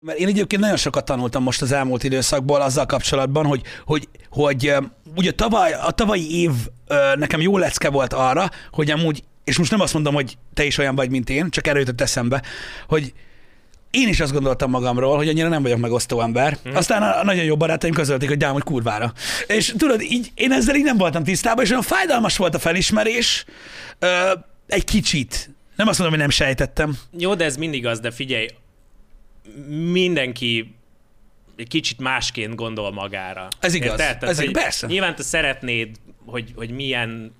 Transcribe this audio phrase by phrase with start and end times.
[0.00, 4.74] Mert én egyébként nagyon sokat tanultam most az elmúlt időszakból azzal kapcsolatban, hogy, hogy, hogy
[5.16, 6.50] ugye tavaly, a tavalyi év
[7.14, 10.78] nekem jó lecke volt arra, hogy amúgy, és most nem azt mondom, hogy te is
[10.78, 12.42] olyan vagy, mint én, csak erről jutott eszembe,
[12.88, 13.12] hogy
[13.90, 16.58] én is azt gondoltam magamról, hogy annyira nem vagyok megosztó ember.
[16.62, 16.76] Hmm.
[16.76, 19.12] Aztán a, nagyon jó barátaim közölték, hogy hogy kurvára.
[19.46, 23.44] És tudod, így, én ezzel így nem voltam tisztában, és olyan fájdalmas volt a felismerés,
[23.98, 24.32] ö,
[24.66, 25.50] egy kicsit.
[25.76, 26.98] Nem azt mondom, hogy nem sejtettem.
[27.18, 28.46] Jó, de ez mindig az, de figyelj,
[29.90, 30.74] mindenki
[31.56, 33.48] egy kicsit másként gondol magára.
[33.60, 33.90] Ez igaz.
[33.90, 34.18] Érted?
[34.18, 34.86] Tehát, Ez hogy persze.
[34.86, 37.36] Nyilván te szeretnéd, hogy, hogy milyen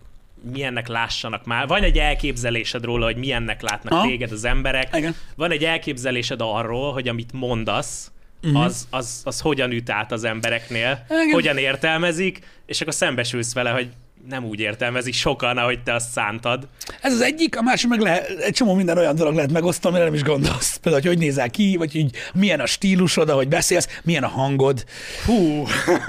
[0.52, 1.66] milyennek lássanak már.
[1.66, 4.06] Van egy elképzelésed róla, hogy milyennek látnak Aha.
[4.06, 4.96] téged az emberek.
[4.96, 5.14] Igen.
[5.36, 8.10] Van egy elképzelésed arról, hogy amit mondasz,
[8.42, 8.62] uh-huh.
[8.62, 11.30] az, az, az hogyan üt át az embereknél, Igen.
[11.30, 13.88] hogyan értelmezik, és akkor szembesülsz vele, hogy
[14.28, 16.68] nem úgy értelmezik sokan, ahogy te azt szántad.
[17.00, 20.10] Ez az egyik, a másik meg lehet, egy csomó minden olyan dolog lehet megosztani, amire
[20.10, 20.76] nem is gondolsz.
[20.76, 24.84] Például, hogy hogy nézel ki, vagy hogy milyen a stílusod, ahogy beszélsz, milyen a hangod,
[25.26, 25.66] Hú,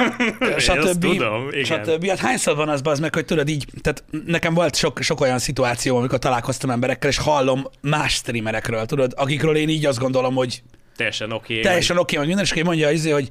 [0.58, 1.00] stb.
[1.00, 1.64] tudom, igen.
[1.64, 2.08] stb.
[2.08, 5.40] Hát hányszor van az, az meg, hogy tudod így, tehát nekem volt sok, sok olyan
[5.40, 10.62] szituáció, amikor találkoztam emberekkel, és hallom más streamerekről, tudod, akikről én így azt gondolom, hogy
[10.96, 11.54] Teljesen oké.
[11.54, 13.28] Okay, teljesen oké, okay, hogy minden, és mondja, izé, hogy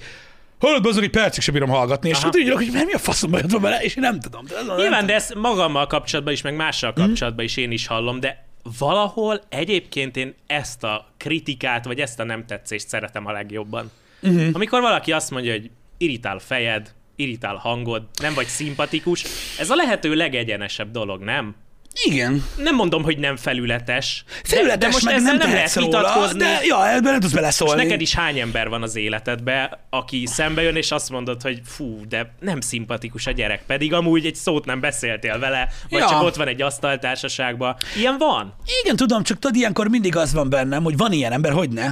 [0.58, 3.78] hallod, azok egy percig sem bírom hallgatni, és tudod, hogy mi a faszomba jött bele,
[3.82, 4.44] és én nem tudom.
[4.46, 7.00] De a- Nyilván, de ezt magammal kapcsolatban is, meg mással Mhm.
[7.00, 8.46] kapcsolatban is én is hallom, de
[8.78, 13.90] valahol egyébként én ezt a kritikát, vagy ezt a nem tetszést szeretem a legjobban.
[14.22, 14.48] Uh-huh.
[14.52, 19.24] Amikor valaki azt mondja, hogy irritál a fejed, irritál a hangod, nem vagy szimpatikus,
[19.58, 21.54] ez a lehető legegyenesebb dolog, nem?
[22.04, 22.44] Igen.
[22.56, 24.24] Nem mondom, hogy nem felületes.
[24.42, 26.38] Felületes, de, de most meg ezzel nem, nem lehet róla, vitatkozni.
[26.38, 27.82] de ja, ebben nem tudsz És beleszólni.
[27.82, 32.00] neked is hány ember van az életedben, aki szembe jön, és azt mondod, hogy fú,
[32.08, 36.08] de nem szimpatikus a gyerek, pedig amúgy egy szót nem beszéltél vele, vagy Ja.
[36.08, 37.76] csak ott van egy asztaltársaságban.
[37.96, 38.54] Ilyen van.
[38.82, 41.86] Igen, tudom, csak tudod, ilyenkor mindig az van bennem, hogy van ilyen ember, hogy ne.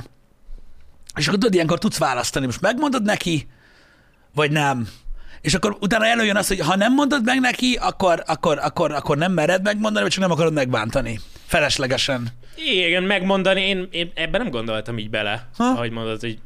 [1.16, 3.46] És akkor tudod, ilyenkor tudsz választani, most megmondod neki,
[4.34, 4.88] vagy nem.
[5.46, 9.16] És akkor utána előjön az, hogy ha nem mondod meg neki, akkor, akkor, akkor, akkor
[9.16, 11.20] nem mered megmondani, vagy csak nem akarod megbántani.
[11.46, 12.28] Feleslegesen.
[12.56, 15.64] Igen, megmondani, én, én ebben nem gondoltam így bele, Ha?
[15.64, 16.38] ahogy mondod, hogy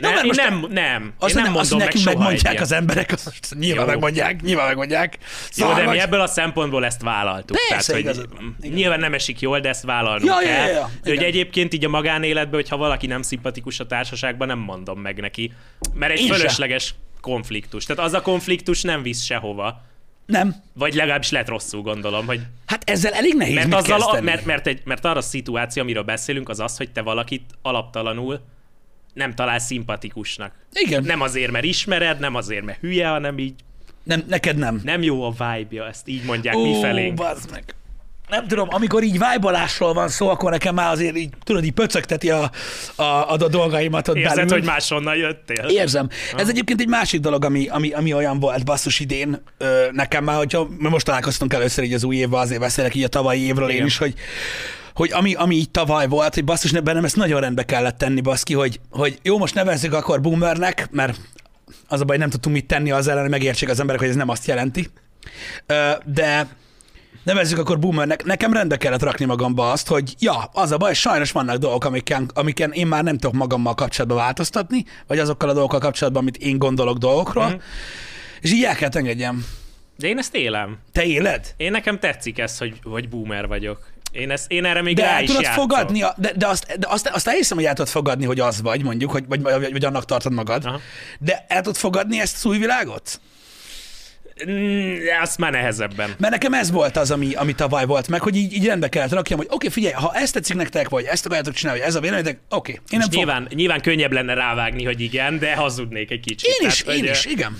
[0.00, 2.18] ne, mert én most nem, nem, Azt, én nem ne, azt mondom meg nekünk soha
[2.18, 3.90] megmondják egy az emberek, azt nyilván Jó.
[3.90, 5.18] megmondják, nyilván megmondják.
[5.56, 7.56] Jó, de mi vagy- ebből a szempontból ezt vállaltuk.
[7.68, 8.46] Persze, Tehát, igazad hogy.
[8.60, 8.76] Igen.
[8.76, 10.66] nyilván nem esik jól, de ezt vállalnunk Ja, ja, kell.
[10.66, 10.90] ja, ja.
[11.02, 15.20] De hogy egyébként így a magánéletben, hogyha valaki nem szimpatikus a társaságban, nem mondom meg
[15.20, 15.52] neki.
[15.94, 16.34] Mert egy Én se.
[16.34, 17.84] fölösleges konfliktus.
[17.84, 19.82] Tehát az a konfliktus nem visz sehova.
[20.26, 20.54] Nem.
[20.72, 24.66] Vagy legalábbis lett rosszul, gondolom, hogy Hát ezzel elég nehéz mert, azzal, a, mert, mert,
[24.66, 28.40] egy, mert arra a szituáció, amiről beszélünk, az az, hogy te valakit alaptalanul
[29.16, 30.52] nem talál szimpatikusnak.
[30.72, 31.02] Igen.
[31.04, 33.54] Nem azért, mert ismered, nem azért, mert hülye, hanem így
[34.02, 34.80] Nem, neked nem.
[34.84, 37.14] nem jó a vibe-ja, ezt így mondják Ó, mi felénk.
[37.14, 37.64] bazd meg.
[38.28, 42.30] Nem tudom, amikor így vájbalásról van szó, akkor nekem már azért így, tudod, így pöcögteti
[42.30, 42.50] a,
[42.94, 44.52] a, a, a dolgaimat ott Érzed, belül.
[44.52, 45.64] hogy máshonnan jöttél?
[45.68, 46.08] Érzem.
[46.36, 50.36] Ez egyébként egy másik dolog, ami, ami, ami olyan volt basszus idén ö, nekem már,
[50.36, 53.74] hogyha most találkoztunk először így az új évben, azért beszélek így a tavalyi évről én
[53.74, 53.86] Igen.
[53.86, 54.14] is, hogy
[54.96, 58.20] hogy ami, ami így tavaly volt, hogy basszus, ne- bennem ezt nagyon rendbe kellett tenni,
[58.20, 61.20] baszki, hogy, hogy jó, most nevezzük akkor boomernek, mert
[61.88, 64.16] az a baj, nem tudtunk mit tenni az ellen, hogy megértsék az emberek, hogy ez
[64.16, 64.88] nem azt jelenti.
[66.04, 66.48] De
[67.22, 71.32] nevezzük akkor boomernek, nekem rendbe kellett rakni magamba azt, hogy ja, az a baj, sajnos
[71.32, 75.80] vannak dolgok, amiken, amiken én már nem tudok magammal kapcsolatban változtatni, vagy azokkal a dolgokkal
[75.80, 77.58] kapcsolatban, amit én gondolok dolgokról, mm.
[78.40, 79.46] és így el kell engedjem.
[79.98, 80.78] De én ezt élem.
[80.92, 81.54] Te éled?
[81.56, 83.94] Én nekem tetszik ez, hogy, hogy boomer vagyok.
[84.12, 85.68] Én, ezt, én erre még De rá is tudod játszom.
[85.68, 88.62] fogadni, a, de, de, azt, de azt, azt elhiszem, hogy el tudod fogadni, hogy az
[88.62, 90.80] vagy, mondjuk, hogy, vagy, vagy, vagy annak tartod magad, Aha.
[91.18, 93.20] de el tudod fogadni ezt az új világot?
[94.50, 96.14] Mm, azt már nehezebben.
[96.18, 99.12] Mert nekem ez volt az, ami, ami tavaly volt meg, hogy így, így rendbe kellett
[99.12, 101.94] rakjam, hogy oké, okay, figyelj, ha ezt tetszik nektek, vagy ezt akarjátok csinálni, vagy ez
[101.94, 103.16] a véleményetek, oké, okay, én nem fog...
[103.16, 106.56] nyilván, nyilván könnyebb lenne rávágni, hogy igen, de hazudnék egy kicsit.
[106.60, 107.58] Én is, Tehát, én is, igen.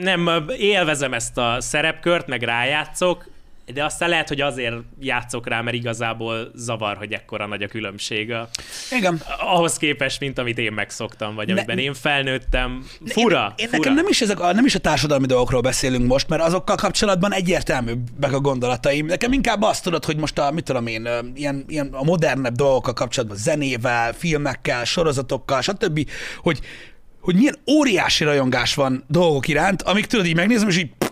[0.00, 3.26] Nem, élvezem ezt a szerepkört, meg rájátszok,
[3.74, 8.32] de aztán lehet, hogy azért játszok rá, mert igazából zavar, hogy ekkora nagy a különbség
[8.32, 8.48] a,
[8.96, 9.22] Igen.
[9.38, 12.86] ahhoz képest, mint amit én megszoktam, vagy amiben én felnőttem.
[13.06, 13.78] Fura, Én, én fura.
[13.78, 17.32] nekem nem is, ezek a, nem is a társadalmi dolgokról beszélünk most, mert azokkal kapcsolatban
[17.32, 19.06] egyértelműbbek a gondolataim.
[19.06, 22.92] Nekem inkább azt tudod, hogy most a, mit tudom én, ilyen, ilyen a modernebb dolgokkal
[22.92, 26.10] kapcsolatban, zenével, filmekkel, sorozatokkal, stb.,
[26.42, 26.60] hogy,
[27.20, 31.08] hogy milyen óriási rajongás van dolgok iránt, amik tudod így megnézem, és így pff,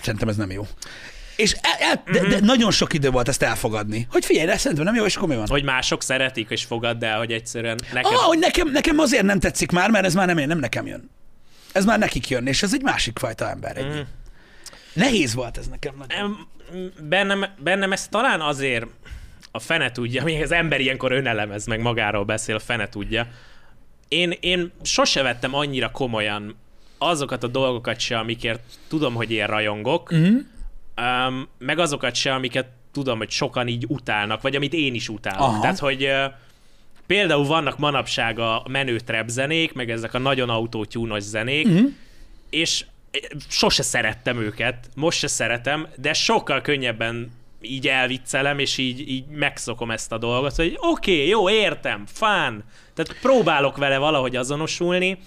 [0.00, 0.66] szerintem ez nem jó.
[1.38, 2.30] És el, el, de, Mhm.
[2.30, 4.06] de, nagyon sok idő volt ezt elfogadni.
[4.10, 5.46] Hogy figyelj, de szerintem nem jó, és akkor mi van?
[5.48, 8.12] Hogy mások szeretik, és fogadd el, hogy egyszerűen nekem...
[8.14, 11.10] Ah, hogy nekem, nekem azért nem tetszik már, mert ez már nem, nem nekem jön.
[11.72, 13.76] Ez már nekik jön, és ez egy másik fajta ember.
[13.76, 13.86] Egy.
[13.86, 14.00] Mm.
[14.92, 15.94] Nehéz volt ez nekem.
[15.98, 16.18] Nagyon.
[16.18, 16.46] Em,
[17.08, 18.86] bennem, bennem ez talán azért
[19.50, 23.26] a fene tudja, még az ember ilyenkor önelemez, meg magáról beszél, a fene tudja,
[24.08, 26.56] én, én sose vettem annyira komolyan
[26.98, 30.36] azokat a dolgokat se, amikért tudom, hogy én rajongok, Mhm.
[30.98, 35.40] Um, meg azokat se, amiket tudom, hogy sokan így utálnak, vagy amit én is utálok.
[35.40, 35.60] Aha.
[35.60, 36.32] Tehát, hogy uh,
[37.06, 41.90] például vannak manapság a menő trap zenék, meg ezek a nagyon autótyúnos zenék, uh-huh.
[42.50, 42.84] és
[43.48, 47.30] sose szerettem őket, most se szeretem, de sokkal könnyebben
[47.60, 52.64] így elviccelem, és így, így megszokom ezt a dolgot, hogy oké, okay, jó, értem, fán.
[52.94, 55.18] Tehát próbálok vele valahogy azonosulni,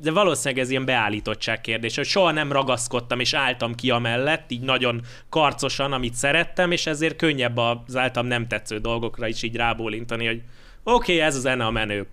[0.00, 4.60] de valószínűleg ez ilyen beállítottság kérdés, hogy soha nem ragaszkodtam és álltam ki amellett, így
[4.60, 10.26] nagyon karcosan, amit szerettem, és ezért könnyebb az általam nem tetsző dolgokra is így rábólintani,
[10.26, 10.42] hogy
[10.82, 12.06] oké, okay, ez a zene a menő.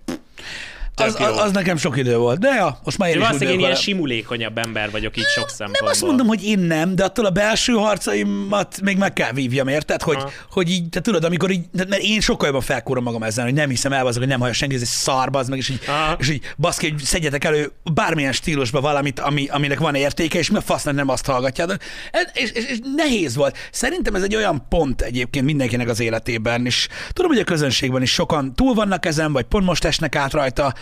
[0.94, 2.38] Az, az, az, nekem sok idő volt.
[2.38, 5.24] De ja, most már én Én is úgy valószínűleg én ilyen simulékonyabb ember vagyok így
[5.24, 5.80] sok szempontból.
[5.80, 9.68] Nem azt mondom, hogy én nem, de attól a belső harcaimat még meg kell vívjam,
[9.68, 10.02] érted?
[10.02, 10.30] Hogy, Aha.
[10.50, 13.68] hogy így, te tudod, amikor így, mert én sokkal jobban felkúrom magam ezen, hogy nem
[13.68, 16.16] hiszem el, azok, hogy nem hallja senki, ez egy szar, bazd meg, és így, Aha.
[16.18, 20.56] és így baszki, hogy szedjetek elő bármilyen stílusba valamit, ami, aminek van értéke, és mi
[20.56, 21.76] a fasznak nem azt hallgatjátok.
[22.10, 23.56] Ez- És, és, és, nehéz volt.
[23.72, 28.12] Szerintem ez egy olyan pont egyébként mindenkinek az életében, és tudom, hogy a közönségben is
[28.12, 30.74] sokan túl vannak ezen, vagy pont most esnek át rajta,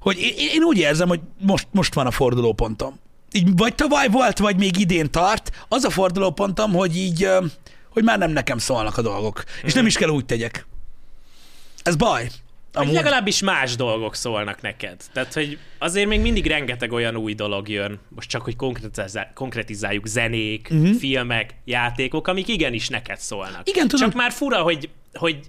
[0.00, 2.98] hogy én, én úgy érzem, hogy most, most van a fordulópontom.
[3.32, 7.28] Így vagy tavaly volt, vagy még idén tart, az a fordulópontom, hogy így,
[7.90, 9.44] hogy már nem nekem szólnak a dolgok.
[9.62, 10.66] És nem is kell úgy tegyek.
[11.82, 12.30] Ez baj.
[12.72, 12.94] Vagy Amúgy.
[12.94, 15.00] legalábbis más dolgok szólnak neked.
[15.12, 20.06] Tehát, hogy azért még mindig rengeteg olyan új dolog jön, most csak, hogy konkretizá- konkretizáljuk
[20.06, 20.94] zenék, uh-huh.
[20.94, 23.60] filmek, játékok, amik igenis neked szólnak.
[23.60, 23.68] Mhm.
[23.68, 24.08] Igen, tudom.
[24.08, 25.40] Csak már fura, hogy, hogy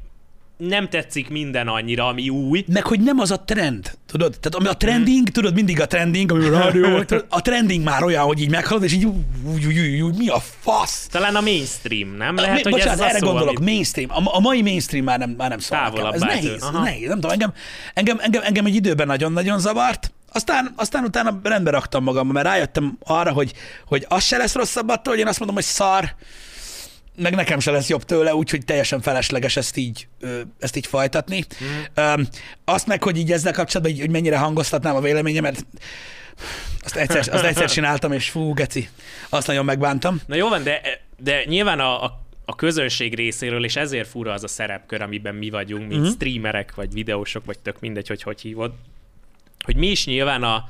[0.68, 4.30] nem tetszik minden annyira, ami új, Meg hogy nem az a trend, tudod?
[4.40, 8.42] Tehát ami a trending, tudod, mindig a trending, ami a a trending már olyan, hogy
[8.42, 11.08] így meghalad, és így ú, ú, ú, ú, ú, mi a fasz?
[11.08, 12.36] talán a mainstream, nem?
[12.36, 14.10] Lehet, Lehet, hogy bocsánat, ez erre szó, gondolok, amit- mainstream.
[14.12, 15.78] A, a mai mainstream már nem, már nem szól.
[15.78, 16.84] Távolabb Ez nehéz, Aha.
[16.84, 17.08] nehéz.
[17.08, 17.54] Nem tudom, engem,
[17.94, 22.98] engem, engem, engem egy időben nagyon-nagyon zavart, aztán, aztán utána rendbe raktam magam, mert rájöttem
[23.04, 23.54] arra, hogy,
[23.86, 26.16] hogy az se lesz rosszabb attól, hogy én azt mondom, hogy szar,
[27.16, 30.08] meg nekem se lesz jobb tőle, úgyhogy teljesen felesleges ezt így,
[30.60, 31.46] ezt így folytatni.
[31.64, 32.22] Mm.
[32.66, 35.66] Azt meg, hogy így ezzel kapcsolatban, hogy mennyire hangoztatnám a véleményemet,
[36.84, 38.90] azt egyszer, azt egyszer csináltam, és fú, geci,
[39.30, 40.22] azt nagyon megbántam.
[40.26, 40.82] Na jó van, de,
[41.18, 45.50] de nyilván a, a, a közönség részéről, és ezért fura az a szerepkör, amiben mi
[45.50, 46.16] vagyunk, mint uh-huh.
[46.16, 48.74] streamerek, vagy videósok, vagy tök mindegy, hogy hogy hívod,
[49.64, 50.70] hogy mi is nyilván a,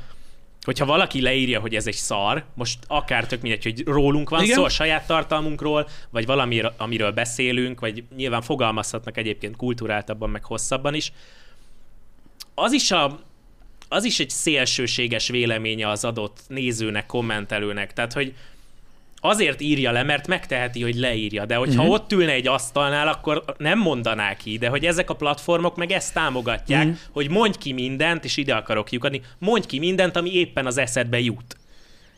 [0.64, 4.56] hogyha valaki leírja, hogy ez egy szar, most akár tök mindegy, hogy rólunk van Igen.
[4.56, 10.94] szó, a saját tartalmunkról, vagy valami, amiről beszélünk, vagy nyilván fogalmazhatnak egyébként kulturáltabban, meg hosszabban
[10.94, 11.12] is,
[12.56, 13.20] az is a
[13.94, 17.94] az is egy szélsőséges véleménye az adott nézőnek, kommentelőnek.
[17.94, 18.34] Tehát, hogy
[19.22, 21.94] azért írja le, mert megteheti, hogy leírja, de hogyha uh-huh.
[21.94, 26.14] ott ülne egy asztalnál, akkor nem mondaná ki, de hogy ezek a platformok meg ezt
[26.14, 27.00] támogatják, uh-huh.
[27.12, 31.20] hogy mondj ki mindent, és ide akarok lyukadni, mondj ki mindent, ami éppen az eszedbe
[31.20, 31.56] jut.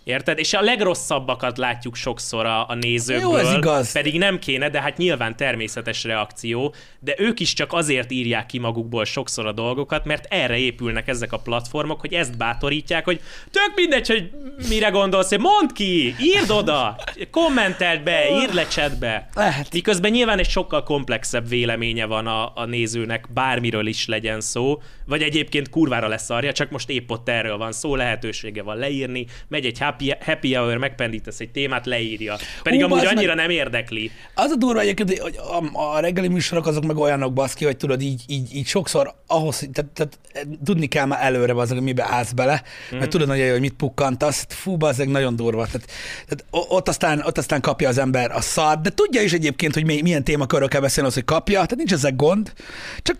[0.04, 0.40] Érted?
[0.40, 3.30] És a legrosszabbakat látjuk sokszor a, a nézőkből.
[3.30, 3.92] Jó, ez igaz.
[3.92, 8.58] Pedig nem kéne, de hát nyilván természetes reakció, de ők is csak azért írják ki
[8.58, 13.22] magukból sokszor a dolgokat, mert erre épülnek ezek a platformok, hogy ezt bátorítják, hogy
[13.52, 14.30] tök mindegy, hogy
[14.70, 16.98] mire gondolsz, mondd ki, írd oda,
[17.32, 19.30] kommenteld be, írd le chatbe.
[19.34, 19.74] Lehet.
[19.74, 25.22] Miközben nyilván egy sokkal komplexebb véleménye van a, a nézőnek, bármiről is legyen szó, vagy
[25.22, 29.66] egyébként kurvára lesz arja, csak most épp ott erről van szó, lehetősége van leírni, megy
[29.66, 32.36] egy happy, happy hour, megpendítesz egy témát, leírja.
[32.64, 33.18] Pedig Hú, amúgy bazd meg.
[33.18, 34.12] annyira nem érdekli.
[34.34, 38.02] Az a durva egyébként, hogy a, a reggeli műsorok azok meg olyanok baszki, hogy tudod,
[38.02, 40.20] így, így, így sokszor ahhoz, tehát, tehát
[40.64, 42.64] tudni kell már előre azok, hogy mibe állsz bele,
[42.96, 42.98] mm.
[42.98, 45.66] mert tudod nagyon hogy mit pukkantasz, fú, bazeg nagyon durva.
[45.66, 45.88] Tehát,
[46.28, 49.86] tehát ott, aztán, ott aztán kapja az ember a szart, de tudja is egyébként, hogy
[49.86, 52.54] mi, milyen témakörről kell beszélni, az, hogy kapja, tehát nincs ezek gond,
[53.02, 53.18] csak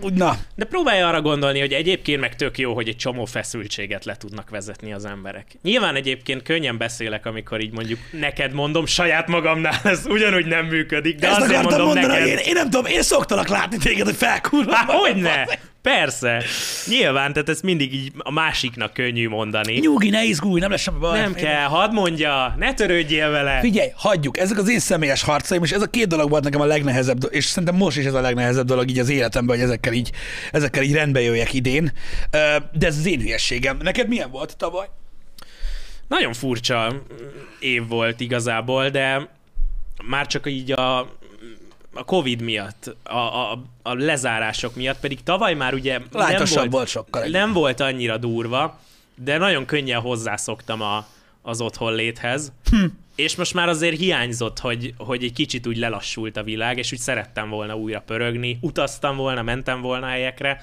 [0.00, 4.04] úgy na, De próbálj arra gondolni, hogy egyébként meg tök jó, hogy egy csomó feszültséget
[4.04, 5.46] le tudnak vezetni az emberek.
[5.62, 6.13] Nyilván egyébként
[6.44, 11.40] könnyen beszélek, amikor így mondjuk neked mondom, saját magamnál ez ugyanúgy nem működik, de ezt
[11.40, 12.20] azért mondom mondani, neked.
[12.20, 14.74] hogy én, én, nem tudom, én szoktalak látni téged, hogy felkurva.
[14.74, 15.46] Há, hogyne?
[15.84, 16.42] Persze.
[16.86, 19.78] Nyilván, tehát ez mindig így a másiknak könnyű mondani.
[19.78, 21.20] Nyugi, ne izgulj, nem lesz semmi baj.
[21.20, 23.60] Nem kell, hadd mondja, ne törődjél vele.
[23.60, 26.64] Figyelj, hagyjuk, ezek az én személyes harcaim, és ez a két dolog volt nekem a
[26.64, 30.10] legnehezebb, és szerintem most is ez a legnehezebb dolog így az életemben, hogy ezekkel így,
[30.52, 31.92] ezekkel így rendbe jöjjek idén.
[32.72, 33.78] De ez az én hülyességem.
[33.82, 34.86] Neked milyen volt tavaly?
[36.08, 37.02] Nagyon furcsa
[37.58, 39.28] év volt igazából, de
[40.02, 40.98] már csak így a,
[41.94, 46.88] a Covid miatt, a, a, a lezárások miatt, pedig tavaly már ugye nem volt, volt
[46.88, 47.26] sokkal.
[47.26, 48.80] nem volt annyira durva,
[49.14, 51.06] de nagyon könnyen hozzászoktam a,
[51.42, 52.52] az otthon léthez.
[52.70, 52.84] Hm.
[53.14, 56.98] És most már azért hiányzott, hogy, hogy egy kicsit úgy lelassult a világ, és úgy
[56.98, 60.60] szerettem volna újra pörögni, utaztam volna, mentem volna helyekre.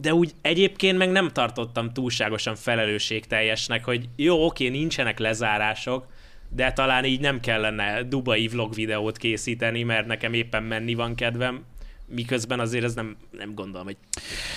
[0.00, 6.06] De úgy egyébként meg nem tartottam túlságosan felelősségteljesnek, hogy jó, oké, nincsenek lezárások,
[6.48, 11.64] de talán így nem kellene dubai vlog videót készíteni, mert nekem éppen menni van kedvem,
[12.06, 13.96] miközben azért ez nem, nem gondolom, hogy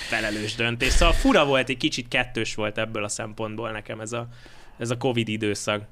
[0.08, 0.92] felelős döntés.
[0.92, 4.28] Szóval fura volt, egy kicsit kettős volt ebből a szempontból nekem ez a,
[4.78, 5.84] ez a Covid időszak.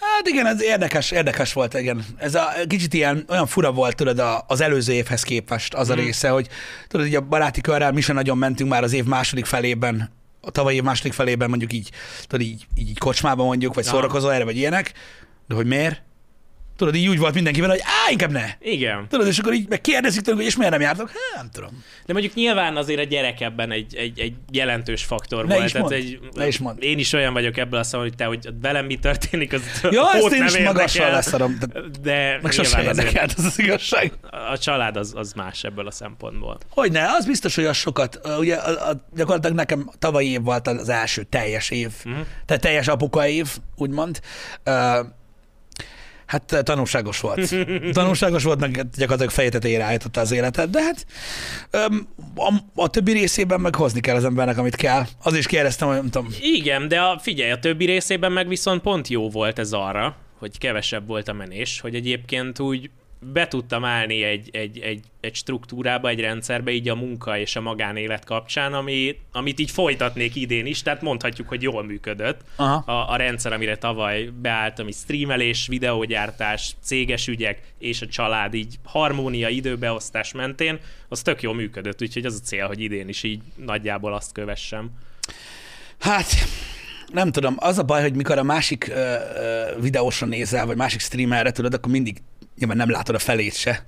[0.00, 2.04] Hát igen, ez érdekes, érdekes volt, igen.
[2.16, 5.94] Ez a kicsit ilyen, olyan fura volt, tudod, a, az előző évhez képest az a
[5.94, 6.02] Mhm.
[6.04, 6.48] része, hogy
[6.88, 10.10] tudod, így a baráti körrel mi sem nagyon mentünk már az év második felében,
[10.40, 11.90] a tavalyi év második felében mondjuk így,
[12.26, 14.92] tudod, így, így, így kocsmában mondjuk, vagy szórakozó erre, vagy ilyenek,
[15.48, 16.02] de hogy miért?
[16.76, 18.44] Tudod, így úgy volt mindenkivel, hogy á, inkább ne.
[18.60, 19.06] Igen.
[19.08, 21.08] Tudod, és akkor így megkérdezik tőlük, hogy és miért nem jártok?
[21.08, 21.84] Hát, nem tudom.
[22.06, 25.66] De mondjuk nyilván azért a gyerek ebben egy, egy, egy jelentős faktor Ne volt.
[25.66, 26.80] is Tehát mondd, egy, ne is mondd.
[26.80, 30.12] Én is olyan vagyok ebből a szemben, hogy te, hogy velem mi történik, az Ja,
[30.14, 31.58] ezt én is magassal leszarom.
[31.58, 34.12] Tehát De meg sose érdekelt, az az igazság.
[34.52, 36.58] a család az, az más ebből a szempontból.
[36.70, 40.66] Hogy ne, az biztos, hogy az sokat, ugye a, a, gyakorlatilag nekem tavalyi év volt
[40.66, 42.14] az első teljes év, Mhm.
[42.46, 44.20] tehát teljes apuka év, úgymond.
[44.66, 44.98] Uh,
[46.26, 47.54] hát ö, tanulságos volt.
[47.92, 51.06] tanulságos volt, meg gyakorlatilag feje tetejére állította az életet, de hát
[52.36, 55.04] a, a többi részében meg hozni kell az embernek, amit kell.
[55.22, 58.82] Az is kérdeztem, hogy nem tudom, Igen, de a, figyelj, a többi részében meg viszont
[58.82, 62.90] pont jó volt ez arra, hogy kevesebb volt a menés, hogy egyébként úgy
[63.32, 67.60] be tudtam állni egy, egy, egy, egy struktúrába, egy rendszerbe így a munka és a
[67.60, 72.92] magánélet kapcsán, ami, amit így folytatnék idén is, tehát mondhatjuk, hogy jól működött Aha.
[72.92, 78.78] a, a rendszer, amire tavaly beálltam, így streamelés, videógyártás, céges ügyek és a család így
[78.84, 80.78] harmónia, időbeosztás mentén,
[81.08, 84.90] az tök jól működött, úgyhogy az a cél, hogy idén is így nagyjából azt kövessem.
[85.98, 86.26] Hát,
[87.12, 91.00] nem tudom, az a baj, hogy mikor a másik ö, ö, videósra nézel, vagy másik
[91.00, 92.22] streamerre tudod, akkor mindig
[92.58, 93.86] nyilván nem látod a felét se.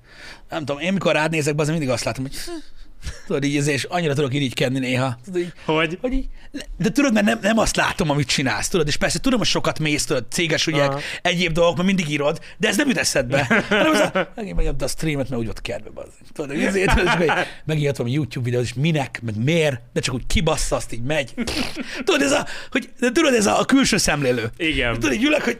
[0.48, 2.36] Nem tudom, én mikor rád nézek, be, az mindig azt látom, hogy
[3.26, 5.18] tudod így, és annyira tudok irigykedni néha.
[5.24, 5.98] Tudod, így, Hogy?
[6.00, 6.26] hogy így,
[6.78, 9.78] de tudod, mert nem, nem azt látom, amit csinálsz, tudod, és persze tudom, hogy sokat
[9.78, 11.00] mész, tudod, céges ügyek, Aha.
[11.22, 13.44] egyéb dolgok, mert mindig írod, de ez nem jut eszedbe.
[13.68, 16.08] Hanem az megint megadta a streamet, mert úgy volt kedve, az.
[16.32, 16.94] Tudod, hogy ezért,
[17.64, 21.34] megírt valami YouTube videót, és minek, meg miért, de csak úgy kibassza, azt így megy.
[22.04, 24.50] Tudod, ez a, hogy, de tudod, ez a, a külső szemlélő.
[24.56, 24.92] Igen.
[24.94, 25.58] Tudod, így ülök, hogy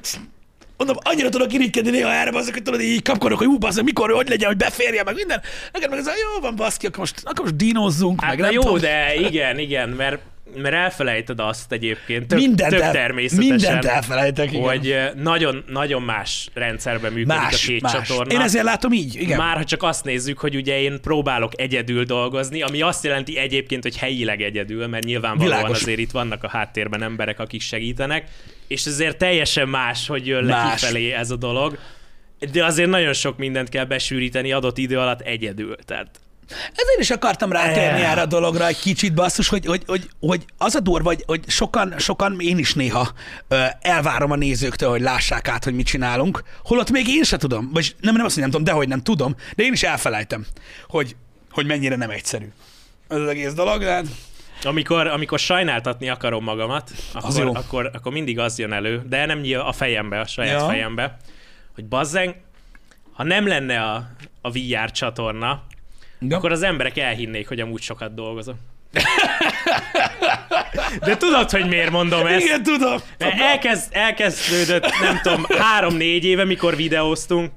[0.76, 4.10] mondom, annyira tudok irigykedni néha erre, azok, hogy tudod, így kapkodok, hogy ú, basz, mikor,
[4.10, 5.40] hogy legyen, hogy beférje, meg minden.
[5.72, 8.50] Neked meg ez a, jó van, baszki, akkor most, akkor most dínozzunk, Hát meg nem
[8.52, 8.78] jó, tudom.
[8.78, 10.18] de igen, igen, mert,
[10.56, 14.62] mert elfelejted azt egyébként, tök, mindent, tök el, természetesen, mindent elfelejtek, igen.
[14.62, 17.92] hogy eh, nagyon, nagyon más rendszerben működik a más, két más.
[17.92, 18.32] csatorna.
[18.32, 19.38] Én ezért látom így, igen.
[19.38, 23.82] Már ha csak azt nézzük, hogy ugye én próbálok egyedül dolgozni, ami azt jelenti egyébként,
[23.82, 25.80] hogy helyileg egyedül, mert nyilvánvalóan Világos.
[25.80, 28.24] azért itt vannak a háttérben emberek, akik segítenek,
[28.68, 30.80] és ezért teljesen más, hogy jön le Más.
[30.80, 31.78] kifelé ez a dolog.
[32.52, 35.76] De azért nagyon sok mindent kell besűríteni adott idő alatt egyedül.
[35.84, 36.20] Tehát
[36.74, 38.10] Ezért is akartam rátérni Eh.
[38.10, 41.44] erre a dologra egy kicsit, basszus, hogy, hogy, hogy, hogy az a durva, hogy, hogy
[41.46, 43.12] sokan, sokan, én is néha
[43.80, 47.96] elvárom a nézőktől, hogy lássák át, hogy mit csinálunk, holott még én se tudom, vagy
[48.00, 50.46] nem, nem azt mondom, nem tudom, dehogy nem tudom, de én is elfelejtem,
[50.88, 51.16] hogy,
[51.50, 52.46] hogy mennyire nem egyszerű.
[53.08, 54.06] Ez az egész dolog, de hát
[54.62, 59.72] Amikor, amikor sajnáltatni akarom magamat, akkor, akkor, akkor mindig az jön elő, de nem a
[59.72, 60.66] fejembe, a saját Ja.
[60.66, 61.16] fejembe,
[61.74, 62.34] hogy bazzeng,
[63.12, 64.08] ha nem lenne a,
[64.40, 65.62] a VR csatorna,
[66.20, 66.36] Ja.
[66.36, 68.54] akkor az emberek elhinnék, hogy amúgy sokat dolgozom.
[71.00, 72.44] De tudod, hogy miért mondom ezt?
[72.44, 72.96] Igen, tudom.
[73.18, 77.52] Mert elkezd, elkezdődött, nem tudom, három-négy éve, mikor videóztunk.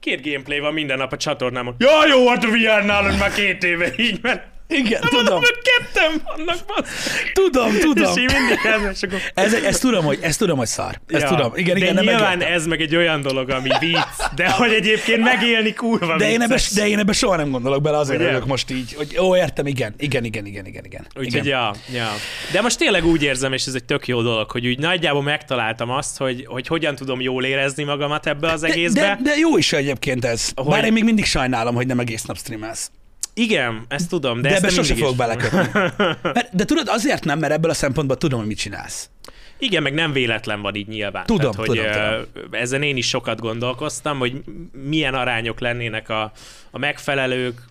[0.00, 1.74] Két gameplay van minden nap a csatornámon.
[1.78, 5.38] Ja, jó, hát a VR nálad már két éve így, mert Igen, tudom, tudom.
[5.40, 7.10] hogy ketten vannak, bassz.
[7.32, 8.04] Tudom, tudom.
[8.16, 9.18] És így mindig ez, akkor...
[9.34, 11.00] Ez, ezt tudom, hogy, ezt tudom, hogy szar.
[11.06, 11.52] Ezt tudom.
[11.54, 12.52] Igen, de igen, nem nyilván megértem.
[12.54, 16.54] ez meg egy olyan dolog, ami vicc, de hogy egyébként megélni kurva De én, ebbe,
[16.54, 16.70] vicces.
[16.72, 19.94] de én ebbe soha nem gondolok bele, azért örülök most így, hogy ó, értem, igen,
[19.98, 21.06] igen, igen, igen, igen, igen.
[21.18, 22.08] Úgyhogy ja, ja.
[22.52, 25.90] De most tényleg úgy érzem, és ez egy tök jó dolog, hogy úgy nagyjából megtaláltam
[25.90, 29.00] azt, hogy, hogy hogyan tudom jól érezni magamat ebbe az De, egészbe.
[29.00, 30.50] de, de jó is egyébként ez.
[30.54, 32.90] Hogy- Bár én még mindig sajnálom, hogy nem egész nap streamelsz.
[33.34, 35.58] Igen, ezt tudom, de, De, ebbe sose fogok belekötni.
[36.34, 39.10] Mert, de tudod, azért nem, mert ebből a szempontból tudom, hogy mit csinálsz.
[39.58, 41.26] Igen, meg nem véletlen van így nyilván.
[41.26, 46.32] Tudom, Tehát, hogy, tudom, Ezen én is sokat gondolkoztam, hogy milyen arányok lennének a,
[46.70, 47.62] a megfelelők,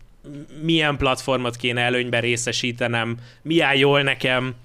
[0.62, 4.56] milyen platformot kéne előnyben részesítenem, mi áll jól nekem,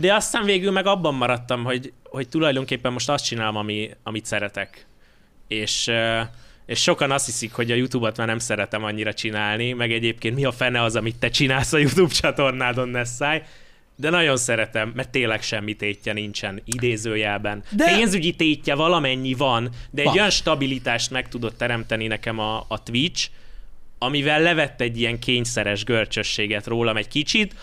[0.00, 4.86] de aztán végül meg abban maradtam, hogy, hogy tulajdonképpen most azt csinálom, ami, amit szeretek.
[5.48, 5.90] És,
[6.66, 10.44] és sokan azt hiszik, hogy a YouTube-ot már nem szeretem annyira csinálni, meg egyébként mi
[10.44, 13.42] a fene az, amit te csinálsz a YouTube csatornádon, Nessai.
[13.96, 17.62] De nagyon szeretem, mert tényleg semmi tétje nincsen, idézőjelben.
[17.70, 17.96] De-.
[17.96, 20.16] Pénzügyi tétje valamennyi van, de egy Van.
[20.16, 23.28] olyan stabilitást meg tudott teremteni nekem a, a Twitch,
[23.98, 27.54] amivel levett egy ilyen kényszeres görcsösséget rólam egy kicsit,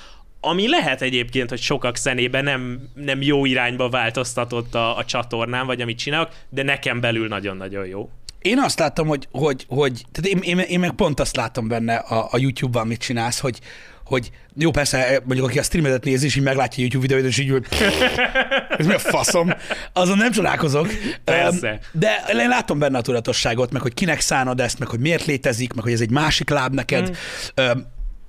[0.41, 5.81] ami lehet egyébként, hogy sokak szenében nem, nem jó irányba változtatott a, a csatornán, vagy
[5.81, 8.09] amit csinálok, de nekem belül nagyon-nagyon jó.
[8.41, 11.95] Én azt láttam, hogy, hogy, hogy tehát én, én, én meg pont azt látom benne
[11.95, 13.59] a, a YouTube-ban, mit csinálsz, hogy,
[14.05, 17.37] hogy jó, persze, mondjuk aki a streamedet nézi, és így meglátja a YouTube videót, és
[17.37, 17.67] így hogy
[18.77, 19.53] ez mi a faszom,
[19.93, 20.87] azon nem csodálkozok.
[21.23, 21.79] Persze.
[21.91, 25.73] De én látom benne a tudatosságot, meg hogy kinek szánod ezt, meg hogy miért létezik,
[25.73, 27.17] meg hogy ez egy másik láb neked.
[27.61, 27.79] Mm.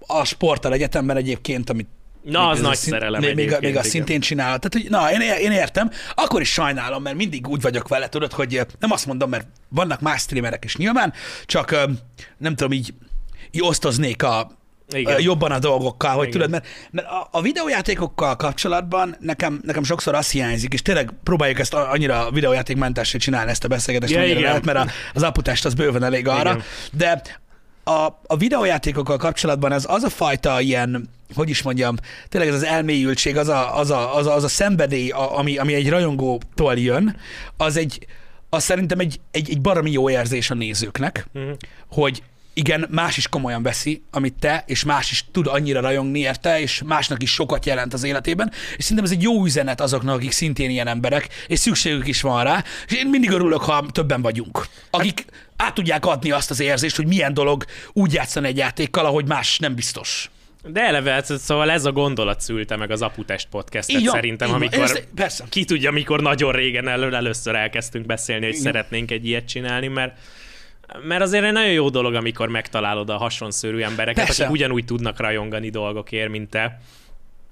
[0.06, 1.88] A sporttal egyetemben egyébként, amit
[2.22, 3.82] Na, az nagy szint- szerelem Még, még, a, még a igen.
[3.82, 4.60] szintén csinálod.
[4.60, 5.90] Tehát, hogy na, én, én értem.
[6.14, 9.46] Akkor is sajnálom, mert mindig úgy vagyok vele, tudod, hogy eh, nem azt mondom, mert
[9.68, 11.12] vannak más streamerek is nyilván,
[11.46, 11.82] csak eh,
[12.38, 12.94] nem tudom, így,
[13.50, 14.50] így osztoznék a,
[14.92, 15.14] Igen.
[15.14, 16.30] a, jobban a dolgokkal, hogy Igen.
[16.32, 21.58] tudod, mert, mert a, a videójátékokkal kapcsolatban nekem, nekem sokszor azt hiányzik, és tényleg próbáljuk
[21.58, 24.42] ezt annyira videójátékmentessé csinálni ezt a beszélgetést, Ja, igen.
[24.42, 26.62] lehet, mert a, az aputest az bőven elég arra, Igen.
[26.92, 27.22] de
[27.84, 31.96] a, a videójátékokkal kapcsolatban ez az a fajta ilyen, hogy is mondjam,
[32.28, 35.56] tényleg ez az elmélyültség, az a, az a, az a, az a szenvedély, a, ami,
[35.56, 37.16] ami egy rajongótól jön,
[37.56, 38.06] az egy,
[38.48, 41.50] az szerintem egy, egy, egy baromi jó érzés a nézőknek, Mhm.
[41.90, 42.22] hogy
[42.54, 46.82] igen, más is komolyan veszi, amit te, és más is tud annyira rajongni érte, és
[46.86, 50.70] másnak is sokat jelent az életében, és szerintem ez egy jó üzenet azoknak, akik szintén
[50.70, 55.24] ilyen emberek, és szükségük is van rá, és én mindig örülök, ha többen vagyunk, akik
[55.56, 59.58] át tudják adni azt az érzést, hogy milyen dolog úgy játszani egy játékkal, ahogy más
[59.58, 60.30] nem biztos.
[60.64, 64.56] De eleve, hát, szóval ez a gondolat szülte meg az Aputest podcastet van, szerintem, van.
[64.56, 65.44] amikor Ez- persze.
[65.48, 68.64] ki tudja, mikor nagyon régen elő, először elkezdtünk beszélni, hogy Igen.
[68.64, 70.18] szeretnénk egy ilyet csinálni, mert
[71.02, 74.42] mert azért egy nagyon jó dolog, amikor megtalálod a hasonszörű embereket, Persze.
[74.42, 76.80] akik ugyanúgy tudnak rajongani dolgokért, mint te.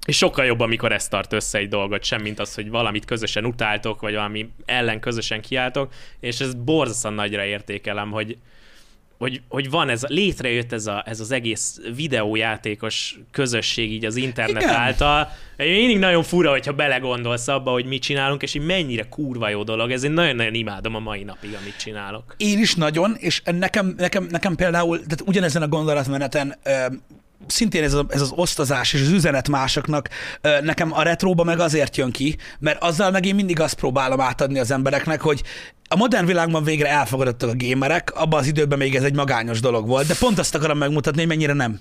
[0.06, 3.44] És sokkal jobb, amikor ez tart össze egy dolgot, sem mint az, hogy valamit közösen
[3.44, 8.36] utáltok, vagy valami ellen közösen kiálltok, és ez borzasztóan nagyra értékelem, hogy,
[9.20, 14.62] hogy, hogy van ez, létrejött ez, a, ez az egész videójátékos közösség így az internet
[14.62, 14.74] Igen.
[14.74, 15.28] által.
[15.56, 19.90] Mindig nagyon fura, hogyha belegondolsz abba, hogy mit csinálunk, és így mennyire kurva jó dolog.
[19.90, 22.34] Ez én nagyon-nagyon imádom a mai napig, amit csinálok.
[22.36, 26.56] Én is nagyon, és nekem, nekem, nekem például, tehát ugyanezen a gondolatmeneten
[27.46, 30.08] szintén ez, a, ez az osztozás és az üzenet másoknak
[30.62, 34.58] nekem a retróba meg azért jön ki, mert azzal meg én mindig azt próbálom átadni
[34.58, 35.42] az embereknek, hogy
[35.88, 39.86] a modern világban végre elfogadottak a gémerek, abban az időben még ez egy magányos dolog
[39.86, 41.80] volt, de pont azt akarom megmutatni, hogy mennyire nem.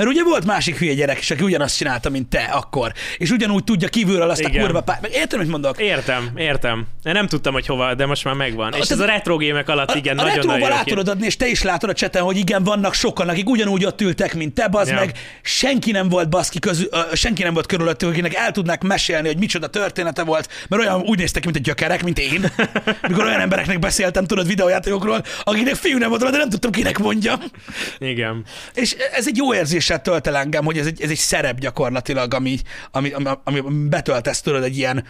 [0.00, 3.64] Mert ugye volt másik hülye gyerek is, aki ugyanazt csinálta, mint te akkor, és ugyanúgy
[3.64, 4.60] tudja kívülről azt Igen.
[4.60, 4.98] a kurva pár...
[5.02, 5.80] Meg érted, mit mondok?
[5.80, 6.86] Értem, értem.
[7.04, 8.72] Én nem tudtam, hogy hova, de most már megvan.
[8.74, 11.26] És te- ez a retro gémek alatt igen, a retróval jó át ki- tudod adni,
[11.26, 14.54] és te is látod a cseten, hogy igen, vannak sokan, akik ugyanúgy ott ültek, mint
[14.54, 14.94] te, bazd Ja.
[14.94, 15.18] meg.
[15.42, 19.38] Senki nem volt baszki közül, ö, senki nem volt körülöttük, akinek el tudnák mesélni, hogy
[19.38, 22.50] micsoda története volt, mert olyan úgy néztek mint a gyökerek, mint én.
[23.08, 27.40] Mikor olyan embereknek beszéltem, tudod, videójátékokról, akiknek fiú nem volt, de nem tudtam, kinek mondjam.
[27.98, 28.44] Igen.
[28.74, 29.52] És ez egy jó
[29.90, 32.58] érzéssel tölt el engem, hogy ez egy, ez egy szerep gyakorlatilag, ami,
[32.90, 35.04] ami, ami, ami betöltesz tudod egy ilyen,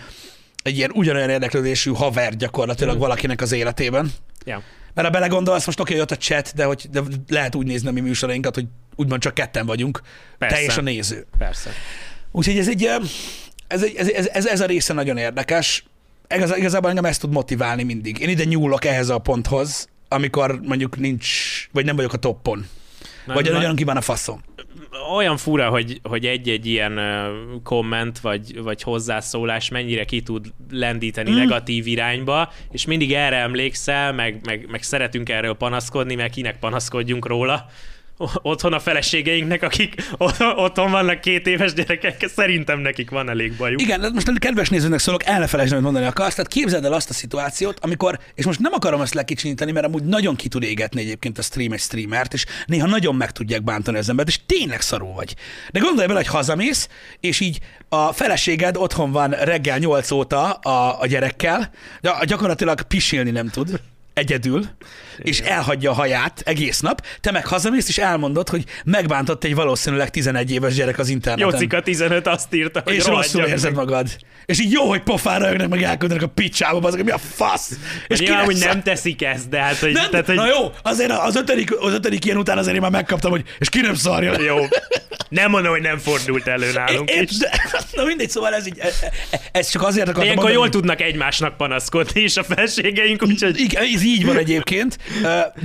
[0.62, 2.98] egy ilyen ugyanolyan érdeklődésű haver gyakorlatilag Mm.
[2.98, 4.12] valakinek az életében.
[4.44, 4.62] Ja.
[4.94, 7.92] Mert ha belegondolsz, most oké, jött a chat, de, hogy, de lehet úgy nézni a
[7.92, 8.66] mi műsorainkat, hogy
[8.96, 10.00] úgymond csak ketten vagyunk,
[10.38, 10.56] Persze.
[10.56, 11.26] te és a néző.
[11.38, 11.70] Persze.
[12.32, 12.84] Úgyhogy ez egy,
[13.66, 15.84] ez, egy, ez, ez, ez, ez a része nagyon érdekes.
[16.34, 18.18] Igaz, igazából engem ezt tud motiválni mindig.
[18.18, 21.28] Én ide nyúlok ehhez a ponthoz, amikor mondjuk nincs,
[21.72, 22.66] vagy nem vagyok a toppon.
[23.26, 24.40] Na, Vagy na- nagyon ki van a faszom.
[25.14, 27.00] olyan fura, hogy, hogy egy-egy ilyen
[27.62, 31.34] komment vagy, vagy hozzászólás mennyire ki tud lendíteni mm.
[31.34, 37.26] negatív irányba, és mindig erre emlékszel, meg, meg, meg szeretünk erről panaszkodni, meg kinek panaszkodjunk
[37.26, 37.66] róla.
[38.42, 39.94] Otthon a feleségeinknek, akik
[40.56, 43.80] otthon vannak két éves gyerekek, szerintem nekik van elég bajuk.
[43.80, 46.34] Igen, de most kedves nézőnek szólok, el ne felejtsd, amit mondani akarsz.
[46.34, 50.04] Tehát képzeld el azt a szituációt, amikor, és most nem akarom ezt lekicsinyíteni, mert amúgy
[50.04, 53.98] nagyon ki tud égetni egyébként a stream egy streamert, és néha nagyon meg tudják bántani
[53.98, 55.34] az embert, és tényleg szaró vagy.
[55.70, 56.88] De gondolj bele, hogy hazamész,
[57.20, 63.30] és így a feleséged otthon van reggel 8 óta a, a gyerekkel, de gyakorlatilag pisilni
[63.30, 63.80] nem tud
[64.20, 64.64] egyedül,
[65.18, 70.10] és elhagyja a haját egész nap, te meg hazamész, és elmondod, hogy megbántott egy valószínűleg
[70.10, 71.52] 11 éves gyerek az interneten.
[71.52, 73.84] Jocika 15 azt írta, hogy És rosszul érzed meg.
[73.86, 74.08] magad.
[74.46, 77.70] És így jó, hogy pofára jönnek, meg elküldenek a picsába, azok, mi a fasz?
[78.08, 79.92] És Nyilván, hogy nem teszik ezt, de hát, hogy...
[79.92, 82.90] nem, tehát, hogy Na jó, azért az ötödik, az ötödik ilyen után azért én már
[82.90, 84.40] megkaptam, hogy és ki nem szarja.
[84.42, 84.56] Jó.
[85.28, 87.36] Nem mondom, hogy nem fordult elő nálunk Én, is.
[87.36, 87.50] de,
[87.96, 88.92] na mindegy, szóval ez, így, e-
[89.30, 93.58] e- ez csak azért akartam ilyenkor mondani, jól tudnak egymásnak panaszkodni, és a felségeink, úgyhogy...
[93.60, 94.98] Igen, ez így van egyébként,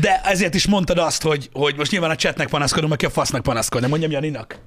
[0.02, 3.44] de ezért is mondtad azt, hogy, hogy most nyilván a chatnek panaszkodom, aki a fasznak
[3.44, 3.88] panaszkodni.
[3.88, 4.60] Mondjam Janinak.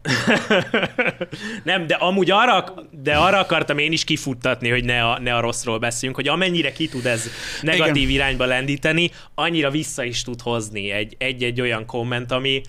[1.65, 5.41] Nem, de amúgy arra, de arra akartam én is kifuttatni, hogy ne a, ne a
[5.41, 7.29] rosszról beszéljünk, hogy amennyire ki tud ez
[7.63, 8.11] negatív Igen.
[8.15, 12.61] irányba lendíteni, annyira vissza is tud hozni egy- egy-egy olyan komment, ami,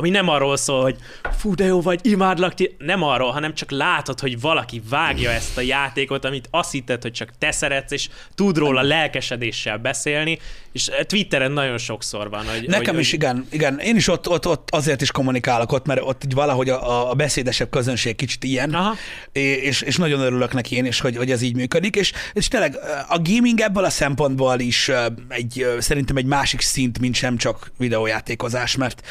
[0.00, 0.96] ami nem arról szól, hogy
[1.38, 2.76] fú, de jó vagy, imádlak ti.
[2.78, 7.12] Nem arról, hanem csak látod, hogy valaki vágja ezt a játékot, amit azt hitted, hogy
[7.12, 10.38] csak te szeretsz, és tud róla lelkesedéssel beszélni,
[10.72, 12.46] és Twitteren nagyon sokszor van.
[12.46, 13.78] Hogy, Nekem hogy, is, igen, igen.
[13.78, 17.14] Én is ott, ott, ott azért is kommunikálok ott, mert ott így valahogy a, a
[17.14, 18.94] beszédesebb közönség kicsit ilyen, Aha.
[19.32, 22.76] és, és nagyon örülök neki én is, hogy, hogy ez így működik, és, és tényleg
[23.08, 24.90] a gaming ebből a szempontból is
[25.28, 29.06] egy, szerintem egy másik szint, mint sem csak videójátékozás, mert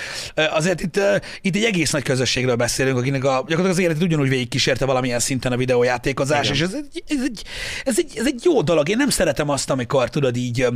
[0.50, 1.00] azért itt,
[1.42, 5.52] itt egy egész nagy közösségről beszélünk, akinek a, gyakorlatilag az életet ugyanúgy végigkísérte valamilyen szinten
[5.52, 6.56] a videójátékozás, Igen.
[6.56, 7.42] és ez egy, ez, egy,
[7.84, 8.90] ez, egy, ez egy jó dolog.
[8.90, 10.68] Én nem szeretem azt, amikor tudod így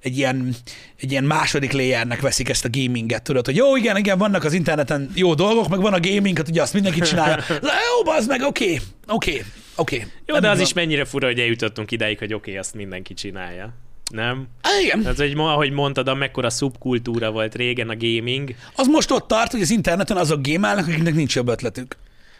[0.00, 0.54] egy ilyen,
[1.00, 4.52] egy ilyen második layernek veszik ezt a gaminget, tudod, hogy jó, igen, igen, vannak az
[4.52, 7.44] interneten jó dolgok, meg van a gaming, hát ugye azt mindenki csinálja.
[7.90, 9.44] Jó, bazd meg, oké, oké,
[9.76, 10.06] oké.
[10.26, 13.74] Jó, de az is mennyire fura, hogy eljutottunk ideig, hogy oké, okay, azt mindenki csinálja.
[14.10, 14.48] Nem?
[14.82, 15.14] Igen.
[15.16, 18.54] Hogy ma, ahogy mondtad, amekkora szubkultúra volt régen a gaming.
[18.76, 21.96] Az most ott tart, hogy az interneten azok gémálnak, akiknek nincs jobb ötletük.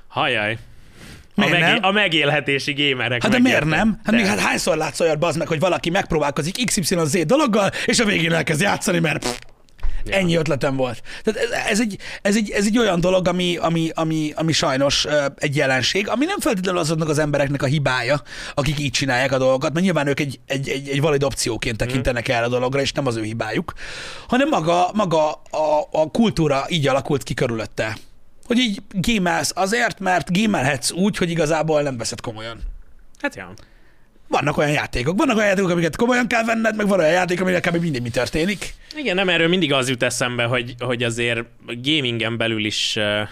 [0.09, 0.59] Hajaj.
[1.35, 1.85] A, Miért megé- nem?
[1.85, 3.23] a megélhetési gémerek.
[3.23, 3.89] Hát de miért megértem.
[3.89, 4.01] nem?
[4.05, 8.05] Hát, még, hát hányszor látsz olyat, bazd meg, hogy valaki megpróbálkozik XYZ dologgal, és a
[8.05, 9.39] végén elkezd játszani, mert pff,
[10.05, 10.17] Ja.
[10.17, 11.03] ennyi ötletem volt.
[11.23, 15.07] Tehát ez, ez, egy, ez, egy, ez egy olyan dolog, ami, ami, ami, ami sajnos
[15.37, 18.23] egy jelenség, ami nem feltétlenül azoknak az embereknek a hibája,
[18.55, 22.29] akik így csinálják a dolgokat, mert nyilván ők egy, egy, egy, egy valid opcióként tekintenek
[22.29, 23.73] el a dologra, és nem az ő hibájuk,
[24.29, 27.97] hanem maga, maga a, a kultúra így alakult ki körülötte.
[28.47, 32.61] Hogy így gémelsz azért, mert gémelhetsz úgy, hogy igazából nem veszed komolyan.
[33.21, 33.53] Hát ja.
[34.31, 37.69] Vannak olyan játékok, vannak olyan játékok, amiket komolyan kell venned, meg van olyan játék, aminek
[37.69, 37.81] kb.
[37.81, 38.75] mindig mi történik.
[38.97, 41.41] Igen, nem erről mindig az jut eszembe, hogy, hogy azért
[41.83, 43.29] gamingen belül is uh,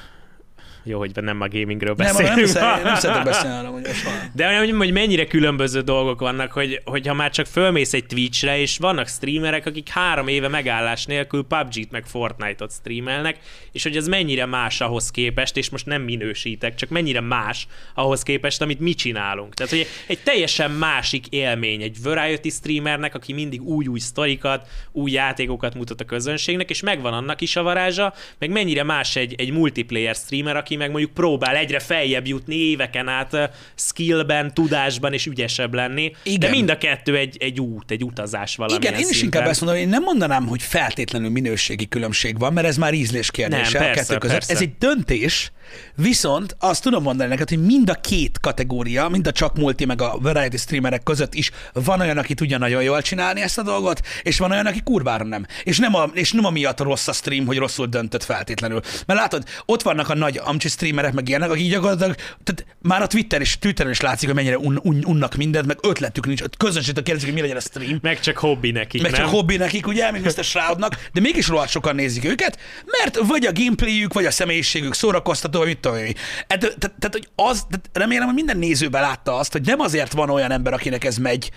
[0.83, 2.37] jó, hogy nem a gamingről Nem, beszélünk.
[2.37, 3.83] nem, szeretek, nem szeretek beszélni arra, hogy.
[4.35, 8.79] De hogy, hogy mennyire különböző dolgok vannak, hogy, hogyha már csak fölmész egy Twitchre, és
[8.79, 13.39] vannak streamerek, akik három éve megállás nélkül PUBG-t meg Fortnite-ot streamelnek,
[13.73, 18.23] és hogy ez mennyire más ahhoz képest, és most nem minősítek, csak mennyire más ahhoz
[18.23, 19.55] képest, amit mi csinálunk.
[19.55, 25.75] Tehát, hogy egy teljesen másik élmény egy variety streamernek, aki mindig új-új sztorikat, új játékokat
[25.75, 30.15] mutat a közönségnek, és megvan annak is a varázsa, meg mennyire más egy, egy multiplayer
[30.15, 36.13] streamer, aki meg mondjuk próbál egyre feljebb jutni éveken át skillben, tudásban és ügyesebb lenni.
[36.23, 36.39] Igen.
[36.39, 39.25] De mind a kettő egy, egy út, egy utazás valamilyen Igen, én is szinten.
[39.25, 42.95] inkább ezt mondom, hogy én nem mondanám, hogy feltétlenül minőségi különbség van, mert ez már
[42.95, 44.37] ízlés kérdése Nem, a persze, kettő között.
[44.37, 44.53] persze.
[44.53, 45.53] Ez egy döntés,
[45.95, 50.03] viszont azt tudom mondani neked, hogy mind a két kategória, mind a csak multi meg
[50.03, 54.01] a variety streamerek között is van olyan, aki tudja nagyon jól csinálni ezt a dolgot,
[54.23, 55.47] és van olyan, aki kurvára nem.
[55.65, 58.81] És nem, a, és nem amiatt rossz a stream, hogy rosszul döntött feltétlenül.
[59.07, 63.07] Mert látod, ott vannak a nagy amcsi streamerek, meg ilyenek, akik gyakorlatilag, tehát már a
[63.07, 66.43] Twitter és Twitteren is látszik, hogy mennyire un, un, unnak mindent, meg ötletük nincs.
[66.57, 67.99] Közönségtől kérdezik, hogy mi legyen a stream.
[68.03, 69.21] Meg csak hobbi nekik, Meg nem?
[69.21, 70.45] csak hobbi nekik, ugye, mint Mr.
[70.45, 75.59] Shroudnak, de mégis rohadt sokan nézik őket, mert vagy a gameplayük, vagy a személyiségük szórakoztató,
[75.59, 76.15] vagy mit tudom én.
[76.49, 80.31] Hát, Tehát, hogy az, tehát remélem, hogy minden nézőben látta azt, hogy nem azért van
[80.31, 81.51] olyan ember, akinek ez megy,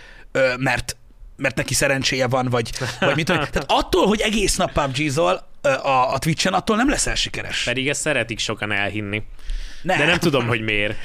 [0.57, 0.95] mert
[1.35, 3.45] mert neki szerencséje van, vagy, vagy mit tudom.
[3.51, 4.99] Tehát attól, hogy egész nap pubg
[5.61, 7.63] a, a Twitch-en, attól nem leszel sikeres.
[7.63, 9.23] Pedig ezt szeretik sokan elhinni.
[9.81, 9.97] Ne.
[9.97, 10.95] De nem tudom, hogy miért.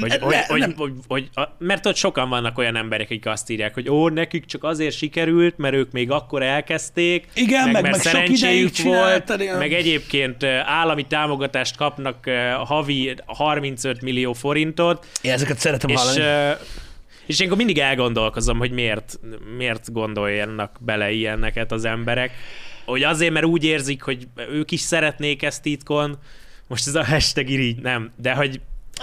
[0.00, 0.74] Hogy, Ne- hogy, ne- hogy, nem.
[0.76, 1.28] hogy, hogy,
[1.58, 5.58] mert ott sokan vannak olyan emberek, akik azt írják, hogy ó, nekik csak azért sikerült,
[5.58, 10.44] mert ők még akkor elkezdték, Igen, meg, meg- mert meg sok szerencséjük volt, meg egyébként
[10.64, 12.30] állami támogatást kapnak
[12.64, 16.54] havi 35 millió forintot, Én ezeket szeretem és, hallani.
[17.26, 19.18] és én akkor mindig elgondolkozom, hogy miért,
[19.56, 22.30] miért gondoljanak bele ilyeneket az emberek.
[22.86, 26.18] Hogy azért, mert úgy érzik, hogy ők is szeretnék ezt titkon,
[26.68, 28.60] most ez a hashtag irigy, nem, de hogy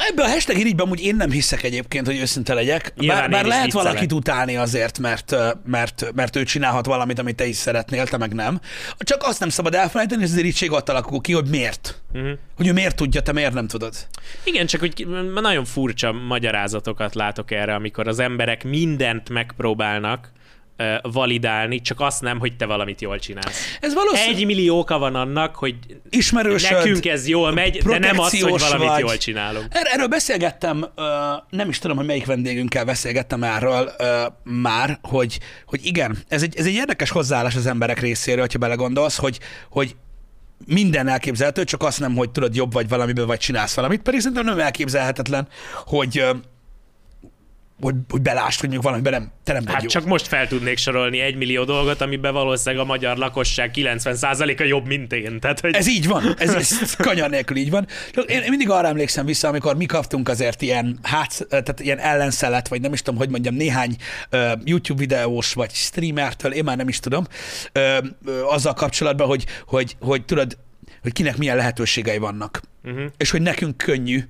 [0.10, 2.93] Ebben a hashtag irigyben amúgy én nem hiszek egyébként, hogy őszinte legyek.
[2.96, 3.88] Nyilván Bár, bár lehet viccelek.
[3.88, 8.34] valakit utálni azért, mert, mert, mert ő csinálhat valamit, amit te is szeretnél, te meg
[8.34, 8.60] nem.
[8.98, 12.02] Csak azt nem szabad elfelejteni, hogy az irítség ott alakul ki, hogy miért.
[12.13, 12.32] uh-huh.
[12.56, 13.93] Hogy ő miért tudja, te miért nem tudod.
[14.43, 20.32] Igen, csak hogy nagyon furcsa magyarázatokat látok erre, amikor az emberek mindent megpróbálnak
[21.02, 23.78] validálni, csak azt nem, hogy te valamit jól csinálsz.
[23.80, 25.76] Ez valószínűleg Egy millió oka van annak, hogy
[26.10, 29.00] ismerősöd, nekünk ez jól megy, de nem az, hogy valamit vagy.
[29.00, 29.65] jól csinálunk.
[29.69, 30.86] Er- Erről beszélgettem,
[31.50, 33.91] nem is tudom, hogy melyik vendégünkkel beszélgettem erről
[34.43, 39.17] már, hogy, hogy igen, ez egy, ez egy érdekes hozzáállás az emberek részéről, hogyha belegondolsz,
[39.17, 39.96] hogy, hogy
[40.65, 44.46] minden elképzelhető, csak azt nem, hogy tudod jobb vagy valamiből, vagy csinálsz valamit, pedig szerintem
[44.46, 45.48] nem elképzelhetetlen,
[45.86, 46.26] hogy,
[47.84, 49.89] hogy, hogy belásd, hogy mondjuk valamiben nem, te nem vagy Hát jó.
[49.89, 54.88] csak most fel tudnék sorolni egy millió dolgot, amiben valószínűleg a magyar lakosság 90%-a jobb,
[54.88, 55.39] mint én.
[55.39, 57.88] Tehát, hogy Ez így van, ez, ez kanyar nélkül így van.
[58.28, 62.82] Én, mindig arra emlékszem vissza, amikor mi kaptunk azért ilyen, hát, tehát ilyen ellenszelet, vagy
[62.82, 63.96] nem is tudom, hogy mondjam, néhány
[64.32, 67.26] uh, YouTube videós, vagy streamertől, én már nem is tudom,
[67.76, 70.58] uh, azzal kapcsolatban, hogy, hogy, hogy tudod,
[71.02, 72.62] hogy kinek milyen lehetőségei vannak.
[72.84, 73.06] Uh-huh.
[73.17, 74.24] És hogy nekünk könnyű,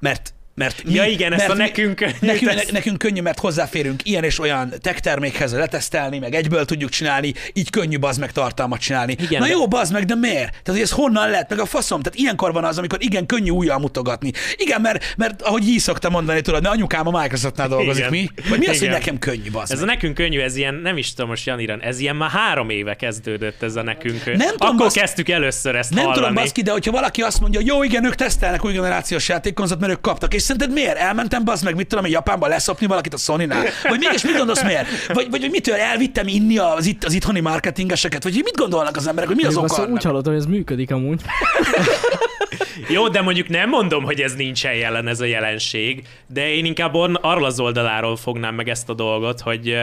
[0.00, 3.38] mert mert mi, Ja igen, ezt mert a nekünk könnyű, nekünk, ezt- nekünk könnyű, mert
[3.38, 8.32] hozzáférünk ilyen és olyan tech termékhez letesztelni, meg egyből tudjuk csinálni, így könnyű bazd meg
[8.32, 9.12] tartalmat csinálni.
[9.20, 10.36] Igen, Na de- jó, bazd meg, de miért?
[10.50, 12.00] Tehát, hogy ez honnan lett, meg a faszom?
[12.02, 14.30] Tehát ilyenkor van az, amikor igen, könnyű újjal mutogatni.
[14.56, 18.10] Igen, mert, mert ahogy így szoktam mondani, tudod, mert anyukám a Microsoftnál dolgozik, Igen.
[18.10, 18.28] mi?
[18.48, 18.92] Vagy mi az, hogy Igen.
[18.98, 19.94] nekem könnyű, bazd Ez a meg?
[19.94, 23.62] nekünk könnyű, ez ilyen, nem is tudom most Janira, ez ilyen már három éve kezdődött
[23.62, 24.24] ez a nekünk.
[24.24, 26.18] Nem tudom, Akkor basz- kezdtük először ezt Nem hallani.
[26.20, 29.80] tudom, baszki, de hogyha valaki azt mondja, hogy jó, igen, ők tesztelnek új generációs játékkonzolt,
[29.80, 30.96] mert ők kaptak, és szerinted miért?
[30.96, 33.64] Elmentem, bazd meg, mit tudom, én Japánba leszopni valakit a Sony-nál?
[33.82, 35.06] Vagy mégis mit gondolsz, miért?
[35.06, 38.22] Vagy, vagy hogy mitől elvittem inni az, itt, az itthoni marketingeseket?
[38.22, 39.64] Vagy hogy mit gondolnak az emberek, hogy mi az oka?
[39.64, 41.20] azt úgy hallottam, hogy ez működik amúgy.
[42.88, 46.94] Jó, de mondjuk nem mondom, hogy ez nincsen jelen ez a jelenség, de én inkább
[46.94, 49.76] arról az oldaláról fognám meg ezt a dolgot, hogy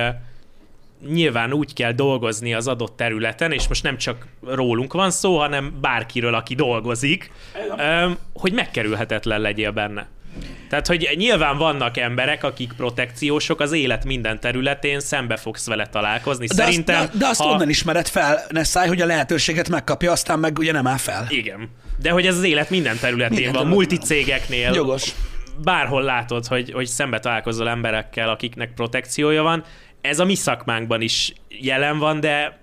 [1.07, 5.77] nyilván úgy kell dolgozni az adott területen, és most nem csak rólunk van szó, hanem
[5.81, 7.31] bárkiről, aki dolgozik,
[8.33, 10.07] hogy megkerülhetetlen legyél benne.
[10.69, 16.45] Tehát, hogy nyilván vannak emberek, akik protekciósok, az élet minden területén szembe fogsz vele találkozni.
[16.47, 17.49] De Szerintem, azt, de, de azt ha...
[17.49, 21.25] onnan ismered fel, ne száj, hogy a lehetőséget megkapja, aztán meg ugye nem áll fel.
[21.29, 21.69] Igen.
[21.99, 25.11] De hogy ez az élet minden területén Minden van, multicégeknél, Jogos.
[25.63, 29.63] bárhol látod, hogy, hogy szembe találkozol emberekkel, akiknek protekciója van.
[30.01, 32.59] Ez a mi szakmánkban is jelen van, de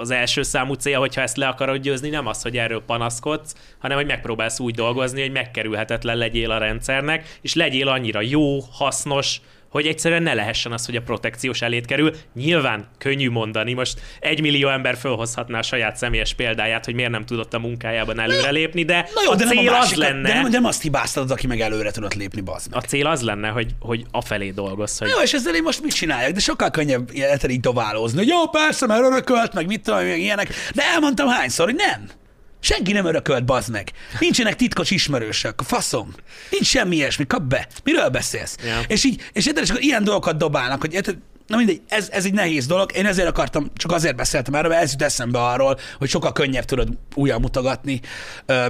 [0.00, 3.96] az első számú cél, hogyha ezt le akarod győzni, nem az, hogy erről panaszkodsz, hanem
[3.96, 9.86] hogy megpróbálsz úgy dolgozni, hogy megkerülhetetlen legyél a rendszernek, és legyél annyira jó, hasznos, hogy
[9.86, 12.14] egyszerűen ne lehessen az, hogy a protekciós elét kerül.
[12.34, 17.24] Nyilván könnyű mondani, most egy millió ember fölhozhatná a saját személyes példáját, hogy miért nem
[17.24, 20.28] tudott a munkájában előrelépni, de, Na jó, a de nem cél a az másikat, lenne,
[20.28, 22.82] de nem, nem azt hibáztatod, aki meg előre tudott lépni, bazd meg.
[22.82, 25.94] a cél az lenne, hogy, hogy afelé dolgozz, hogy Jó, és ezzel én most mit
[25.94, 26.32] csináljak?
[26.32, 28.18] De sokkal könnyebb ilyen így dobálózni.
[28.18, 30.48] hogy Jó, persze, mert örökölt, meg mit tudom, meg ilyenek.
[30.74, 32.19] De elmondtam hányszor, hogy nem.
[32.60, 33.90] Senki nem örökölt, bazd meg.
[34.18, 36.14] Nincsenek titkos ismerősök, faszom.
[36.50, 37.66] Nincs semmi ilyesmi, kap be.
[37.84, 38.56] Miről beszélsz?
[38.64, 38.80] Ja.
[38.86, 42.24] És így, és érted, és akkor ilyen dolgokat dobálnak, hogy érted, Na mindegy, ez, ez
[42.24, 42.96] egy nehéz dolog.
[42.96, 46.64] Én ezért akartam, csak azért beszéltem erről, mert ez jut eszembe arról, hogy sokkal könnyebb
[46.64, 48.00] tudod újra mutogatni,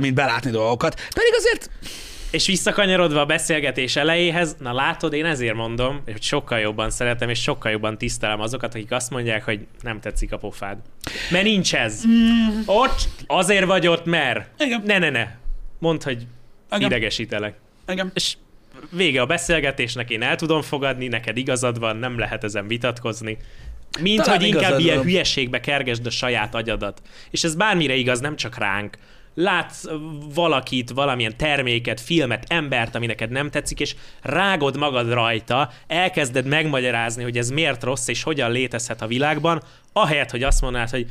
[0.00, 0.94] mint belátni dolgokat.
[0.94, 1.70] Pedig azért
[2.30, 7.42] És visszakanyarodva a beszélgetés elejéhez, na látod, én ezért mondom, hogy sokkal jobban szeretem, és
[7.42, 10.78] sokkal jobban tisztelem azokat, akik azt mondják, hogy nem tetszik a pofád.
[11.30, 12.06] Mert nincs ez.
[12.06, 12.60] Mm.
[12.66, 14.62] Ott azért vagy ott, mert.
[14.62, 14.82] Igen.
[14.84, 15.28] Ne, ne, ne.
[15.78, 16.26] Mondd, hogy
[16.70, 16.90] Igen.
[16.90, 17.54] idegesítelek.
[17.84, 18.36] engem És
[18.90, 23.38] vége a beszélgetésnek, én el tudom fogadni, neked igazad van, nem lehet ezen vitatkozni.
[24.00, 25.04] Mint Talán hogy inkább igazad ilyen van.
[25.04, 27.02] hülyeségbe kergesd a saját agyadat.
[27.30, 28.96] És ez bármire igaz, nem csak ránk.
[29.42, 29.84] Látsz
[30.34, 37.22] valakit, valamilyen terméket, filmet, embert, ami neked nem tetszik, és rágod magad rajta, elkezded megmagyarázni,
[37.22, 41.06] hogy ez miért rossz, és hogyan létezhet a világban, ahelyett, hogy azt mondanád, hogy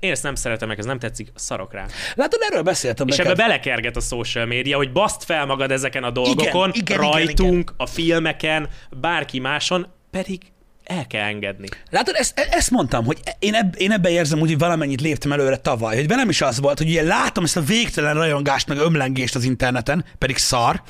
[0.00, 1.86] én ezt nem szeretem meg, ez nem tetszik, szarok rá.
[2.14, 3.32] Látod, erről beszéltem És neked.
[3.32, 7.74] ebbe belekerget a social media, hogy baszt fel magad ezeken a dolgokon, igen, igen, rajtunk,
[7.76, 8.68] a filmeken,
[9.00, 10.40] bárki máson, pedig
[10.84, 11.68] el kell engedni.
[11.90, 15.56] Látod, ezt, ezt mondtam, hogy én, eb, én ebben érzem úgy, hogy valamennyit léptem előre
[15.56, 19.34] tavaly, hogy velem is az volt, hogy ugye látom ezt a végtelen rajongást, meg ömlengést
[19.34, 20.82] az interneten, pedig szar,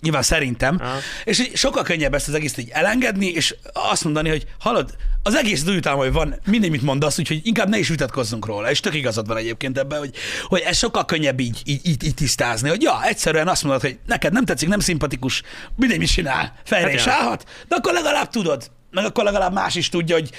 [0.00, 0.98] nyilván szerintem, Aha.
[1.24, 5.34] és hogy sokkal könnyebb ezt az egészet így elengedni, és azt mondani, hogy hallod, az
[5.34, 8.80] egész úgy utána, hogy van mindig mit mondasz, úgyhogy inkább ne is vitatkozzunk róla, és
[8.80, 12.68] tök igazad van egyébként ebben, hogy, hogy ez sokkal könnyebb így, így, így, így tisztázni,
[12.68, 15.42] hogy ja, egyszerűen azt mondod, hogy neked nem tetszik, nem szimpatikus,
[15.76, 19.74] mindegy mit csinál, fejre Hát is állhat, de akkor legalább tudod, meg akkor legalább más
[19.74, 20.30] is tudja, hogy,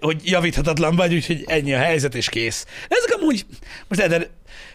[0.00, 2.66] hogy javíthatatlan vagy, úgyhogy ennyi a helyzet, és kész.
[2.88, 3.46] Ezek amúgy,
[3.88, 4.30] most de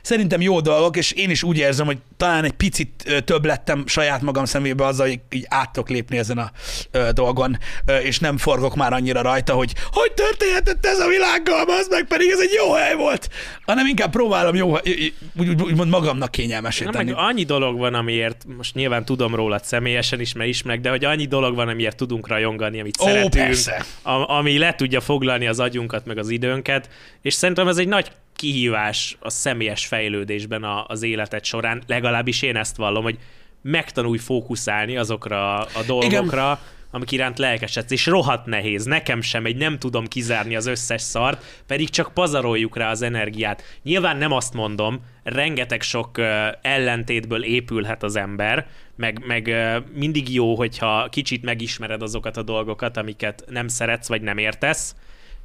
[0.07, 4.21] szerintem jó dolgok, és én is úgy érzem, hogy talán egy picit több lettem saját
[4.21, 6.51] magam szemébe azzal, hogy így át tudok lépni ezen a
[6.91, 11.65] ö, dolgon, ö, és nem forgok már annyira rajta, hogy hogy történhetett ez a világgal,
[11.67, 13.29] az meg pedig ez egy jó hely volt,
[13.65, 17.11] hanem inkább próbálom jó, úgy, úgy, úgymond magamnak kényelmesé Na, tenni.
[17.11, 21.05] meg annyi dolog van, amiért, most nyilván tudom rólad személyesen is, mert ismerek, de hogy
[21.05, 23.85] annyi dolog van, amiért tudunk rajongani, amit Ó, szeretünk, persze.
[24.27, 26.89] ami le tudja foglalni az agyunkat, meg az időnket,
[27.21, 32.55] és szerintem ez egy nagy kihívás a személyes fejlődésben a, az életed során, legalábbis én
[32.55, 33.17] ezt vallom, hogy
[33.61, 36.57] megtanulj fókuszálni azokra a dolgokra, Igen.
[36.91, 41.63] amik iránt lelkesedsz, és rohadt nehéz, nekem sem, egy nem tudom kizárni az összes szart,
[41.67, 43.63] pedig csak pazaroljuk rá az energiát.
[43.83, 46.21] Nyilván nem azt mondom, rengeteg sok
[46.61, 49.55] ellentétből épülhet az ember, meg, meg
[49.93, 54.95] mindig jó, hogyha kicsit megismered azokat a dolgokat, amiket nem szeretsz, vagy nem értesz,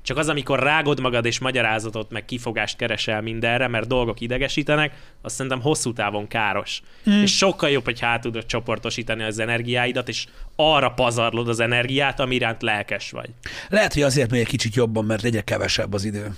[0.03, 5.35] csak az, amikor rágod magad és magyarázatot, meg kifogást keresel mindenre, mert dolgok idegesítenek, azt
[5.35, 6.83] szerintem hosszú távon káros.
[7.11, 7.23] Mm.
[7.23, 12.35] És sokkal jobb, hogy hát tudod csoportosítani az energiáidat, és arra pazarlod az energiát, ami
[12.35, 13.29] iránt lelkes vagy.
[13.69, 16.35] Lehet, hogy azért megy egy kicsit jobban, mert egyre kevesebb az idő.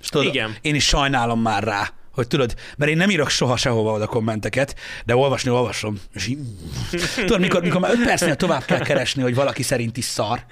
[0.00, 0.56] És tudod, Igen.
[0.60, 4.74] Én is sajnálom már rá, hogy tudod, mert én nem írok soha sehova oda kommenteket,
[5.04, 6.00] de olvasni olvasom.
[6.14, 6.38] És így,
[7.16, 10.44] tudod, mikor, mikor már 5 percnél tovább kell keresni, hogy valaki szerint is szar,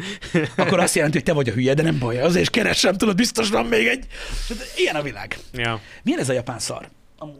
[0.56, 3.48] akkor azt jelenti, hogy te vagy a hülye, de nem baj, azért keresem, tudod, biztos
[3.48, 4.06] van még egy.
[4.76, 5.38] Ilyen a világ.
[5.52, 5.80] Ja.
[6.02, 6.88] Milyen ez a japán szar?
[7.18, 7.36] Amúgy.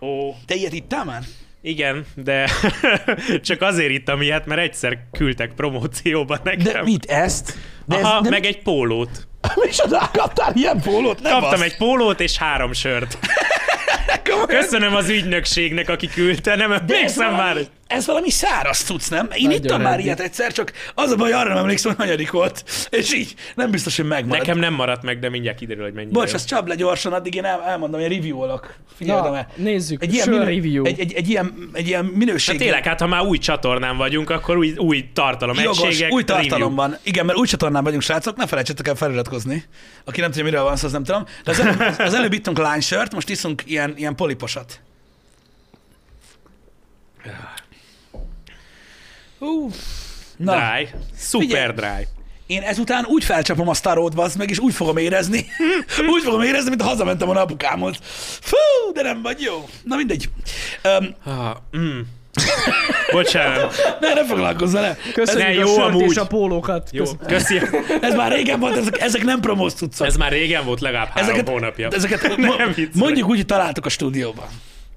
[0.00, 1.22] Ó, Te ilyet ittál már?
[1.66, 2.50] igen, de
[3.48, 6.72] csak azért ittam ilyet, mert egyszer küldtek promócióba nekem.
[6.72, 7.58] De mit, ezt?
[7.84, 9.26] De Aha, de meg egy pólót.
[9.54, 11.20] Micsoda, kaptál ilyen pólót?
[11.20, 11.60] Nem Kaptam basz.
[11.60, 13.18] egy pólót és három sört.
[14.30, 14.46] Komolyan?
[14.46, 17.56] Köszönöm az ügynökségnek, aki küldte, nem emlékszem már.
[17.86, 19.28] Ez valami száraz tudsz, nem?
[19.34, 22.30] Én Nagyon ittam már ilyet egyszer, csak az a baj, arra nem emlékszem, hogy hanyadik
[22.30, 22.64] volt.
[22.90, 24.46] És így nem biztos, hogy megmarad.
[24.46, 26.10] Nekem nem maradt meg, de mindjárt kiderül, hogy mennyi.
[26.10, 28.74] Bocs, az csap le gyorsan, addig én el, elmondom, hogy review-olok.
[28.96, 29.46] Figyeld Na, meg.
[29.54, 30.02] nézzük.
[30.02, 30.84] Egy ilyen, minő, review.
[30.84, 32.54] egy, egy, egy, ilyen, egy ilyen minőség.
[32.54, 36.22] Hát tényleg, hát ha már új csatornán vagyunk, akkor új, új tartalom Jogos, egységek, új
[36.26, 36.48] review.
[36.48, 36.98] tartalomban.
[37.02, 39.64] Igen, mert új csatornán vagyunk, srácok, ne felejtsetek el feliratkozni.
[40.04, 41.24] Aki nem tudja, miről van szó, az nem tudom.
[41.44, 44.80] De az előbb, az előbb ittunk lánysört, most iszunk ilyen, ilyen poliposat.
[49.46, 49.72] Uh.
[50.36, 50.88] Na, Dry.
[51.18, 51.72] Super Figyelj.
[51.72, 52.06] dry.
[52.46, 55.46] én ezután úgy felcsapom a Starót, bazd meg, és úgy fogom érezni,
[56.14, 57.96] úgy fogom érezni, mint ha hazamentem volna apukámhoz.
[58.40, 59.68] Fú, de nem vagy jó.
[59.84, 60.28] Na mindegy.
[60.84, 62.00] Um, Ah, mm.
[63.12, 63.74] Bocsánat.
[64.00, 64.96] ne, ne foglalkozz vele.
[65.14, 66.10] Köszönjük Ne, a jó sört amúgy.
[66.10, 66.88] és a pólókat.
[66.92, 67.60] Jó, köszi.
[68.00, 70.06] Ez már régen volt, ezek, ezek nem promóz cuccok.
[70.06, 71.88] Ez már régen volt, legalább három ezeket, hónapja.
[71.92, 74.46] ezeket Nem mondjuk úgy, hogy találtuk a stúdióban.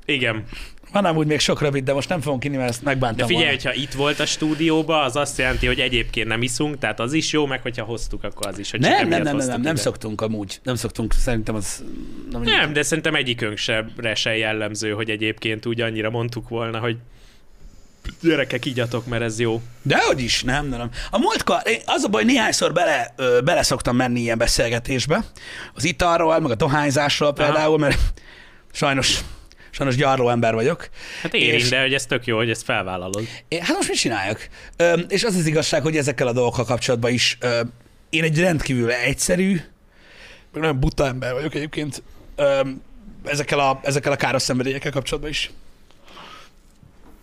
[0.06, 0.44] Igen.
[0.92, 3.46] Van amúgy még sok rövid, de most nem fogom kinni, mert ezt megbántam De figyelj,
[3.46, 3.62] volna.
[3.62, 7.32] hogyha itt volt a stúdióba, az azt jelenti, hogy egyébként nem iszunk, tehát az is
[7.32, 8.72] jó, meg hogyha hoztuk, akkor az is.
[8.72, 10.60] Hogy Nem, nem, nem, nem, nem, nem szoktunk amúgy.
[10.64, 11.84] Nem szoktunk, szerintem az...
[12.32, 16.98] Nem, Nem, de szerintem egyikünk sem se jellemző, hogy egyébként úgy annyira mondtuk volna, hogy
[18.22, 19.62] gyerekek, igyatok, mert ez jó.
[19.82, 20.90] Dehogy is, nem, nem, nem.
[21.12, 25.24] A múltkor, én- az a baj, néhányszor bele, ö, bele szoktam menni ilyen beszélgetésbe,
[25.74, 28.00] az italról, meg a dohányzásról például, mert
[28.72, 29.20] sajnos,
[29.80, 30.90] sajnos gyarló ember vagyok.
[31.22, 33.28] Hát érint, És- de hogy ez tök jó, hogy ezt felvállalod.
[33.48, 34.50] Én, hát most mit csináljak?
[34.78, 37.60] Ö, és az az igazság, hogy ezekkel a dolgokkal kapcsolatban is ö,
[38.10, 39.52] én egy rendkívül egyszerű,
[40.54, 42.04] meg nagyon buta ember vagyok egyébként,
[42.36, 42.60] ö,
[43.26, 45.52] ezekkel a, ezekkel a káros szenvedélyekkel kapcsolatban is.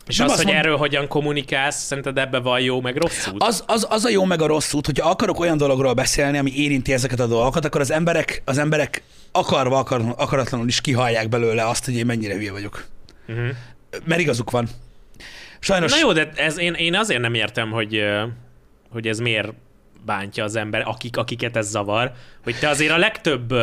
[0.07, 3.27] És Nem az, azt hogy mond- erről hogyan kommunikálsz, szerinted ebbe van jó, meg rossz
[3.27, 3.43] út?
[3.43, 6.53] Az, az, az a jó meg a rossz út, hogyha akarok olyan dologról beszélni, ami
[6.57, 9.03] érinti ezeket a dolgokat, akkor az emberek, az emberek
[9.37, 12.85] akarva, akar, akaratlanul is kihallják belőle azt, hogy én mennyire hülye vagyok.
[13.29, 13.49] Uh-huh.
[14.05, 14.69] Mert igazuk van.
[15.59, 15.91] Sajnos.
[15.91, 18.03] Na jó, de ez, én, én azért nem értem, hogy,
[18.91, 19.53] hogy ez miért
[20.05, 22.13] bántja az ember, akik, akiket ez zavar,
[22.45, 23.55] hogy te azért a legtöbb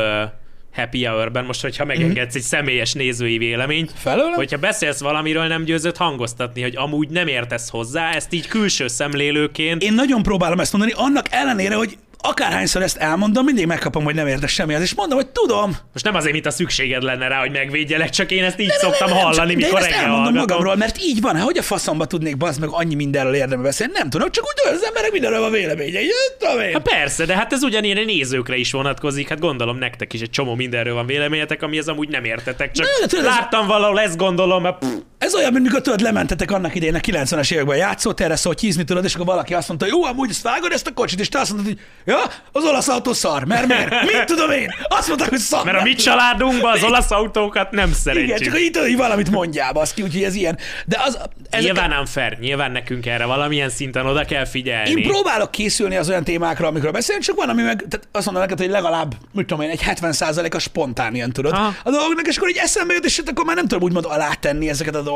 [0.73, 4.33] happy hour-ben, most hogyha megengedsz egy személyes nézői véleményt, Felőlem?
[4.33, 9.83] hogyha beszélsz valamiről, nem győzött hangoztatni, hogy amúgy nem értesz hozzá, ezt így külső szemlélőként.
[9.83, 14.27] Én nagyon próbálom ezt mondani, annak ellenére, hogy akárhányszor ezt elmondom, mindig megkapom, hogy nem
[14.27, 15.75] értek semmihez, és mondom, hogy tudom.
[15.93, 19.07] Most nem azért, mint a szükséged lenne rá, hogy megvédjelek, csak én ezt így szoktam
[19.07, 20.47] Nem, nem, hallani, csak- de mikor reggel elmondom hallgatom.
[20.47, 21.35] magamról, mert így van.
[21.35, 23.93] Hát, hogy a faszomba tudnék bazd meg annyi mindenről érdembe beszélni?
[23.95, 25.99] Nem tudom, csak úgy az emberek mindenről van véleménye.
[26.39, 26.73] Tudom én.
[26.73, 30.29] Hát persze, de hát ez ugyanilyen a nézőkre is vonatkozik, hát gondolom nektek is egy
[30.29, 33.67] csomó mindenről van véleményetek, ami ez amúgy nem értetek, csak Na, de tudod, ez- láttam
[33.67, 34.87] valahol, ezt gondolom, mert pff,
[35.23, 38.83] Ez olyan, mint mikor tudod, lementetek annak idején a 90-es években a játszótérre, szóval hízni
[38.83, 41.39] tudod, és akkor valaki azt mondta, jó, amúgy ezt vágod ezt a kocsit, és te
[41.39, 42.19] azt mondod, hogy ja,
[42.51, 43.89] az olasz autó szar, mert miért?
[43.89, 44.67] Mit tudom én?
[44.87, 45.65] Azt mondták, hogy szar.
[45.65, 48.37] mert a mi családunkban az olasz autókat nem Igen, szeretjük.
[48.37, 50.57] csak hogy tudod, hogy valamit mondjál, baszki, úgyhogy ez ilyen.
[50.85, 51.17] De az,
[51.49, 54.89] ezek, Nyilván nem fair, nyilván nekünk erre valamilyen szinten oda kell figyelni.
[54.89, 58.43] Én próbálok készülni az olyan témákra, amikről beszélünk, csak van, ami meg, tehát azt mondom
[58.43, 61.73] neked, hogy legalább, mit tudom én, egy 70% a spontán ilyen, tudod, Aha.
[61.83, 64.69] a dolgoknak, és akkor így eszembe jut, és hát akkor már nem tudom úgymond alátenni
[64.69, 65.11] ezeket a dolgokat.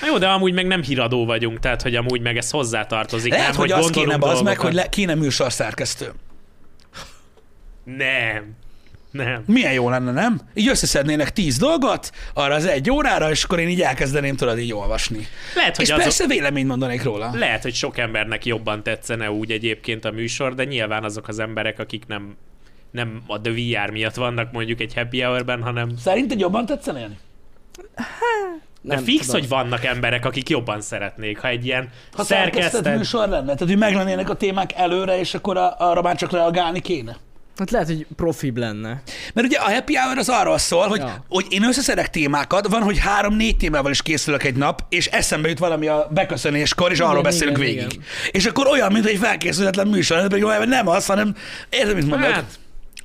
[0.00, 3.30] Na Jó, de amúgy meg nem híradó vagyunk, tehát hogy amúgy meg ez hozzátartozik.
[3.30, 4.56] Lehet, nem, hogy, hogy az kéne az meg, dolgokat.
[4.56, 6.12] hogy le, kéne műsorszerkesztő.
[7.84, 8.56] Nem.
[9.10, 9.42] Nem.
[9.46, 10.40] Milyen jó lenne, nem?
[10.54, 14.72] Így összeszednének tíz dolgot, arra az egy órára, és akkor én így elkezdeném tudod így
[14.72, 15.26] olvasni.
[15.54, 17.30] Lehet, hogy és azok- persze véleményt mondanék róla.
[17.34, 21.78] Lehet, hogy sok embernek jobban tetszene úgy egyébként a műsor, de nyilván azok az emberek,
[21.78, 22.36] akik nem,
[22.90, 27.18] nem a The VR miatt vannak mondjuk egy happy hour-ben, hanem Szerinted jobban tetszene Jani?
[28.86, 29.40] De Nem fix, tudom.
[29.40, 33.76] hogy vannak emberek, akik jobban szeretnék, ha egy ilyen Ha szerkesztett műsor lenne, tehát hogy
[33.78, 37.16] meglennének a témák előre, és akkor a, arra már csak reagálni kéne.
[37.58, 39.02] Hát lehet, hogy profibb lenne.
[39.34, 41.24] Mert ugye a happy hour az arról szól, hogy, Ja.
[41.28, 45.58] hogy én összeszedek témákat, van, hogy három-négy témával is készülök egy nap, és eszembe jut
[45.58, 47.92] valami a beköszönéskor, és arról Igen, beszélünk igen, végig.
[47.92, 48.04] igen.
[48.30, 51.34] És akkor olyan, mint egy felkészületlen műsor, pedig nem az, hanem
[51.70, 52.30] érted, mit mondod?
[52.30, 52.58] Hát,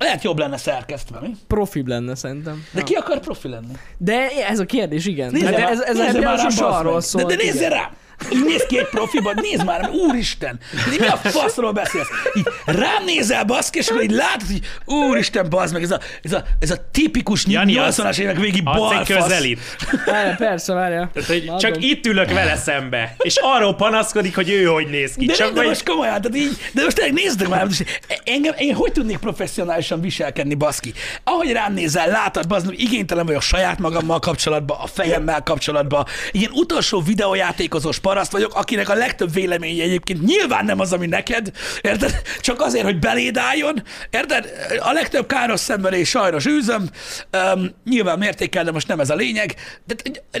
[0.04, 1.30] Lehet jobb lenne szerkesztve, mi?
[1.46, 2.64] Profibb lenne szerintem.
[2.72, 3.72] De ki akar profi lenni?
[3.98, 5.30] De ez a kérdés, igen.
[5.30, 7.24] Nézze De már- ez, ez, ez már ez bazd arról szól.
[7.24, 7.70] De, de igen.
[7.70, 7.90] rám!
[8.32, 10.58] Így néz ki egy profiban, nézd már, úristen,
[10.98, 12.08] mi a faszról beszélsz?
[12.34, 16.32] Így rám nézel, baszki, és akkor így látod, hogy úristen, bazd meg, ez a, ez
[16.32, 19.06] a, ez a tipikus Jani, 80-as évek végi balfasz.
[19.08, 19.60] közelít.
[20.06, 21.10] Várjál, persze, várjál.
[21.12, 21.58] Tehát, hogy Adom.
[21.58, 25.26] csak itt ülök vele szembe, és arról panaszkodik, hogy ő hogy néz ki.
[25.26, 25.68] De, csak nem, de hogy...
[25.68, 27.84] most komolyan, tehát így, de most tényleg nézzük már, most
[28.24, 30.92] engem, én hogy tudnék professzionálisan viselkedni, baszki?
[31.24, 36.04] Ahogy rám nézel, látod, bazd, hogy igénytelen vagyok saját magammal kapcsolatban, a fejemmel kapcsolatban.
[36.30, 41.50] Ilyen utolsó videójátékozós paraszt vagyok, akinek a legtöbb véleménye egyébként nyilván nem az, ami neked,
[41.80, 42.22] érted?
[42.40, 44.50] Csak azért, hogy beléd álljon, érted?
[44.78, 46.90] A legtöbb káros szenvedés sajnos űzöm,
[47.32, 49.54] um, nyilván mértékel, de most nem ez a lényeg,
[49.86, 49.94] de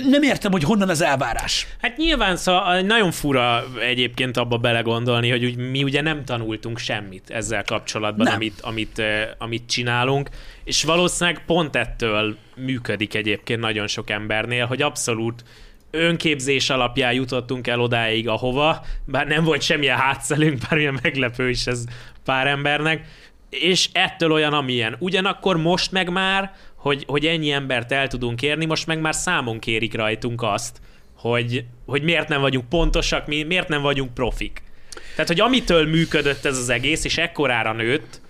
[0.08, 1.66] nem értem, hogy honnan az elvárás.
[1.80, 7.30] Hát nyilván szóval nagyon fura egyébként abba belegondolni, hogy úgy, mi ugye nem tanultunk semmit
[7.30, 8.34] ezzel kapcsolatban, Nem.
[8.34, 9.02] amit, amit,
[9.38, 10.28] amit csinálunk,
[10.64, 15.44] és valószínűleg pont ettől működik egyébként nagyon sok embernél, hogy abszolút
[15.90, 21.66] önképzés alapján jutottunk el odáig, ahova, bár nem volt semmilyen hátszelünk, bár ilyen meglepő is
[21.66, 21.84] ez
[22.24, 23.06] pár embernek,
[23.50, 24.96] és ettől olyan, amilyen.
[24.98, 29.58] Ugyanakkor most meg már, hogy, hogy ennyi embert el tudunk érni, most meg már számon
[29.58, 30.80] kérik rajtunk azt,
[31.16, 34.62] hogy, hogy miért nem vagyunk pontosak, mi, miért nem vagyunk profik.
[35.10, 38.20] Tehát, hogy amitől működött ez az egész, és ekkorára nőtt,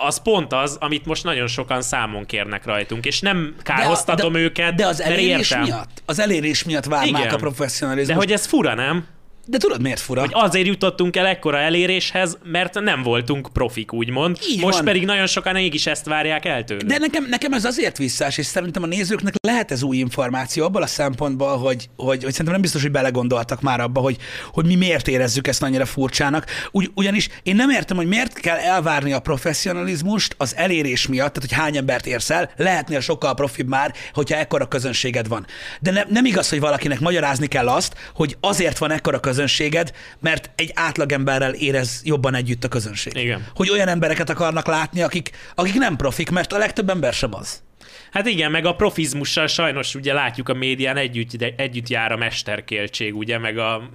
[0.00, 4.74] az pont az, amit most nagyon sokan számon kérnek rajtunk, és nem kárhoztatom de, őket,
[4.74, 5.62] De az elérés értem.
[5.62, 7.34] miatt, az elérés miatt várnák Igen.
[7.34, 8.08] a professzionalizmus.
[8.08, 9.06] De hogy ez fura, nem?
[9.46, 10.20] De tudod miért fura?
[10.20, 14.38] Hogy azért jutottunk el ekkora eléréshez, mert nem voltunk profik, úgymond.
[14.50, 14.84] Így Most van.
[14.84, 16.90] pedig nagyon sokan mégis ezt várják el tőlünk.
[16.90, 20.82] De nekem, nekem ez azért visszás, és szerintem a nézőknek lehet ez új információ abban
[20.82, 24.16] a szempontból, hogy, hogy, hogy szerintem nem biztos, hogy belegondoltak már abba, hogy,
[24.52, 26.46] hogy mi miért érezzük ezt annyira furcsának.
[26.70, 31.48] Ugy, ugyanis én nem értem, hogy miért kell elvárni a professzionalizmust az elérés miatt, tehát
[31.48, 35.46] hogy hány embert érsz el, lehetnél sokkal profibb már, hogyha ekkora közönséged van.
[35.80, 40.50] De ne, nem igaz, hogy valakinek magyarázni kell azt, hogy azért van ekkora közönséged, mert
[40.54, 43.16] egy átlagemberrel érez jobban együtt a közönség.
[43.16, 43.46] Igen.
[43.54, 47.62] Hogy olyan embereket akarnak látni, akik, akik nem profik, mert a legtöbb ember sem az.
[48.10, 53.16] Hát igen, meg a profizmussal sajnos ugye látjuk a médián együtt, együtt jár a mesterkéltség,
[53.16, 53.90] ugye, meg a...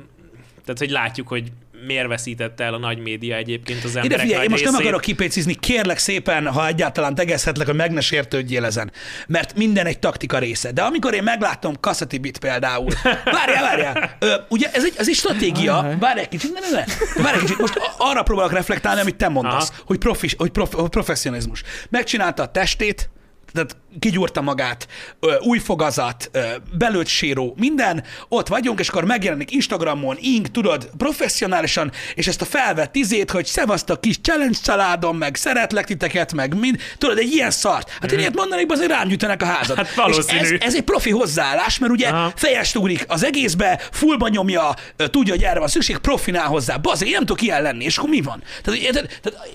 [0.65, 1.51] Tehát, hogy látjuk, hogy
[1.85, 4.71] miért veszítette el a nagy média egyébként az Ide emberek figyelj, nagy én most nem
[4.71, 4.87] részét.
[4.87, 8.91] akarok kipécizni, kérlek szépen, ha egyáltalán tegezhetlek, hogy meg ne sértődjél ezen.
[9.27, 10.71] Mert minden egy taktika része.
[10.71, 12.91] De amikor én megláttam Cassati Bit például,
[13.25, 17.23] várjál, várjál, Ö, ugye ez egy, ez egy stratégia, várj egy kicsit, ne, ne, ne,
[17.23, 19.81] várj egy kicsit, most arra próbálok reflektálni, amit te mondasz, Aha.
[19.85, 21.63] hogy, profi, hogy, prof, hogy professzionizmus.
[21.89, 23.09] Megcsinálta a testét,
[23.55, 24.87] tehát kigyúrta magát,
[25.39, 26.31] új fogazat,
[26.77, 32.45] belőtt síró, minden, ott vagyunk, és akkor megjelenik Instagramon, ink, tudod, professzionálisan, és ezt a
[32.45, 37.51] felvett izét, hogy szevasztok kis challenge családom, meg szeretlek titeket, meg mind, tudod, egy ilyen
[37.51, 37.89] szart.
[38.01, 39.77] Hát én ilyet mondanék, azért rám gyűjtenek a házat.
[39.77, 40.39] Hát valószínű.
[40.39, 42.31] És ez, ez egy profi hozzáállás, mert ugye Aha.
[42.35, 46.77] fejest ugrik az egészbe, fullba nyomja, tudja, hogy erre van szükség, profinál hozzá.
[46.77, 48.43] Bazd, én nem tudok ilyen lenni, és akkor mi van?
[48.63, 49.19] Tehát, érted?
[49.21, 49.49] tehát,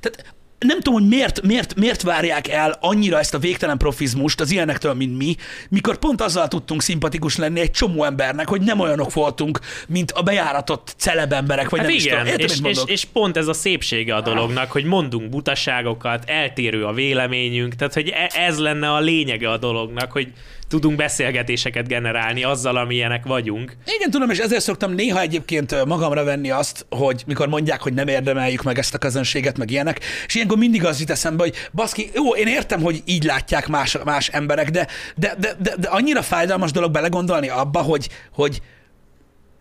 [0.00, 0.34] tehát
[0.66, 4.94] nem tudom, hogy miért, miért, miért várják el annyira ezt a végtelen profizmust az ilyenektől,
[4.94, 5.36] mint mi,
[5.68, 10.22] mikor pont azzal tudtunk szimpatikus lenni egy csomó embernek, hogy nem olyanok voltunk, mint a
[10.22, 12.40] bejáratott celeb emberek, vagy Hát nem igen, is tudom.
[12.40, 16.92] Érted, és, és, és pont ez a szépsége a dolognak, hogy mondunk butaságokat, eltérő a
[16.92, 20.32] véleményünk, tehát hogy e- ez lenne a lényege a dolognak, hogy
[20.70, 23.76] tudunk beszélgetéseket generálni azzal, amilyenek vagyunk.
[23.96, 28.08] Igen, tudom, és ezért szoktam néha egyébként magamra venni azt, hogy mikor mondják, hogy nem
[28.08, 32.10] érdemeljük meg ezt a közönséget, meg ilyenek, és ilyenkor mindig az jut eszembe, hogy baszki,
[32.14, 36.22] jó, én értem, hogy így látják más, más emberek, de, de, de, de, de annyira
[36.22, 38.62] fájdalmas dolog belegondolni abba, hogy, hogy,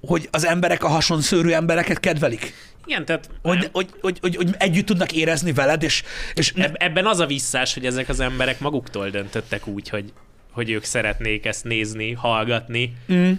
[0.07, 2.53] hogy az emberek a hasonszőrű embereket kedvelik.
[2.85, 6.03] Igen, tehát Hogy, hogy, hogy, hogy, hogy együtt tudnak érezni veled, és,
[6.33, 10.13] és eb- ebben az a visszás, hogy ezek az emberek maguktól döntöttek úgy, hogy,
[10.51, 13.31] hogy ők szeretnék ezt nézni, hallgatni, mm,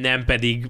[0.00, 0.66] nem pedig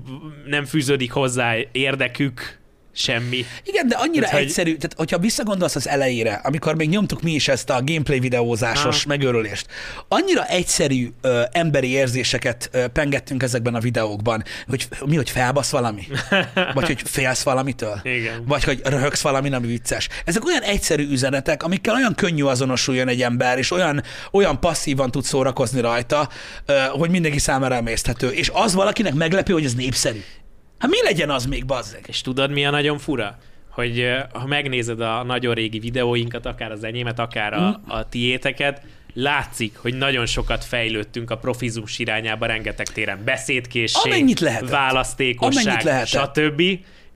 [0.47, 2.58] nem fűződik hozzá érdekük,
[2.99, 3.45] semmi.
[3.65, 7.49] Igen, de annyira hogy- egyszerű, tehát hogyha visszagondolsz az elejére, amikor még nyomtuk mi is
[7.49, 9.07] ezt a gameplay videózásos Ah.
[9.07, 9.67] megőrülést,
[10.09, 16.07] annyira egyszerű ö, emberi érzéseket ö, pengettünk ezekben a videókban, hogy mi, hogy felbasz valami,
[16.75, 18.45] vagy hogy félsz valamitől, Igen.
[18.47, 20.09] vagy hogy röhögsz valami, ami vicces.
[20.25, 25.25] Ezek olyan egyszerű üzenetek, amikkel olyan könnyű azonosuljon egy ember, és olyan, olyan passzívan tud
[25.25, 26.29] szórakozni rajta,
[26.67, 28.29] ö, hogy mindenki számára emészthető.
[28.31, 30.23] És az valakinek meglepő, hogy ez népszerű.
[30.79, 32.05] Hát mi legyen az még, bazzeg?
[32.07, 33.39] És tudod, mi a nagyon fura?
[33.71, 38.83] Hogy ha megnézed a nagyon régi videóinkat, akár az enyémet, akár a, a tiéteket,
[39.15, 43.25] látszik, hogy nagyon sokat fejlődtünk a profizmus irányába rengeteg téren.
[43.25, 44.69] Beszédkészség, Amennyit lehetett.
[44.71, 46.07] választékosság, Amennyit lehetett.
[46.35, 46.63] stb.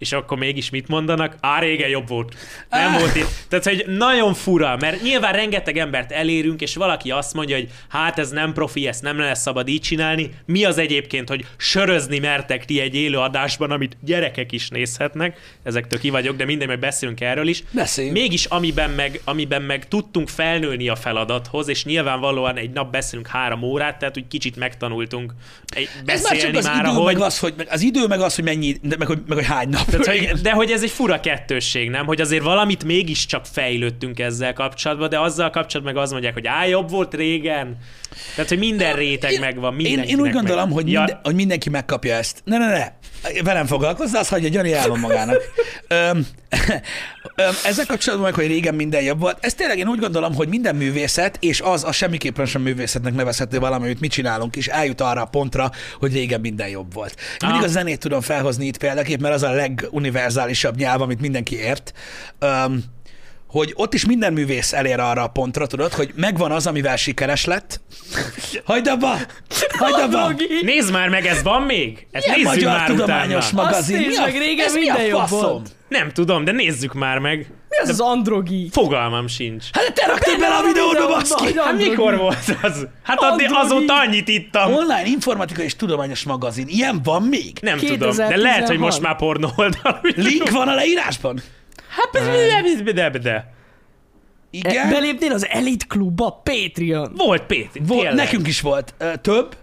[0.03, 1.37] És akkor mégis mit mondanak?
[1.41, 2.35] Á, régen jobb volt.
[2.71, 3.29] Nem volt itt.
[3.49, 8.19] Tehát, hogy nagyon fura, mert nyilván rengeteg embert elérünk, és valaki azt mondja, hogy hát
[8.19, 10.31] ez nem profi, ezt nem lesz szabad így csinálni.
[10.47, 16.01] Mi az egyébként, hogy sörözni mertek ti egy élő adásban, amit gyerekek is nézhetnek, ezektől
[16.01, 17.63] ki vagyok, de minden, meg beszélünk erről is.
[17.71, 18.17] Beszéljünk.
[18.17, 23.63] Mégis amiben meg, amiben meg tudtunk felnőni a feladathoz, és nyilvánvalóan egy nap beszélünk három
[23.63, 25.33] órát, tehát úgy kicsit megtanultunk
[25.67, 27.15] egy- Ez már csak beszélni az már, idő, ahogy...
[27.15, 29.91] meg az, hogy, az idő, meg az, hogy mennyi, meg, hogy, meg hogy hány nap.
[30.01, 32.07] Tehát, hogy, de hogy ez egy fura kettősség, nem?
[32.07, 36.67] Hogy azért valamit mégiscsak fejlődtünk ezzel kapcsolatban, de azzal kapcsolatban meg azt mondják, hogy á,
[36.67, 37.77] jobb volt régen.
[38.35, 42.15] Tehát, hogy minden réteg megvan, Én, én úgy gondolom, hogy, ja, minden, hogy mindenki megkapja
[42.15, 42.43] ezt.
[42.45, 42.93] Ne, ne, ne.
[43.43, 45.41] Velem foglalkozz, azt hagyja, Gyani el van magának.
[45.89, 46.27] öm,
[47.65, 49.37] ezzel kapcsolatban meg, hogy régen minden jobb volt.
[49.41, 53.59] Ez tényleg én úgy gondolom, hogy minden művészet, és az, az semmiképpen sem művészetnek nevezhető
[53.59, 57.15] valami, amit mi csinálunk, és eljut arra a pontra, hogy régen minden jobb volt.
[57.19, 57.65] Én mindig Aha.
[57.65, 61.93] a zenét tudom felhozni itt példaképp, mert az a leguniverzálisabb nyelv, amit mindenki ért.
[62.39, 62.85] Öm,
[63.53, 67.45] hogy ott is minden művész elér arra a pontra, tudod, hogy megvan az, amivel sikeres
[67.45, 67.81] lett.
[68.65, 69.15] Hagyd abba!
[69.79, 70.33] Hagyd abba!
[70.63, 72.07] Nézd már meg, ez van még?
[72.11, 73.63] Ezt Ilyen nézzük magyar már tudományos utána.
[73.63, 73.97] magazin.
[73.97, 75.71] Azt nézd meg, régen ez mi minden jobb volt.
[75.89, 77.39] Nem tudom, de nézzük már meg.
[77.69, 78.69] Mi az az androgi?
[78.73, 79.65] Fogalmam sincs.
[79.73, 81.59] Hát de te raktad bele a videódba, baszki!
[81.59, 82.87] Hát mikor volt az?
[83.03, 84.73] Hát addig, azóta annyit ittam.
[84.73, 86.67] Online informatika és tudományos magazin.
[86.69, 87.59] Ilyen van még?
[87.61, 89.03] Nem tudom, de lehet, hogy most 2016.
[89.03, 90.01] már pornó oldal.
[90.25, 91.41] Link van a leírásban?
[91.97, 93.53] Hát, de, de, de, de.
[94.51, 94.89] Igen.
[94.91, 97.13] Belépnél az Elite Klubba, Patreon.
[97.17, 98.25] Volt Péter, Volt, tényleg.
[98.25, 98.95] nekünk is volt.
[98.99, 99.57] Ö, több?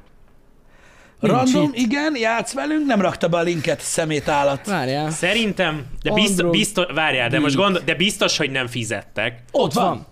[1.20, 1.76] Nincs Random, itt.
[1.86, 4.66] igen, játsz velünk, nem rakta be a linket, szemét állat.
[4.68, 5.12] Várjál.
[5.12, 9.44] Szerintem, de biztos, biztos várjál, de most gondol, de biztos, hogy nem fizettek.
[9.52, 9.86] Ott van.
[9.88, 10.06] van.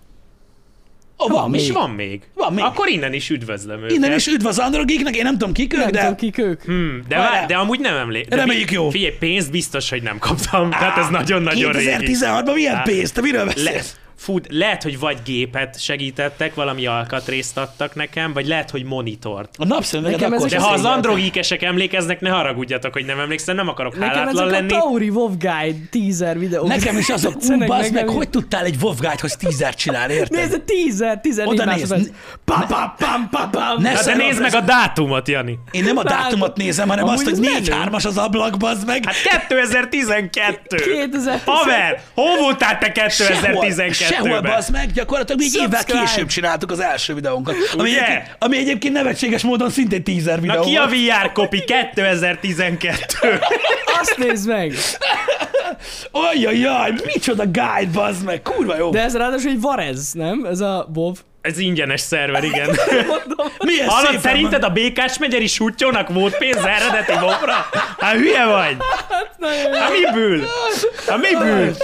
[1.19, 1.73] Ó, van És még.
[1.73, 2.21] van még.
[2.33, 2.63] Van még.
[2.63, 3.91] Akkor innen is üdvözlöm őket.
[3.91, 5.99] Innen is üdv az Androgiknek, én nem tudom kik ők, Nem de...
[5.99, 6.63] tudom, kik ők.
[6.63, 8.37] Hmm, de, vár, de amúgy nem emlékszem.
[8.39, 8.89] Reméljük jó.
[8.89, 10.69] Figyelj, pénzt biztos, hogy nem kaptam.
[10.69, 11.89] Tehát ez nagyon-nagyon régi.
[12.21, 13.13] 2016-ban milyen pénzt?
[13.13, 13.95] Te miről Le, beszélsz?
[14.17, 19.55] Fú, lehet, hogy vagy gépet segítettek, valami alkatrészt adtak nekem, vagy lehet, hogy monitort.
[19.57, 21.01] A napszemüveget Nekem akkor ezek De ha az szégyeltem.
[21.01, 24.73] androgikesek emlékeznek, ne haragudjatok, hogy nem emlékszem, nem akarok Nekem hálátlan ezek lenni.
[24.73, 26.67] a Tauri WoW Guide teaser videók.
[26.67, 30.37] Nekem is azok, ú, bazd meg, hogy tudtál egy WoW Guide-hoz tízer csinálni, érted?
[30.39, 31.89] Nézd, a teaser, 14 Oda nézd.
[31.89, 32.15] másodperc.
[32.45, 33.81] Pa, pa, pam, pa, pam.
[33.81, 35.59] Ne de nézd meg ez- a dátumot, Jani.
[35.71, 37.59] Én nem a dátumot nézem, hanem azt, hogy ez menő.
[37.59, 39.05] 4-3-as az ablak, bazd meg.
[39.05, 39.15] Hát
[39.47, 40.75] 2012.
[40.75, 41.43] 2010.
[41.45, 44.06] Haver, hol voltál te Sehol, 2012-ben?
[44.07, 47.55] Sehol bazd meg, gyakorlatilag még évvel később csináltuk az első videónkat.
[47.73, 48.05] Ami, Ugye?
[48.05, 50.87] egyébként, ami egyébként nevetséges módon szintén teaser videó Na ki a.
[50.87, 53.39] VR kopi 2012?
[53.99, 54.73] Azt nézd meg.
[56.11, 58.89] Ajajaj, micsoda guide, bazd meg, kurva jó.
[58.89, 60.45] De ez ráadásul egy Varez, nem?
[60.49, 61.13] Ez a WoW.
[61.41, 62.69] Ez ingyenes szerver, igen.
[63.65, 67.69] Milyen Hallod, szépen szerinted a Békás megyeri sutyónak volt pénz eredeti mobra?
[67.99, 68.75] Hát hülye vagy?
[69.79, 70.47] Hát miből?
[71.07, 71.75] Hát miből?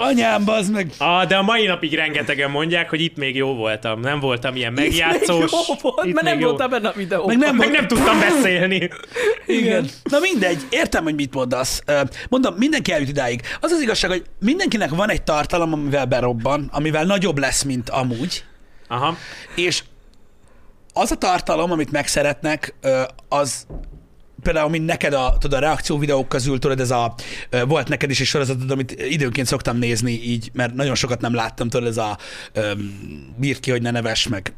[0.00, 0.90] Anyám, bazd meg.
[0.98, 4.00] Ah, de a mai napig rengetegen mondják, hogy itt még jó voltam.
[4.00, 5.38] Nem voltam ilyen megjátszós.
[5.40, 6.48] Még jó volt, Itt mert nem jó.
[6.48, 7.36] voltál benne a videóban.
[7.36, 8.90] Meg nem Meg nem tudtam beszélni.
[9.46, 9.88] Igen.
[10.10, 11.82] Na mindegy, értem, hogy mit mondasz.
[12.28, 13.40] Mondom, mindenki eljut idáig.
[13.60, 18.44] Az az igazság, hogy mindenkinek van egy tartalom, amivel berobban, amivel nagyobb lesz, mint amúgy,
[18.88, 19.16] Aha.
[19.54, 19.82] és
[20.92, 22.74] az a tartalom, amit megszeretnek,
[23.28, 23.66] az
[24.48, 27.14] például, mint neked a, tudod, a reakció videók közül, tudod, ez a,
[27.66, 31.68] volt neked is egy sorozatod, amit időnként szoktam nézni így, mert nagyon sokat nem láttam,
[31.68, 32.18] tudod, ez a
[32.56, 34.52] um, bírt ki, hogy ne neves meg.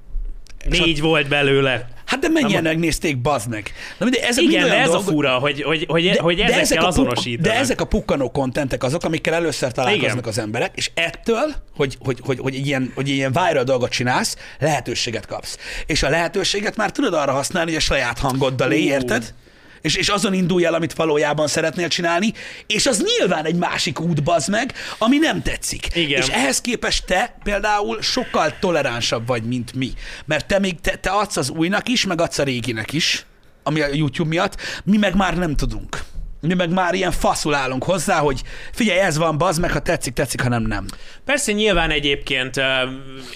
[0.69, 1.89] Négy volt belőle.
[2.05, 3.73] Hát de mennyien megnézték, bazd meg.
[3.99, 6.79] Na mindegy, ezek Igen, de ez a dolgok- fura, hogy, hogy, hogy, hogy ezekkel ezek
[6.79, 7.53] a puk- azonosítanak.
[7.53, 10.29] De ezek a pukkanó kontentek azok, amikkel először találkoznak Igen.
[10.29, 15.27] az emberek, és ettől, hogy, hogy, hogy, hogy, ilyen, hogy ilyen viral dolgot csinálsz, lehetőséget
[15.27, 15.59] kapsz.
[15.87, 18.75] És a lehetőséget már tudod arra használni, hogy a saját hangoddal Ú.
[18.75, 19.35] érted?
[19.83, 22.33] És, és azon indulj el, amit valójában szeretnél csinálni,
[22.67, 25.89] és az nyilván egy másik út, bazd meg, ami nem tetszik.
[25.95, 26.21] Igen.
[26.21, 29.93] És ehhez képest te például sokkal toleránsabb vagy, mint mi.
[30.25, 33.25] Mert te még te, te adsz az újnak is, meg adsz a réginek is,
[33.63, 36.03] ami a YouTube miatt, mi meg már nem tudunk.
[36.41, 40.13] Mi meg már ilyen faszul állunk hozzá, hogy figyelj, ez van, bazd meg, ha tetszik,
[40.13, 40.87] tetszik, ha nem, nem.
[41.25, 42.61] Persze nyilván egyébként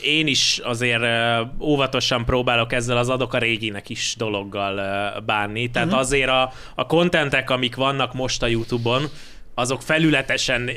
[0.02, 1.02] én is azért
[1.60, 4.80] óvatosan próbálok ezzel az adok a réginek is dologgal
[5.26, 5.70] bánni.
[5.70, 6.02] Tehát uh-huh.
[6.02, 9.02] azért a, a kontentek, amik vannak most a YouTube-on,
[9.54, 10.74] azok felületesen ö,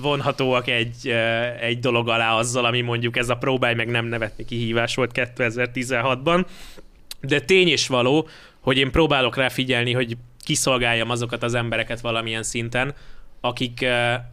[0.00, 4.44] vonhatóak egy, ö, egy dolog alá azzal, ami mondjuk ez a próbálj meg nem nevetni
[4.44, 6.44] kihívás volt 2016-ban.
[7.20, 8.28] De tény és való,
[8.60, 10.16] hogy én próbálok rá figyelni, hogy
[10.48, 12.94] kiszolgáljam azokat az embereket valamilyen szinten,
[13.40, 13.86] akik,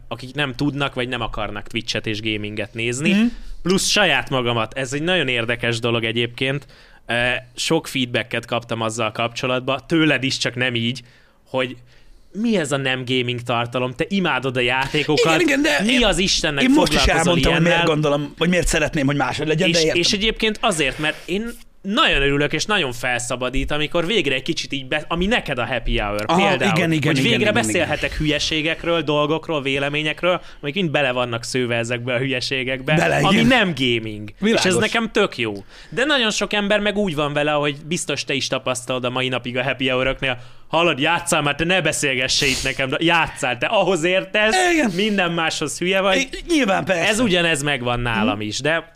[0.08, 3.26] akik nem tudnak, vagy nem akarnak Twitch-et és gaminget nézni, mm.
[3.62, 4.74] plusz saját magamat.
[4.74, 6.66] Ez egy nagyon érdekes dolog egyébként.
[7.54, 11.02] Sok feedbacket kaptam azzal kapcsolatban, tőled is, csak nem így,
[11.48, 11.76] hogy
[12.32, 13.92] mi ez a nem gaming tartalom?
[13.94, 15.40] Te imádod a játékokat.
[15.40, 18.48] Igen, igen, de mi én- az Istennek Én most is elmondtam, hogy miért gondolom, vagy
[18.48, 20.00] miért szeretném, hogy máshogy legyen, de És, értem.
[20.00, 21.50] és egyébként azért, mert én
[21.92, 25.98] nagyon örülök, és nagyon felszabadít, amikor végre egy kicsit így, be, ami neked a happy
[25.98, 30.90] hour Aha, például, igen, igen, hogy igen, végre igen, beszélhetek hülyeségekről, dolgokról, véleményekről, amik mind
[30.90, 33.46] bele vannak szőve ezekbe a hülyeségekbe, Bele, ami igen.
[33.46, 34.30] nem gaming.
[34.38, 34.64] Világos.
[34.64, 35.52] És ez nekem tök jó.
[35.88, 39.28] De nagyon sok ember meg úgy van vele, hogy biztos te is tapasztalod a mai
[39.28, 40.16] napig a happy hour
[40.68, 44.90] Hallod, játszál már, te ne beszélgesse itt nekem, de játszál, te ahhoz értesz, Igen.
[44.94, 46.16] minden máshoz hülye vagy.
[46.16, 47.08] I- Nyilván persze.
[47.08, 48.95] Ez ugyanez megvan nálam is, de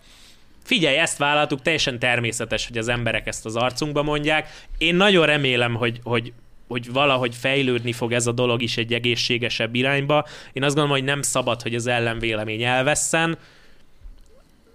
[0.65, 4.49] figyelj, ezt vállaltuk, teljesen természetes, hogy az emberek ezt az arcunkba mondják.
[4.79, 6.33] Én nagyon remélem, hogy, hogy
[6.71, 10.27] hogy valahogy fejlődni fog ez a dolog is egy egészségesebb irányba.
[10.53, 13.39] Én azt gondolom, hogy nem szabad, hogy az ellenvélemény elvesszen.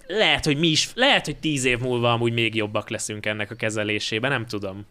[0.07, 3.55] Lehet, hogy mi is, lehet, hogy tíz év múlva amúgy még jobbak leszünk ennek a
[3.55, 4.85] kezelésében, nem tudom.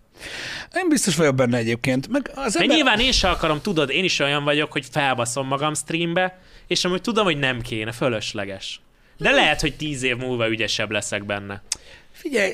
[0.75, 2.09] Én biztos vagyok benne egyébként.
[2.09, 2.77] Meg az ember...
[2.77, 7.01] nyilván én se akarom, tudod, én is olyan vagyok, hogy felbaszom magam streambe, és amúgy
[7.01, 8.81] tudom, hogy nem kéne, fölösleges.
[9.17, 11.62] De lehet, hogy tíz év múlva ügyesebb leszek benne.
[12.17, 12.53] Figyelj,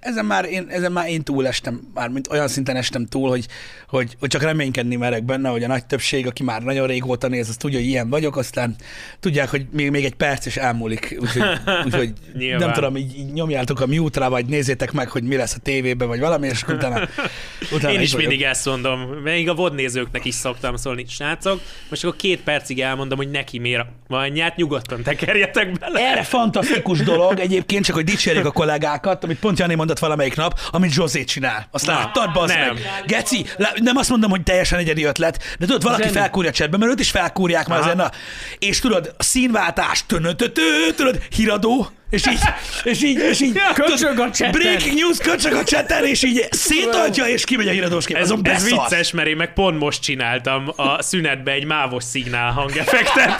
[0.00, 3.46] ezen már én, ezen már én túl estem, már mint olyan szinten estem túl, hogy,
[3.88, 7.48] hogy, hogy csak reménykedni merek benne, hogy a nagy többség, aki már nagyon régóta néz,
[7.48, 8.76] az tudja, hogy ilyen vagyok, aztán
[9.20, 11.42] tudják, hogy még, még egy perc is elmúlik, úgyhogy,
[11.84, 12.12] úgyhogy
[12.58, 16.08] nem tudom, így, így nyomjátok a mute-ra, vagy nézzétek meg, hogy mi lesz a tévében,
[16.08, 17.08] vagy valami, és utána,
[17.72, 18.28] utána Én is vagyok.
[18.28, 23.18] mindig ezt mondom, még a vodnézőknek is szoktam szólni, srácok, most akkor két percig elmondom,
[23.18, 26.00] hogy neki miért van anyját, nyugodtan tekerjetek bele.
[26.00, 30.60] Erre fantasztikus dolog egyébként, csak hogy dicsérjük a kollégákat, amit pont Jani mondott valamelyik nap,
[30.70, 31.68] amit Zsozé csinál.
[31.70, 32.74] Azt Na, láttad, bazd nem.
[32.74, 32.82] meg?
[33.06, 36.14] Geci, nem azt mondom, hogy teljesen egyedi ötlet, de tudod, valaki Zseni.
[36.16, 38.10] felkúrja chatbe, mert őt is felkúrják már na.
[38.58, 42.38] És tudod, a színváltás, tudod, híradó, és így,
[42.84, 44.50] és így, és így, Köcsög a chatten.
[44.50, 48.16] breaking news, köcsög a chatten, és így szétadja, és kimegy a híradós kép.
[48.16, 48.90] Ez, Azon ez beszarsz.
[48.90, 53.30] vicces, mert én meg pont most csináltam a szünetbe egy mávos szignál hangeffektet.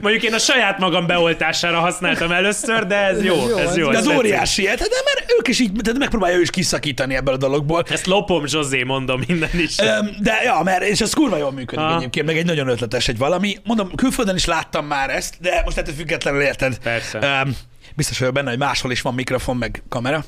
[0.00, 3.90] Mondjuk én a saját magam beoltására használtam először, de ez jó, Jó, ez jó.
[3.90, 7.34] De ez óriási, hát, de mert ők is így, tehát megpróbálja ő is kiszakítani ebből
[7.34, 7.84] a dologból.
[7.90, 9.74] Ezt lopom, Zsozé, mondom minden is.
[10.20, 11.96] De ja, mert és ez kurva jól működik Aha.
[11.96, 13.56] egyébként, meg egy nagyon ötletes egy valami.
[13.64, 16.78] Mondom, külföldön is láttam már ezt, de most ettől függetlenül érted.
[16.82, 17.07] Persze.
[17.14, 17.56] Öm,
[17.96, 20.24] biztos vagyok benne, hogy máshol is van mikrofon, meg kamera,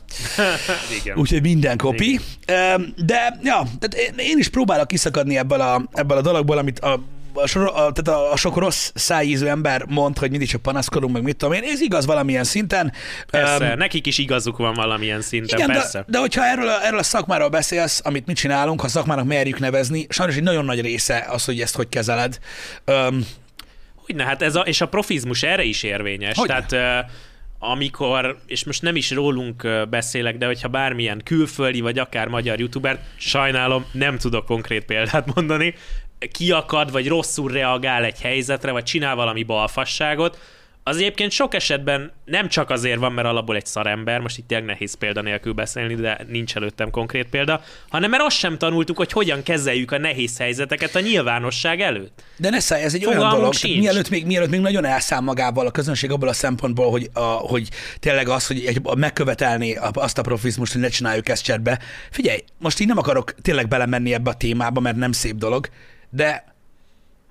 [1.00, 1.16] Igen.
[1.18, 2.20] úgyhogy minden kopi.
[2.46, 7.00] Öm, De ja, tehát én- is próbálok kiszakadni ebből a, ebből a dologból, amit a
[7.34, 11.22] a, a, tehát a, a sok rossz szájízű ember mond, hogy mindig csak panaszkodunk, meg
[11.22, 12.92] mit tudom én, ez igaz valamilyen szinten.
[13.30, 15.98] Persze, Öm, nekik is igazuk van valamilyen szinten, igen, persze.
[15.98, 19.58] de, de hogyha erről a, erről a szakmáról beszélsz, amit mi csinálunk, ha szakmának merjük
[19.58, 22.38] nevezni, sajnos egy nagyon nagy része az, hogy ezt hogy kezeled.
[22.84, 23.26] Öm,
[24.10, 26.36] Hogyne, hát ez a, és a profizmus erre is érvényes.
[26.36, 26.64] Hogyne.
[26.66, 27.10] Tehát
[27.58, 33.00] amikor, és most nem is rólunk beszélek, de hogyha bármilyen külföldi vagy akár magyar youtuber,
[33.16, 35.74] sajnálom, nem tudok konkrét példát mondani,
[36.32, 40.38] kiakad, vagy rosszul reagál egy helyzetre, vagy csinál valami balfasságot,
[40.90, 44.66] az egyébként sok esetben nem csak azért van, mert alapból egy szarember, most itt tényleg
[44.66, 49.12] nehéz példa nélkül beszélni, de nincs előttem konkrét példa, hanem mert azt sem tanultuk, hogy
[49.12, 52.22] hogyan kezeljük a nehéz helyzeteket a nyilvánosság előtt.
[52.36, 53.84] de ne szállj, ez egy olyan Fogalmunk dolog, tehát sincs.
[53.84, 57.68] mielőtt még, mielőtt még nagyon elszáll magával a közönség abból a szempontból, hogy, a, hogy
[57.98, 61.78] tényleg az, hogy egy, megkövetelni azt a profizmust, hogy ne csináljuk ezt csetbe.
[62.10, 65.68] Figyelj, most így nem akarok tényleg belemenni ebbe a témába, mert nem szép dolog,
[66.10, 66.44] de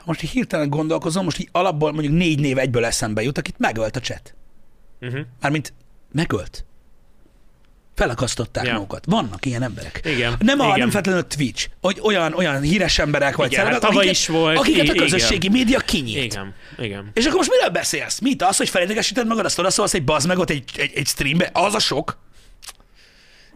[0.10, 3.95] most így hirtelen gondolkozom, most így alapból mondjuk négy név egyből eszembe jut, akit megölt
[3.95, 4.36] a chat.
[5.01, 5.20] Uh-huh.
[5.41, 5.74] Mármint
[6.12, 6.66] megölt.
[7.95, 8.74] Felakasztották ja.
[8.74, 9.05] magukat.
[9.05, 10.01] Vannak ilyen emberek.
[10.03, 10.80] Igen, Nem, a, igen.
[10.80, 14.22] nem feltétlenül a Twitch, hogy olyan, olyan híres emberek vagy Igen, hát celebek, tavaly akiket,
[14.22, 15.03] is volt, akiket a igen.
[15.03, 16.24] közösségi média kinyit.
[16.24, 17.12] Igen, igen.
[17.14, 18.20] És akkor most miről beszélsz?
[18.20, 18.41] Mit?
[18.41, 21.49] Az, hogy felidegesíted magad, azt oda szólsz egy bazd meg ott egy, egy, egy streambe?
[21.53, 22.18] Az a sok?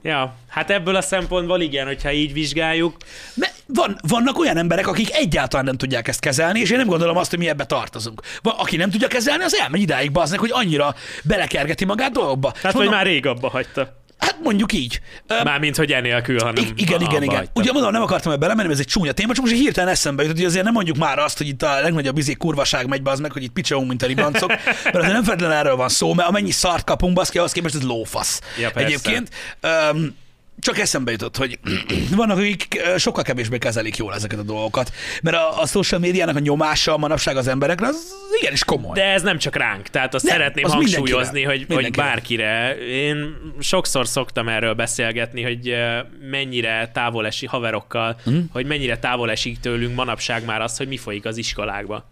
[0.03, 2.97] Ja, hát ebből a szempontból igen, hogyha így vizsgáljuk.
[3.33, 7.17] Mert van, vannak olyan emberek, akik egyáltalán nem tudják ezt kezelni, és én nem gondolom
[7.17, 8.21] azt, hogy mi ebbe tartozunk.
[8.41, 12.51] Van, aki nem tudja kezelni, az elmegy idáig meg, hogy annyira belekergeti magát dolgokba.
[12.53, 14.02] Hát vagy mondom, már rég abba hagyta.
[14.23, 14.99] Hát mondjuk így.
[15.43, 17.49] Mármint, hogy enélkül, hanem I- igen, igen, igen.
[17.53, 20.21] Ugye mondom, nem akartam ebbe belemenni, mert ez egy csúnya téma, csak most hirtelen eszembe
[20.21, 23.11] jutott, hogy azért nem mondjuk már azt, hogy itt a legnagyobb izé kurvaság megy be
[23.11, 24.47] az meg, hogy itt picsaunk, mint a ribancok,
[24.83, 27.83] mert azért nem feltétlenül erről van szó, mert amennyi szart kapunk, baszki, ahhoz képest ez
[27.83, 28.41] lófasz.
[28.59, 28.87] Ja, persze.
[28.87, 29.29] Egyébként.
[29.93, 30.21] Um,
[30.63, 31.59] csak eszembe jutott, hogy
[32.15, 34.91] vannak, akik sokkal kevésbé kezelik jól ezeket a dolgokat,
[35.21, 38.93] mert a, a social médiának a nyomása manapság az emberekre, az igenis komoly.
[38.93, 42.77] De ez nem csak ránk, tehát azt Nem, szeretném az hangsúlyozni, hogy, hogy bárkire.
[42.77, 45.75] Én sokszor szoktam erről beszélgetni, hogy
[46.29, 48.35] mennyire távol esik haverokkal, Mhm.
[48.35, 48.39] mm.
[48.51, 52.03] hogy mennyire távol esik tőlünk manapság már az, hogy mi folyik az iskolákban.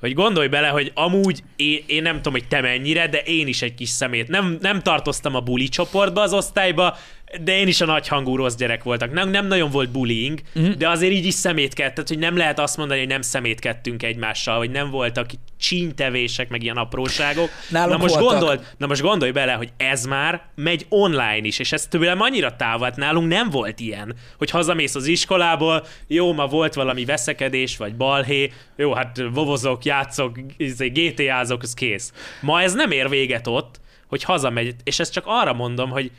[0.00, 3.62] Hogy gondolj bele, hogy amúgy én, én nem tudom, hogy te mennyire, de én is
[3.62, 4.28] egy kis szemét.
[4.28, 6.96] Nem, nem tartoztam a buli csoportba az osztályba,
[7.42, 9.12] de én is a nagyhangú rossz gyerek voltak.
[9.12, 10.74] Nem, nem nagyon volt bullying, uh-huh.
[10.74, 14.70] de azért így is szemétkedett, hogy nem lehet azt mondani, hogy nem szemétkedtünk egymással, hogy
[14.70, 15.26] nem voltak
[15.58, 17.48] csínytevések, meg ilyen apróságok.
[17.68, 18.74] Nálunk na most, voltak.
[18.76, 22.92] na most gondolj bele, hogy ez már megy online is, és ez tőlem annyira távol,
[22.96, 28.52] nálunk nem volt ilyen, hogy hazamész az iskolából, jó, ma volt valami veszekedés, vagy balhé,
[28.76, 32.12] jó, hát vovozok, játszok, izé, GTA-zok, ez kész.
[32.40, 36.10] Ma ez nem ér véget ott, hogy hazamegy, és ezt csak arra mondom, hogy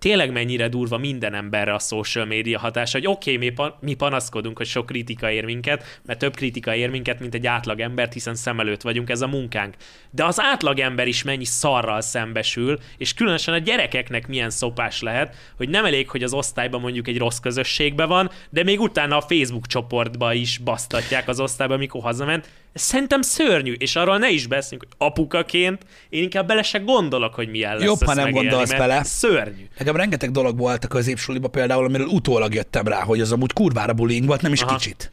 [0.00, 3.94] tényleg mennyire durva minden emberre a social media hatása, hogy oké, okay, mi, pa- mi
[3.94, 8.12] panaszkodunk, hogy sok kritika ér minket, mert több kritika ér minket, mint egy átlag embert,
[8.12, 9.74] hiszen szem előtt vagyunk, ez a munkánk.
[10.10, 15.36] De az átlag ember is mennyi szarral szembesül, és különösen a gyerekeknek milyen szopás lehet,
[15.56, 19.20] hogy nem elég, hogy az osztályban mondjuk egy rossz közösségben van, de még utána a
[19.20, 22.48] Facebook csoportba is basztatják az osztályba, amikor hazament.
[22.72, 27.34] Ez szerintem szörnyű, és arról ne is beszéljünk, hogy apukaként én inkább bele se gondolok,
[27.34, 29.02] hogy milyen lesz Jobb, ha nem megélni, gondolsz bele.
[29.04, 29.68] Szörnyű.
[29.78, 33.92] Nekem rengeteg dolog volt a középsuliba például, amiről utólag jöttem rá, hogy az amúgy kurvára
[33.92, 34.76] bullying volt, nem is Aha.
[34.76, 35.12] Kicsit.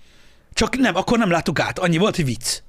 [0.54, 1.80] Csak nem, akkor nem láttuk át.
[1.80, 2.62] Annyi volt, hogy vicc.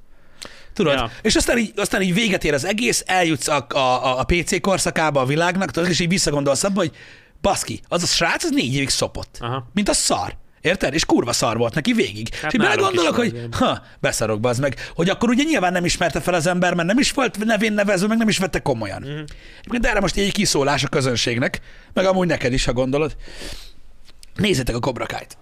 [0.73, 0.95] Tudod?
[0.95, 1.11] Ja.
[1.23, 4.61] És aztán így, aztán így véget ér az egész, eljutsz a, a, a, a PC
[4.61, 6.93] korszakába a világnak, tudod, és így visszagondolsz abba, hogy
[7.41, 9.39] baszki, az a srác az négy évig szopott.
[9.41, 9.69] Aha.
[9.75, 10.37] Mint a szar.
[10.61, 10.95] Érted?
[10.95, 12.35] És kurva szar volt neki végig.
[12.35, 16.21] Hát és így belegondolok, hogy ha, beszarok bazd meg, hogy akkor ugye nyilván nem ismerte
[16.21, 19.05] fel az ember, mert nem is volt nevén nevező, meg nem is vette komolyan.
[19.09, 19.79] Mm.
[19.79, 21.61] De erre most egy kiszólás a közönségnek,
[21.93, 23.17] meg amúgy neked is, ha gondolod.
[24.35, 25.37] Nézzétek a Cobra Kai-t.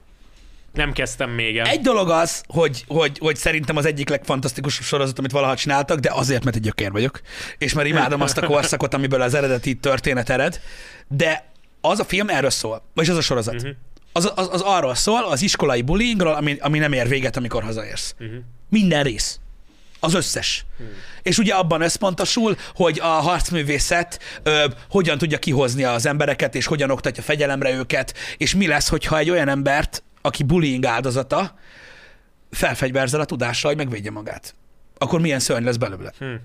[0.73, 1.67] Nem kezdtem még el.
[1.67, 6.11] Egy dolog az, hogy, hogy, hogy szerintem az egyik legfantasztikusabb sorozat, amit valaha csináltak, de
[6.12, 7.21] azért, mert egy gyökér vagyok,
[7.59, 10.61] és mert imádom azt a korszakot, amiből az eredeti történet ered,
[11.09, 11.45] de
[11.81, 13.55] az a film erről szól, vagy az a sorozat.
[13.55, 13.71] Uh-huh.
[14.17, 18.14] Az, az, az arról szól, az iskolai bullyingról, ami, ami nem ér véget, amikor hazaérsz.
[18.21, 18.37] Uh-huh.
[18.69, 19.41] Minden rész.
[20.01, 20.64] Az összes.
[20.77, 20.87] Hmm.
[21.23, 26.91] És ugye abban összpontosul, hogy a harcművészet ö, hogyan tudja kihozni az embereket, és hogyan
[26.91, 31.59] oktatja fegyelemre őket, és mi lesz, hogyha egy olyan embert, aki bullying áldozata,
[32.51, 34.55] felfegyverzel a tudással, hogy megvédje magát.
[34.99, 36.12] Akkor milyen szörny lesz belőle.
[36.19, 36.41] Hmm.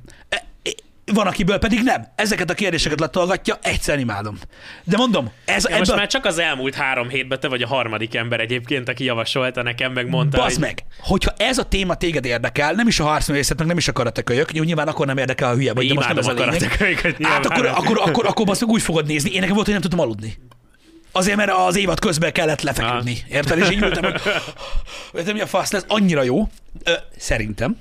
[1.13, 2.07] Van, akiből pedig nem.
[2.15, 4.37] Ezeket a kérdéseket latolgatja, egyszer imádom.
[4.83, 5.79] De mondom, ez Ja, ebből...
[5.79, 9.61] most már csak az elmúlt három hétben te vagy a harmadik ember egyébként, aki javasolta
[9.61, 13.03] nekem, meg mondta, Bazd hogy meg, hogyha ez a téma téged érdekel, nem is a
[13.03, 15.93] harcművészet, meg nem is a karatekölyök, jó, nyilván akkor nem érdekel a hülye vagy, de
[15.93, 17.17] most nem ez a a lényeg.
[17.21, 19.31] Hát akkor, akkor, akkor, akkor azt meg úgy fogod nézni.
[19.31, 20.37] Én nekem volt, hogy nem tudtam aludni.
[21.11, 23.17] Azért, mert az évad közben kellett lefeküdni.
[23.29, 23.57] Érted?
[23.57, 24.21] És így ültem, hogy
[25.13, 25.85] érted, mi a fasz lesz?
[25.87, 26.47] Annyira jó,
[27.17, 27.77] szerintem.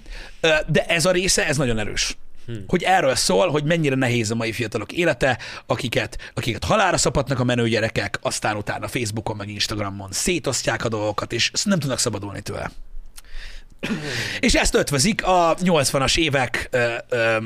[0.66, 2.16] De ez a része, ez nagyon erős.
[2.50, 2.64] Hmm.
[2.66, 7.44] Hogy erről szól, hogy mennyire nehéz a mai fiatalok élete, akiket, akiket halára szapatnak a
[7.44, 12.70] menő gyerekek, aztán utána Facebookon, meg Instagramon szétosztják a dolgokat, és nem tudnak szabadulni tőle.
[14.40, 17.36] És ezt ötvözik a 80-as évek, ö, ö,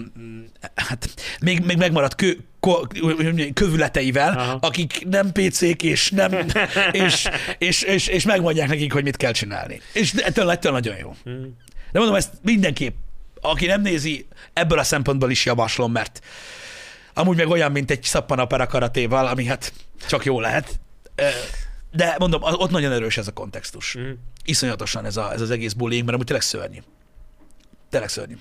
[0.74, 1.08] hát
[1.40, 2.30] még, még megmaradt kö,
[2.60, 2.86] ko,
[3.54, 4.58] kövületeivel, Aha.
[4.60, 6.32] akik nem PC-k, és, nem,
[6.92, 7.28] és,
[7.58, 9.80] és, és, és megmondják nekik, hogy mit kell csinálni.
[9.92, 11.14] És ettől, ettől nagyon jó.
[11.92, 12.94] De mondom, ezt mindenképp,
[13.44, 16.20] aki nem nézi, ebből a szempontból is javaslom, mert
[17.14, 19.72] amúgy meg olyan, mint egy szappanapera karatéval, ami hát
[20.06, 20.80] csak jó lehet.
[21.92, 23.98] De mondom, ott nagyon erős ez a kontextus.
[23.98, 24.10] Mm.
[24.44, 26.78] Iszonyatosan ez, a, ez az egész bullying, mert amúgy tényleg szörnyű.
[27.90, 28.36] Tényleg szörnyű.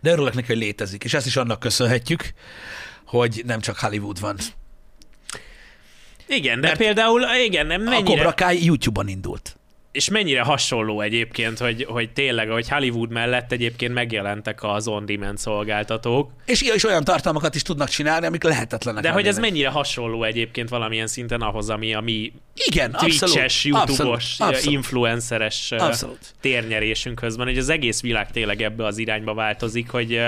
[0.00, 2.32] De örülök neki, hogy létezik, és ezt is annak köszönhetjük,
[3.06, 4.36] hogy nem csak Hollywood van.
[6.26, 9.56] Igen, de Mert például, igen, nem A mennyire, Cobra Kai YouTube-on indult.
[9.94, 16.30] És mennyire hasonló egyébként, hogy, hogy tényleg, hogy Hollywood mellett egyébként megjelentek az on-demand szolgáltatók,
[16.44, 19.02] És, és olyan tartalmakat is tudnak csinálni, amik lehetetlenek.
[19.02, 22.92] de hogy ez mennyire hasonló egyébként valamilyen szinten ahhoz, ami a mi Igen.
[22.92, 26.34] Twitch-es, YouTube-os, influenceres Abszolút.
[26.40, 30.20] térnyerésünkhöz van, hogy az egész világ tényleg ebbe az irányba változik, hogy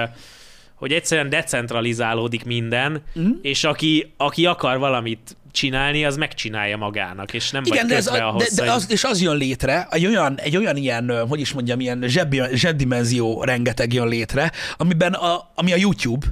[0.76, 3.30] hogy egyszerűen decentralizálódik minden, Mhm.
[3.42, 8.06] és aki, aki akar valamit csinálni, az megcsinálja magának, és nem Igen, vagy de, ez
[8.06, 11.40] a, ahhoz, de, de az, és az jön létre, egy olyan, egy olyan ilyen, hogy
[11.40, 16.26] is mondjam, ilyen zseb, zsebdimenzió rengeteg jön létre, amiben a, ami a YouTube,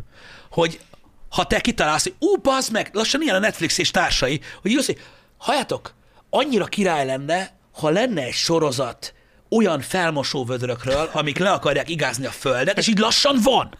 [0.51, 0.80] hogy
[1.28, 4.86] ha te kitalálsz, hogy ú, bazd meg, lassan ilyen a Netflix és társai, hogy írsz,
[4.86, 5.01] hogy
[5.36, 5.95] halljátok,
[6.30, 9.14] annyira király lenne, ha lenne egy sorozat
[9.51, 13.74] olyan felmosóvödrökről, amik le akarják igázni a földet, és így lassan van.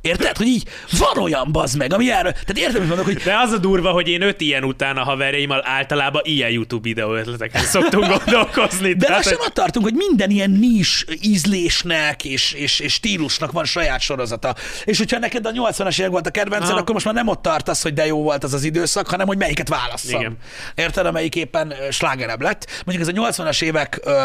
[0.00, 0.36] Érted?
[0.36, 2.32] Hogy így van olyan bazd meg, ami erről.
[2.32, 5.02] Tehát érted, mit mondok, hogy De az a durva, hogy én öt ilyen után a
[5.04, 8.92] haverjaimmal általában ilyen YouTube videó ötleteken szoktunk gondolkozni.
[8.92, 13.64] De Tehát, lassan ott tartunk, hogy minden ilyen nis ízlésnek és, és, és stílusnak van
[13.64, 14.54] saját sorozata.
[14.84, 17.82] És hogyha neked a 80-as évek volt a kedvenced, akkor most már nem ott tartasz,
[17.82, 20.20] hogy de jó volt az az időszak, hanem hogy melyiket válasszam.
[20.20, 20.36] Igen.
[20.74, 22.82] Érted, amelyik éppen slágerebb lett.
[22.84, 24.24] Mondjuk ez a 80-as évek ö,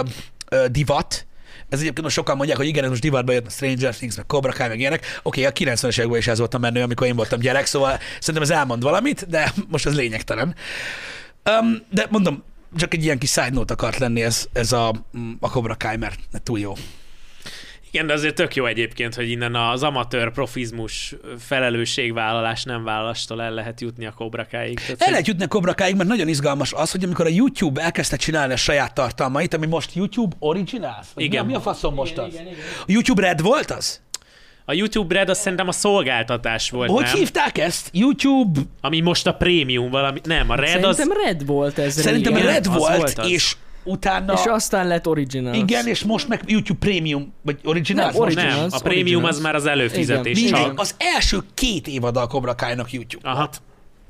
[0.50, 1.26] ö, divat,
[1.70, 4.26] Ez egyébként most sokan mondják, hogy igen, ez most divatba jött a Stranger Things, meg
[4.26, 5.20] Cobra Kai, meg ilyenek.
[5.24, 8.44] Oké, a 90-es években is ez volt a menő, amikor én voltam gyerek, szóval szerintem
[8.44, 10.56] ez elmond valamit, de most ez lényegtelen.
[11.62, 12.44] Um, de mondom,
[12.76, 14.90] csak egy ilyen kis side note akart lenni ez, ez a,
[15.40, 16.74] a Cobra Kai, mert túl jó.
[17.96, 23.52] Igen, de azért tök jó egyébként, hogy innen az amatőr profizmus felelősségvállalás nem vállalastól el
[23.52, 24.80] lehet jutni a kobrakáig.
[24.80, 27.82] Tehát, El lehet jutni a Cobra Kai-ig, mert nagyon izgalmas az, hogy amikor a YouTube
[27.82, 31.08] elkezdte csinálni a saját tartalmait, ami most YouTube Originals?
[31.16, 31.46] Igen.
[31.46, 32.34] Mi a, mi a faszom most Igen, az?
[32.34, 32.60] igen, igen.
[32.80, 34.02] A YouTube Red volt az?
[34.66, 37.16] A YouTube Red azt szerintem a szolgáltatás volt, Hogy nem?
[37.16, 37.90] hívták ezt?
[37.94, 40.20] YouTube Ami most a prémium valami.
[40.24, 40.96] Nem, a Red az...
[40.96, 41.94] Szerintem Red volt ez.
[41.94, 42.52] Szerintem régen.
[42.52, 43.30] Red volt, volt az.
[43.30, 43.56] és
[43.86, 44.34] utána...
[44.34, 45.54] És aztán lett Original.
[45.54, 48.06] igen, és most meg YouTube Premium, vagy Original.
[48.12, 48.56] Nem, Originals.
[48.56, 49.36] Nem, a prémium Originals.
[49.36, 50.40] az már az előfizetés.
[50.42, 50.64] Igen.
[50.64, 50.80] Csak.
[50.80, 53.38] az első két évad a Cobra Kai-nak YouTube Aha.
[53.38, 53.62] volt.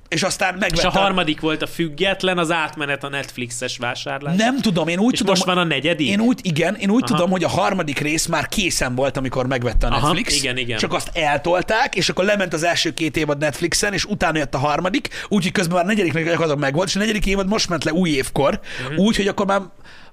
[0.08, 0.88] És aztán És megvette...
[0.88, 4.36] a harmadik volt a független, az átmenet a Netflixes vásárlás.
[4.38, 5.34] Nem tudom, én úgy És tudom...
[5.34, 6.08] most van a negyedik?
[6.08, 7.14] Én úgy, igen, én úgy Aha.
[7.16, 10.36] tudom, hogy a harmadik rész már készen volt, amikor megvette a Aha, Netflix.
[10.38, 10.78] igen, igen.
[10.78, 14.58] Csak azt eltolták, és akkor lement az első két évad Netflixen, és utána jött a
[14.58, 17.94] harmadik, úgyhogy közben már a negyediknek gyakorlatilag megvolt, és a negyedik évad most ment le
[17.94, 18.88] új évkor, Mhm.
[18.92, 19.06] uh-huh.
[19.06, 19.62] úgyhogy akkor már,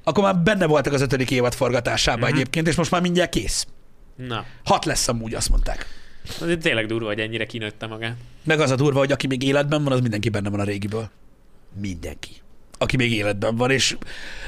[0.05, 2.23] akkor már benne voltak az ötödik évad forgatásában Mhm.
[2.29, 2.41] uh-huh.
[2.41, 3.67] egyébként, és most már mindjárt kész.
[4.17, 5.87] Na, Hat lesz amúgy, azt mondták.
[6.41, 8.17] Azért tényleg durva, hogy ennyire kinőtte magát.
[8.45, 11.11] Meg az a durva, hogy aki még életben van, az mindenki benne van a régiből.
[11.81, 12.31] Mindenki.
[12.79, 13.97] Aki még életben van, és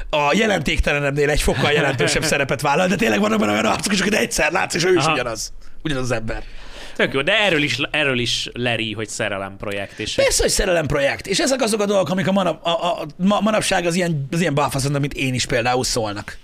[0.09, 4.13] a jelentéktelenemnél egy fokkal jelentősebb szerepet vállal, de tényleg vannak benne olyan arcok is, akit
[4.13, 5.13] egyszer látsz, és ő is Aha.
[5.13, 5.53] ugyanaz.
[5.83, 6.43] Ugyanaz az ember.
[6.95, 9.99] Tök jó, de erről is, erről is leri, hogy szerelem projekt.
[9.99, 11.27] És Persze, hogy szerelem projekt.
[11.27, 14.27] És ezek azok a dolgok, amik a, manap, a, a, a ma- manapság az ilyen,
[14.31, 16.37] az ilyen balfaszon, mint én is például szólnak.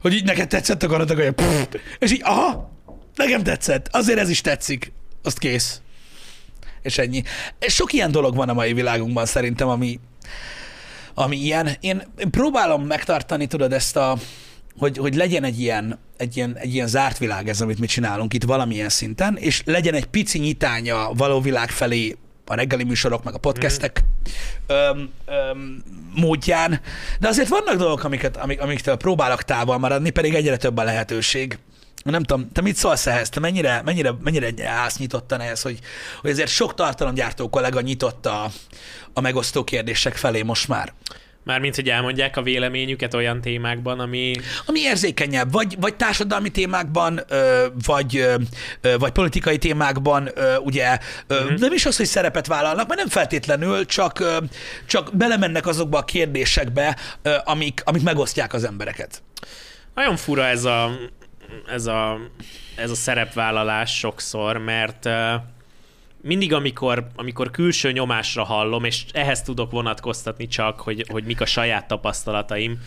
[0.00, 2.70] Hogy így neked tetszett a pff, és így, aha,
[3.18, 4.92] nekem tetszett, azért ez is tetszik.
[5.22, 5.80] Azt kész.
[6.82, 7.22] És ennyi.
[7.60, 10.00] Sok ilyen dolog van a mai világunkban szerintem, ami,
[11.14, 11.68] ami ilyen.
[11.80, 14.18] Én, próbálom megtartani, tudod, ezt a,
[14.78, 18.34] hogy, hogy legyen egy ilyen, egy, ilyen, egy ilyen zárt világ ez, amit mi csinálunk
[18.34, 22.16] itt valamilyen szinten, és legyen egy pici nyitánya való világ felé
[22.46, 24.04] a reggeli műsorok, meg a podcastek
[24.66, 25.82] öm, öm,
[26.14, 26.80] módján,
[27.20, 31.58] de azért vannak dolgok, amiket, amik, amiktől próbálok távol maradni, pedig egyre több a lehetőség.
[32.10, 33.28] Nem tudom, te mit szólsz ehhez?
[33.28, 35.78] Te mennyire, mennyire, mennyire állsz nyitottan ehhez, hogy,
[36.20, 38.50] hogy azért sok tartalomgyártó kollega nyitott a,
[39.12, 40.92] a megosztó kérdések felé most már?
[41.44, 44.32] Mármint, hogy elmondják a véleményüket olyan témákban, ami...
[44.66, 47.20] ami érzékenyebb, vagy, vagy társadalmi témákban,
[47.86, 48.26] vagy,
[48.98, 50.30] vagy politikai témákban,
[50.62, 51.54] ugye ö, Mhm.
[51.54, 54.24] nem is az, hogy szerepet vállalnak, mert nem feltétlenül, csak,
[54.86, 56.96] csak belemennek azokba a kérdésekbe,
[57.44, 59.22] amik, amik megosztják az embereket.
[59.94, 60.90] Nagyon fura ez a,
[61.68, 62.18] ez a,
[62.76, 65.08] ez a szerepvállalás sokszor, mert
[66.22, 71.46] mindig, amikor, amikor külső nyomásra hallom, és ehhez tudok vonatkoztatni csak, hogy, hogy mik a
[71.46, 72.78] saját tapasztalataim,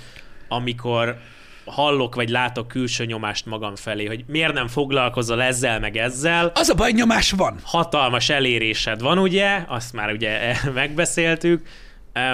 [0.48, 1.18] amikor
[1.66, 6.70] hallok vagy látok külső nyomást magam felé, hogy miért nem foglalkozol ezzel meg ezzel, Az
[6.70, 7.60] a baj, nyomás van.
[7.64, 11.68] hatalmas elérésed van, ugye, azt már ugye megbeszéltük,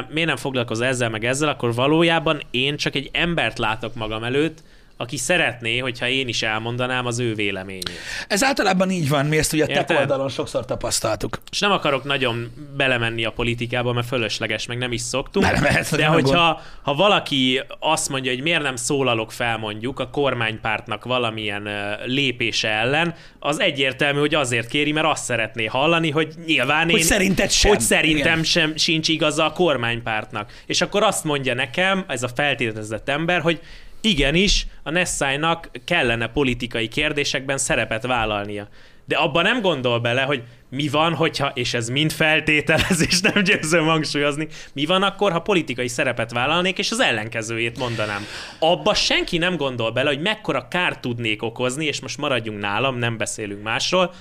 [0.10, 4.64] miért nem foglalkozol ezzel meg ezzel, akkor valójában én csak egy embert látok magam előtt,
[4.98, 7.92] aki szeretné, hogyha én is elmondanám az ő véleményét.
[8.28, 9.98] Ez általában így van, mi ezt ugye a Érted?
[9.98, 11.40] oldalon sokszor tapasztaltuk.
[11.52, 15.46] És nem akarok nagyon belemenni a politikába, mert fölösleges, meg nem is szoktunk.
[15.46, 21.04] Belemehetsz, de hogyha ha valaki azt mondja, hogy miért nem szólalok fel mondjuk a kormánypártnak
[21.04, 21.70] valamilyen
[22.06, 27.06] lépése ellen, az egyértelmű, hogy azért kéri, mert azt szeretné hallani, hogy nyilván Hogy én...
[27.06, 27.72] szerinted sem.
[27.72, 28.44] Hogy szerintem Igen.
[28.44, 30.52] sem sincs igaza a kormánypártnak.
[30.66, 33.60] És akkor azt mondja nekem, ez a feltételezett ember, hogy
[34.08, 38.68] igenis, a Nessájnak kellene politikai kérdésekben szerepet vállalnia.
[39.06, 43.86] De abban nem gondol bele, hogy mi van, hogyha, és ez mind feltételezés, nem győzöm
[43.86, 48.26] hangsúlyozni, mi van akkor, ha politikai szerepet vállalnék, és az ellenkezőjét mondanám.
[48.60, 53.18] Abba senki nem gondol bele, hogy mekkora kárt tudnék okozni, és most maradjunk nálam, nem
[53.18, 54.14] beszélünk másról,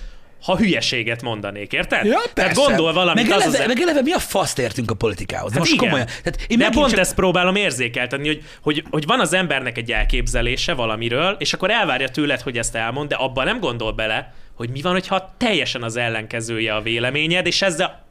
[0.43, 2.05] ha hülyeséget mondanék, érted?
[2.05, 2.67] Ja, Tehát persze.
[2.67, 3.67] gondol valamit meg eleve, az...
[3.67, 5.51] meg eleve mi a faszt értünk a politikához?
[5.51, 5.85] Hát most igen.
[5.85, 6.07] komolyan.
[6.07, 6.99] Tehát én De pont csak...
[6.99, 12.09] ezt próbálom érzékeltetni, hogy, hogy, hogy van az embernek egy elképzelése valamiről, és akkor elvárja
[12.09, 15.97] tőled, hogy ezt elmond, de abban nem gondol bele, hogy mi van, hogyha teljesen az
[15.97, 18.06] ellenkezője a véleményed, és ezzel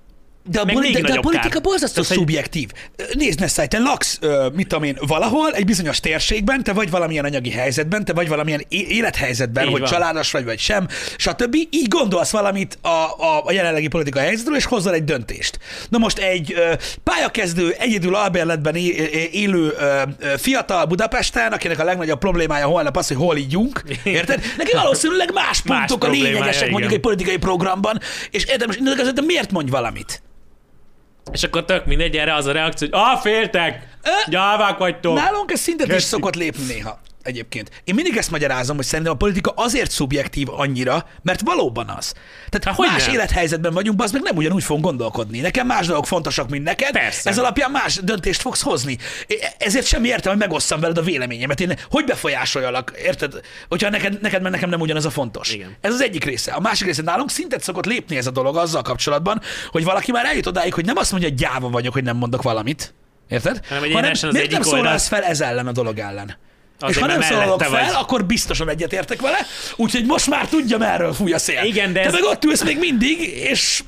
[0.49, 1.61] De a, boli- de, de a politika kár.
[1.61, 2.69] borzasztó Tehát, szubjektív.
[3.13, 7.25] Nézd, Nessai, te laksz, ö, mit tudom én, valahol, egy bizonyos térségben, te vagy valamilyen
[7.25, 9.89] anyagi helyzetben, te vagy valamilyen é- élethelyzetben, Így hogy van.
[9.89, 10.87] családos vagy, vagy sem,
[11.17, 11.55] stb.
[11.55, 15.59] Így gondolsz valamit a, a, a jelenlegi politikai helyzetről, és hozol egy döntést.
[15.89, 16.73] Na most egy ö,
[17.03, 22.97] pályakezdő, egyedül albérletben é- é- élő ö, ö, fiatal Budapesten, akinek a legnagyobb problémája holnap
[22.97, 24.41] az, hogy hol ígyunk, érted?
[24.57, 26.93] Neki valószínűleg más pontok a problémája, lényegesek mondjuk igen.
[26.93, 27.99] egy politikai programban,
[28.31, 30.23] és érted, most de miért mondj valamit?
[31.31, 33.87] És akkor tök mindegy, erre az a reakció, hogy ah, féltek!
[34.27, 35.15] Gyávák vagytok!
[35.15, 36.99] Nálunk ez szintet is szokott lépni néha.
[37.25, 37.69] Egyébként.
[37.83, 42.13] Én mindig ezt magyarázom, hogy szerintem a politika azért szubjektív annyira, mert valóban az.
[42.49, 43.13] Tehát Há, hogy más nem?
[43.13, 45.39] élethelyzetben vagyunk, az meg nem ugyanúgy fogunk gondolkodni.
[45.39, 46.91] Nekem más dolgok fontosak, mint neked.
[46.91, 47.29] Persze.
[47.29, 48.97] Ez alapján más döntést fogsz hozni.
[49.57, 51.59] Ezért semmi értelme, hogy megosszam veled a véleményemet.
[51.59, 53.33] Én hogy befolyásoljalak, érted?
[53.69, 55.53] Hogyha neked, neked meg nekem nem ugyanaz a fontos.
[55.53, 55.75] Igen.
[55.81, 56.51] Ez az egyik része.
[56.51, 60.25] A másik része nálunk szintet szokott lépni ez a dolog azzal kapcsolatban, hogy valaki már
[60.25, 62.93] eljut odáig, hogy nem azt mondja, hogy gyáva vagyok, hogy nem mondok valamit.
[63.29, 63.65] Érted?
[63.67, 66.37] Hanem az miért nem szólalsz fel ez ellen a dolog ellen?
[66.79, 67.81] Azért, és ha nem szólalok fel, vagy.
[67.93, 69.37] akkor biztosan egyetértek vele,
[69.75, 71.63] úgyhogy most már tudja, merről fúj a szél.
[71.63, 73.83] Igen, de Te ez- meg ott ülsz még mindig, és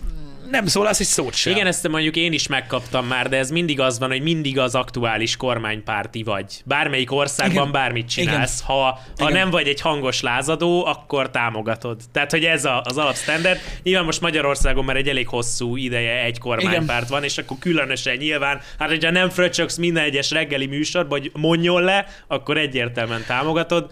[0.50, 1.54] nem szólalsz egy szót sem.
[1.54, 4.76] Igen, ezt mondjuk én is megkaptam már, de ez mindig az van, hogy mindig az
[4.76, 6.62] aktuális kormánypárti vagy.
[6.66, 7.72] Bármelyik országban Igen.
[7.72, 8.62] bármit csinálsz.
[8.62, 9.32] Ha, ha Igen.
[9.32, 12.02] nem vagy egy hangos lázadó, akkor támogatod.
[12.12, 13.60] Tehát, hogy ez a, az alapstandard.
[13.84, 18.62] Nyilván most Magyarországon már egy elég hosszú ideje egy kormánypárt van, és akkor különösen nyilván,
[18.80, 23.92] hát hogyha nem fröcsöksz minden egyes reggeli műsorban, hogy mondjon le, akkor egyértelműen támogatod.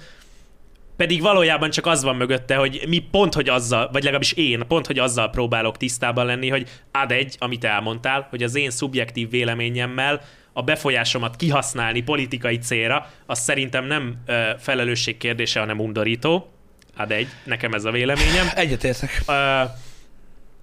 [0.98, 4.86] Pedig valójában csak az van mögötte, hogy mi pont, hogy azzal, vagy legalábbis én pont,
[4.86, 10.22] hogy azzal próbálok tisztában lenni, hogy ad egy, amit elmondtál, hogy az én szubjektív véleményemmel
[10.54, 16.50] a befolyásomat kihasználni politikai célra, az szerintem nem ö, felelősség kérdése, hanem undorító.
[16.98, 18.48] Ad egy, nekem ez a véleményem.
[18.56, 19.24] Egyetértek.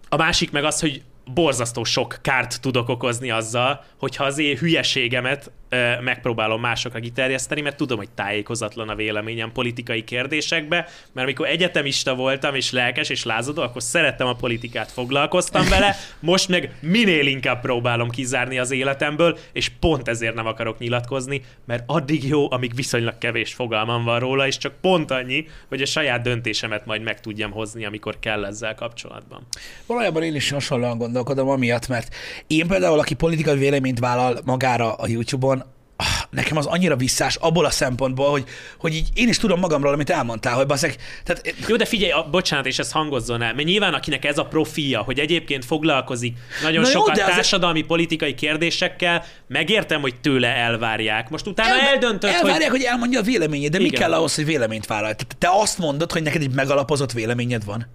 [0.08, 5.50] A másik meg az, hogy borzasztó sok kárt tudok okozni azzal, hogyha az én hülyeségemet
[6.00, 10.76] megpróbálom másokra kiterjeszteni, mert tudom, hogy tájékozatlan a véleményem politikai kérdésekbe,
[11.12, 16.48] mert amikor egyetemista voltam, és lelkes, és lázadó, akkor szerettem a politikát, foglalkoztam vele, most
[16.48, 22.24] meg minél inkább próbálom kizárni az életemből, és pont ezért nem akarok nyilatkozni, mert addig
[22.28, 26.86] jó, amíg viszonylag kevés fogalmam van róla, és csak pont annyi, hogy a saját döntésemet
[26.86, 29.46] majd meg tudjam hozni, amikor kell ezzel kapcsolatban.
[29.86, 32.14] Valójában én is hasonlóan gondolkodom amiatt, mert
[32.46, 35.61] én például, aki politikai véleményt vállal magára a YouTube-on,
[36.30, 38.44] nekem az annyira visszás abból a szempontból, hogy,
[38.78, 42.28] hogy így én is tudom magamról, amit elmondtál, hogy baszek, tehát Jó, de figyelj, a,
[42.30, 46.80] bocsánat, és ez hangozzon el, mert nyilván akinek ez a profilja, hogy egyébként foglalkozik nagyon
[46.80, 51.30] Na jó, sokat az- társadalmi, politikai kérdésekkel, megértem, hogy tőle elvárják.
[51.30, 52.80] Most utána Elv- eldöntöd, elvárják, hogy...
[52.80, 52.88] hogy...
[52.88, 54.00] elmondja a véleményét, de mi Igen.
[54.00, 55.14] kell ahhoz, hogy véleményt vállalj?
[55.14, 57.86] Tehát te azt mondod, hogy neked egy megalapozott véleményed van.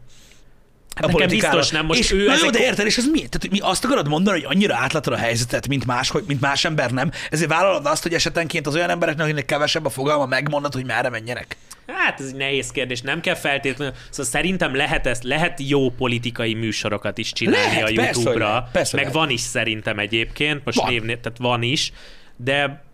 [0.98, 1.60] Hát nekem politikáról.
[1.60, 3.18] biztos nem, most és, ő na jó, ezek- de érted, és ez mi?
[3.20, 6.66] Tehát mi azt akarod mondani, hogy annyira átlátod a helyzetet, mint más, hogy, mint más
[6.66, 10.74] ember nem, ezért vállalod azt, hogy esetenként az olyan embereknek, akiknek kevesebb a fogalma, megmondod,
[10.74, 11.58] hogy merre menjenek.
[11.88, 13.94] Hát ez egy nehéz kérdés, nem kell feltétlenül.
[14.10, 18.70] Szóval szerintem lehet ezt, lehet jó politikai műsorokat is csinálni Lehet, a persze, YouTube-ra.
[18.72, 19.28] persze, hogy meg lehet.
[19.28, 20.92] van is szerintem egyébként, most Van.
[20.92, 21.92] névné, tehát van is,
[22.36, 22.86] de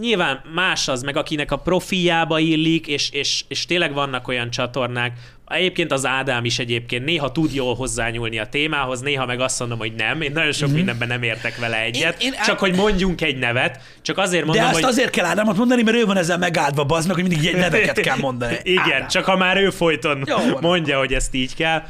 [0.00, 5.12] nyilván más az, meg akinek a profiába illik, és, és, és tényleg vannak olyan csatornák,
[5.56, 9.78] Egyébként az Ádám is egyébként néha tud jól hozzányúlni a témához, néha meg azt mondom,
[9.78, 10.20] hogy nem.
[10.20, 10.76] Én nagyon sok mm-hmm.
[10.76, 12.22] mindenben nem értek vele egyet.
[12.22, 13.80] Én- én- csak hogy mondjunk egy nevet.
[14.02, 14.84] Csak azért De mondom, azt hogy...
[14.84, 18.16] azért kell Ádámot mondani, mert ő van ezzel megáldva, baznak, hogy mindig ilyen neveket kell
[18.16, 18.58] mondani.
[18.62, 19.08] Igen, Ádám.
[19.08, 21.82] csak ha már ő folyton Jó mondja, hogy ezt így kell.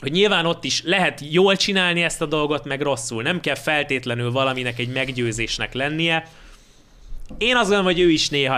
[0.00, 3.22] Hogy nyilván ott is lehet jól csinálni ezt a dolgot, meg rosszul.
[3.22, 6.26] Nem kell feltétlenül valaminek egy meggyőzésnek lennie.
[7.38, 8.56] Én azt gondolom, hogy ő is néha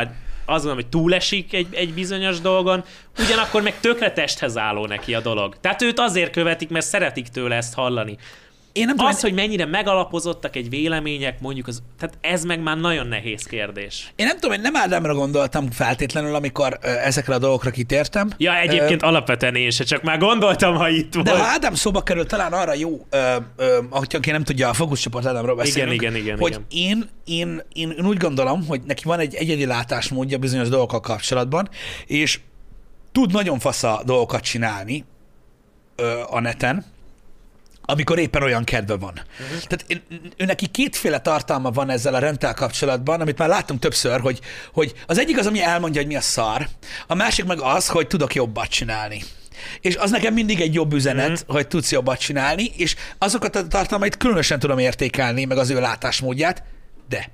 [0.49, 2.85] azt gondolom, hogy túlesik egy, egy bizonyos dolgon,
[3.19, 5.57] ugyanakkor meg tökre testhez álló neki a dolog.
[5.61, 8.19] Tehát őt azért követik, mert szeretik tőle ezt hallani.
[8.73, 12.77] Én nem tudom, Az, hogy mennyire megalapozottak egy vélemények, mondjuk, az, tehát ez meg már
[12.77, 14.13] nagyon nehéz kérdés.
[14.17, 18.31] Én nem tudom, én nem Ádámra gondoltam feltétlenül, amikor ö, ezekre a dolgokra kitértem.
[18.37, 21.43] Ja, egyébként alapvetően én se, csak már gondoltam, ha itt De volt.
[21.43, 25.57] ha Ádám szóba kerül, talán arra jó, ö, ö, aki nem tudja, a fókuszcsoport Ádámról
[25.57, 26.65] beszélünk, igen, igen, hogy igen.
[26.69, 31.69] Én, én, én, én úgy gondolom, hogy neki van egy egyedi látásmódja bizonyos dolgokkal kapcsolatban,
[32.07, 32.41] és
[33.13, 35.05] tud nagyon fasza dolgokat csinálni
[35.97, 36.85] ö, a neten,
[37.91, 39.13] amikor éppen olyan kedve van.
[39.41, 39.59] Uh-huh.
[39.63, 44.41] Tehát én- neki kétféle tartalma van ezzel a rendtel kapcsolatban, amit már láttunk többször, hogy,
[44.73, 46.69] hogy az egyik az, ami elmondja, hogy mi a szar,
[47.07, 49.23] a másik meg az, hogy tudok jobbat csinálni.
[49.81, 51.55] És az nekem mindig egy jobb üzenet, uh-huh.
[51.55, 56.63] hogy tudsz jobbat csinálni, és azokat a tartalmait különösen tudom értékelni, meg az ő látásmódját,
[57.09, 57.31] de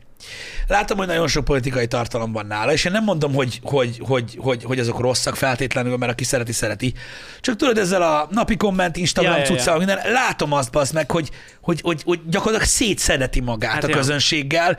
[0.67, 4.37] látom, hogy nagyon sok politikai tartalom van nála, és én nem mondom, hogy, hogy, hogy,
[4.39, 6.95] hogy, hogy azok rosszak feltétlenül, mert aki szereti, szereti.
[7.41, 9.77] Csak tudod, ezzel a napi komment, Instagram Ja, ja, ja, ja.
[9.77, 13.97] minden, látom azt, bazd meg, hogy, hogy, hogy, hogy gyakorlatilag szétszedeti magát hát a ja.
[13.97, 14.79] közönséggel,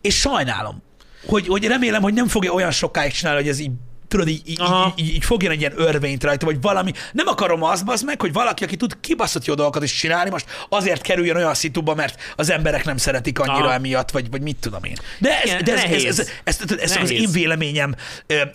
[0.00, 0.82] és sajnálom,
[1.26, 3.70] hogy, hogy remélem, hogy nem fogja olyan sokáig csinálni, hogy ez így
[4.08, 4.92] tudod, így, így, Aha.
[4.96, 6.92] így, így fogjon egy ilyen örvényt rajta, vagy valami.
[7.12, 10.46] Nem akarom azt, bazd meg, hogy valaki, aki tud kibaszott jó dolgokat is csinálni, most
[10.68, 13.72] azért kerüljön olyan szituba, mert az emberek nem szeretik annyira Aha.
[13.72, 14.96] emiatt, vagy, vagy mit tudom én.
[15.18, 16.04] De ez, Igen, de ez, nehéz.
[16.04, 17.94] ez, ez, ez, ez, ez az én véleményem.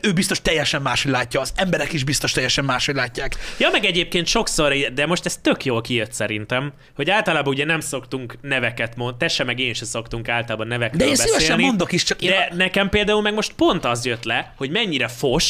[0.01, 3.35] Ő biztos teljesen máshogy látja, az emberek is biztos teljesen máshogy látják.
[3.57, 7.79] Ja, meg egyébként sokszor, de most ez tök jól kijött szerintem, hogy általában ugye nem
[7.79, 11.31] szoktunk neveket mondani, te se meg én se szoktunk általában nevekről De én beszélni.
[11.31, 12.29] szívesen mondok is, csak én...
[12.29, 15.42] De nekem például meg most pont az jött le, hogy mennyire fos,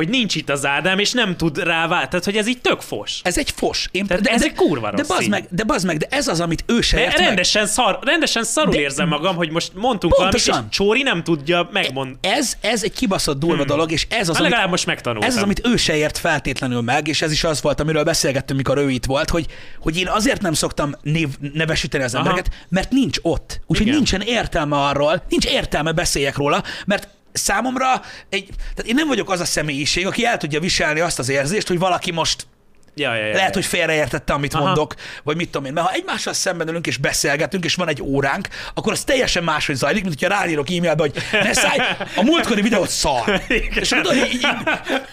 [0.00, 2.08] hogy nincs itt az Ádám, és nem tud rá vál...
[2.08, 3.20] Tehát, hogy ez így tök fos.
[3.22, 3.88] Ez egy fos.
[3.90, 5.28] Én, Tehát ez egy kurva de rossz bazd így.
[5.28, 7.26] meg, de bazd meg, de ez az, amit ő se De ért meg.
[7.26, 10.66] rendesen, szar, rendesen szarul De- érzem magam, hogy most mondtunk valamit, Pontosan.
[10.70, 12.18] és Csóri nem tudja megmondani.
[12.20, 15.28] Ez, ez egy kibaszott durva dolog, és ez az, Hát amit, most megtanultam.
[15.30, 18.58] ez az, amit ő se ért feltétlenül meg, és ez is az volt, amiről beszélgettünk,
[18.58, 19.46] mikor ő itt volt, hogy,
[19.80, 22.24] hogy én azért nem szoktam név, nevesíteni az Aha.
[22.28, 23.60] embereket, mert nincs ott.
[23.66, 29.30] Úgyhogy nincsen értelme arról, nincs értelme beszéljek róla, mert számomra egy, tehát én nem vagyok
[29.30, 32.46] az a személyiség, aki el tudja viselni azt az érzést, hogy valaki most
[32.94, 33.54] Ja, ja, ja, lehet, ja.
[33.54, 34.64] hogy félreértette, amit Aha.
[34.64, 35.72] mondok, vagy mit tudom én.
[35.72, 39.74] Mert ha egymással szemben ülünk és beszélgetünk, és van egy óránk, akkor az teljesen máshogy
[39.74, 41.80] zajlik, mint hogyha ráírok e-mailbe, hogy ne szállj,
[42.16, 43.42] a múltkori videót szar.
[43.48, 44.46] és akkor tudod, így, így,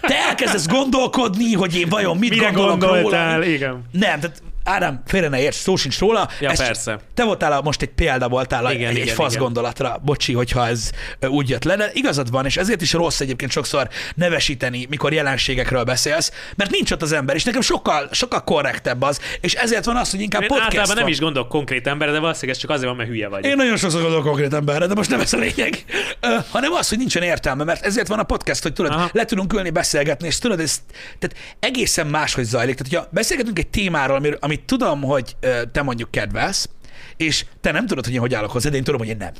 [0.01, 3.33] te elkezdesz gondolkodni, hogy én vajon mit Mire gondolok gondoltál?
[3.33, 3.45] róla.
[3.45, 3.83] Igen.
[3.91, 6.29] Nem, tehát Ádám, félre ne érts, szó sincs róla.
[6.39, 6.99] Ja, Ez persze.
[7.13, 9.43] Te voltál a, most egy példa voltál Igen, egy, egy igen, fasz igen.
[9.43, 10.01] gondolatra.
[10.03, 10.89] Bocsi, hogyha ez
[11.21, 15.83] úgy jött le, de igazad van, és ezért is rossz egyébként sokszor nevesíteni, mikor jelenségekről
[15.83, 19.95] beszélsz, mert nincs ott az ember, és nekem sokkal, sokkal korrektebb az, és ezért van
[19.95, 21.13] az, hogy inkább Én podcast általában nem van.
[21.13, 23.45] is gondolok konkrét emberre, de valószínűleg ez csak azért van, mert hülye vagy.
[23.45, 25.85] Én nagyon sokszor gondolok konkrét emberre, de most nem ez a lényeg,
[26.19, 29.09] Ö, hanem az, hogy nincsen értelme, mert ezért van a podcast, hogy tudod, Aha.
[29.13, 30.81] le tudunk ülni, beszélgetni, és tudod, ez
[31.19, 32.75] tehát egészen máshogy zajlik.
[32.75, 35.35] Tehát, hogyha beszélgetünk egy témáról, amit, amit tudom, hogy
[35.71, 36.69] te mondjuk kedvelsz,
[37.17, 39.31] és te nem tudod, hogy én hogy állok hozzá, de én tudom, hogy én nem.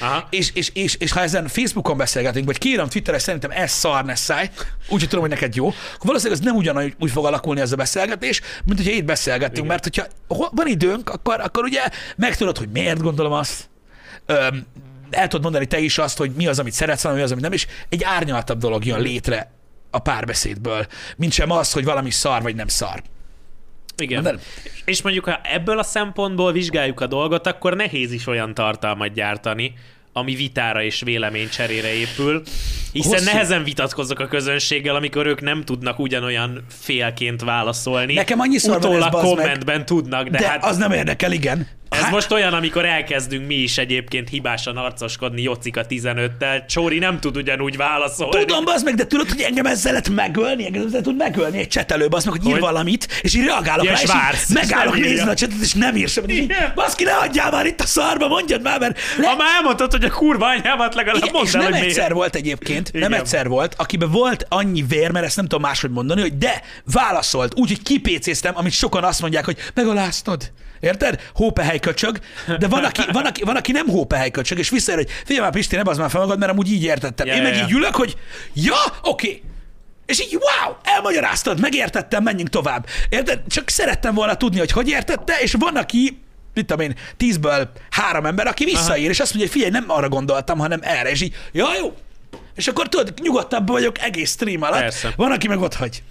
[0.00, 0.26] Aha.
[0.30, 4.14] És, és, és, és ha ezen Facebookon beszélgetünk, vagy kiírom Twitterre, szerintem ez szar, ne
[4.14, 4.50] száj,
[4.88, 7.76] úgyhogy tudom, hogy neked jó, akkor valószínűleg ez nem ugyanúgy úgy fog alakulni ez a
[7.76, 9.66] beszélgetés, mint hogyha itt beszélgettünk, Igen.
[9.66, 11.80] mert hogyha ho- van időnk, akkor, akkor ugye
[12.16, 13.68] megtudod, hogy miért gondolom azt,
[14.26, 14.66] Öm,
[15.10, 17.52] el tudod mondani te is azt, hogy mi az, amit szeretsz, mi az, amit nem,
[17.52, 19.50] és egy árnyaltabb dolog jön létre
[19.90, 23.02] a párbeszédből, mint sem az, hogy valami szar vagy nem szar.
[24.00, 24.22] Igen.
[24.22, 24.34] De-
[24.84, 29.72] És mondjuk, ha ebből a szempontból vizsgáljuk a dolgot, akkor nehéz is olyan tartalmat gyártani,
[30.12, 32.42] ami vitára és véleménycserére épül,
[32.92, 38.14] hiszen Hosszú- nehezen vitatkozok a közönséggel, amikor ők nem tudnak ugyanolyan félként válaszolni.
[38.14, 39.34] Nekem annyiszor van ez, Utólag bazd meg.
[39.36, 41.68] kommentben tudnak, de, De, hát az nem érdekel, igen.
[41.90, 47.20] Ez Hát- most olyan, amikor elkezdünk mi is egyébként hibásan arcoskodni Jocika 15-tel, Csóri nem
[47.20, 48.38] tud ugyanúgy válaszolni.
[48.44, 51.68] Tudom, az meg, de tudod, hogy engem ezzel lehet megölni, engem ezzel tud megölni egy
[51.68, 52.60] csetelő, az meg, hogy ír Hogy?
[52.60, 55.14] valamit, és így reagálok Ja, rá, és és, vársz, és megállok nem írja.
[55.14, 56.50] nézni a csetet, és nem ír semmit.
[56.50, 56.56] És.
[56.74, 60.04] Baszki, ne hagyjál már itt a szarba, mondjad már, mert le, Ha már elmondtad, hogy
[60.04, 62.12] a kurva anyámat legalább igen, mondd és el, nem hogy egyszer miért.
[62.14, 63.12] volt egyébként, nem Igen.
[63.20, 66.62] egyszer volt, akiben volt annyi vér, mert ezt nem tudom máshogy mondani, hogy de
[66.92, 70.50] válaszolt, úgy, hogy kipécéztem, amit sokan azt mondják, hogy megaláztad.
[70.80, 71.20] Érted?
[71.34, 72.18] Hópehely köcsög,
[72.58, 75.52] de van aki, van, aki, van, aki nem hópehely köcsög, és visszaér, hogy figyelj már
[75.52, 77.26] Pisti, ne bazd már fel magad, mert amúgy így értettem.
[77.26, 77.62] Ja, Én meg ja.
[77.64, 78.16] így ülök, hogy
[78.52, 79.42] ja, oké,
[80.10, 82.86] és így, wow, elmagyaráztad, megértettem, menjünk tovább.
[83.08, 83.40] Érted?
[83.48, 86.20] Csak szerettem volna tudni, hogy hogy értette, és van, aki,
[86.54, 90.08] mit tudom én, tízből három ember, aki visszaír, és azt mondja, hogy figyelj, nem arra
[90.08, 91.94] gondoltam, hanem erre, és így, ja, jó.
[92.54, 94.80] És akkor tudod, nyugodtabb vagyok egész stream alatt.
[94.80, 95.12] Persze.
[95.16, 96.02] Van, aki meg ott hagy.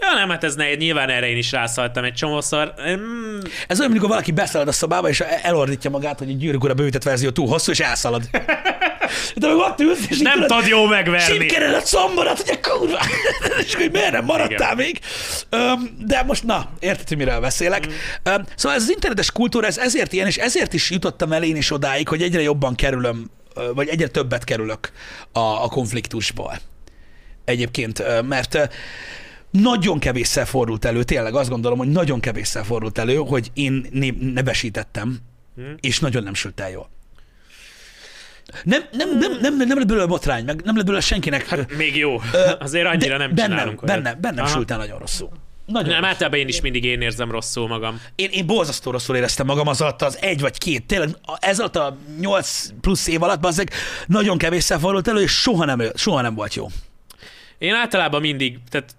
[0.00, 2.74] Ja, nem, hát ez ne, nyilván erre én is rászaltam egy csomószor.
[2.90, 3.38] Mm,
[3.68, 7.02] Ez olyan, amikor valaki beszalad a szobába, és elordítja magát, hogy a gyűrűk ura bővített
[7.02, 8.22] verzió túl hosszú, és elszalad.
[9.36, 11.34] De meg ott ülsz, és nem tudod, jó megverni.
[11.34, 12.98] Simkered a combodat, hogy a kurva.
[13.64, 15.00] és hogy miért nem maradtál még?
[15.50, 17.86] Öm, de most na, érted, hogy miről beszélek.
[18.22, 21.56] Öm, szóval ez az internetes kultúra, ez ezért ilyen, és ezért is jutottam el én
[21.56, 23.30] is odáig, hogy egyre jobban kerülöm,
[23.74, 24.92] vagy egyre többet kerülök
[25.32, 26.58] a, a konfliktusból.
[27.44, 28.68] Egyébként, mert
[29.60, 33.86] nagyon kevésszer fordult elő, tényleg azt gondolom, hogy nagyon kevésszer fordult elő, hogy én
[34.34, 35.18] nevesítettem,
[35.80, 36.90] és nagyon nem sült el jól.
[38.64, 41.46] Nem, nem, nem, nem, nem lett belőle botrány, meg nem lett belőle senkinek.
[41.48, 42.20] Hát, Még jó.
[42.58, 44.02] Azért annyira nem bennem, csinálunk olyat.
[44.02, 45.30] bennem, bennem sült el nagyon rosszul.
[45.66, 48.00] Nagyon Nem, nem, általában én is mindig én érzem rosszul magam.
[48.14, 51.76] én, én borzasztó rosszul éreztem magam az alatt az egy vagy két, tényleg ez alatt
[51.76, 53.70] a nyolc plusz év alatt, bazzeg,
[54.06, 56.66] nagyon kevésszer fordult elő, és soha nem, soha nem volt jó.
[57.58, 58.94] Én általában mindig, tehát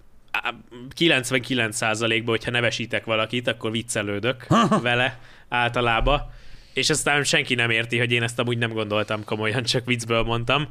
[0.98, 4.46] 99%-ban, hogyha nevesítek valakit, akkor viccelődök
[4.82, 5.18] vele
[5.48, 6.30] általában,
[6.72, 10.68] és aztán senki nem érti, hogy én ezt amúgy nem gondoltam komolyan, csak viccből mondtam.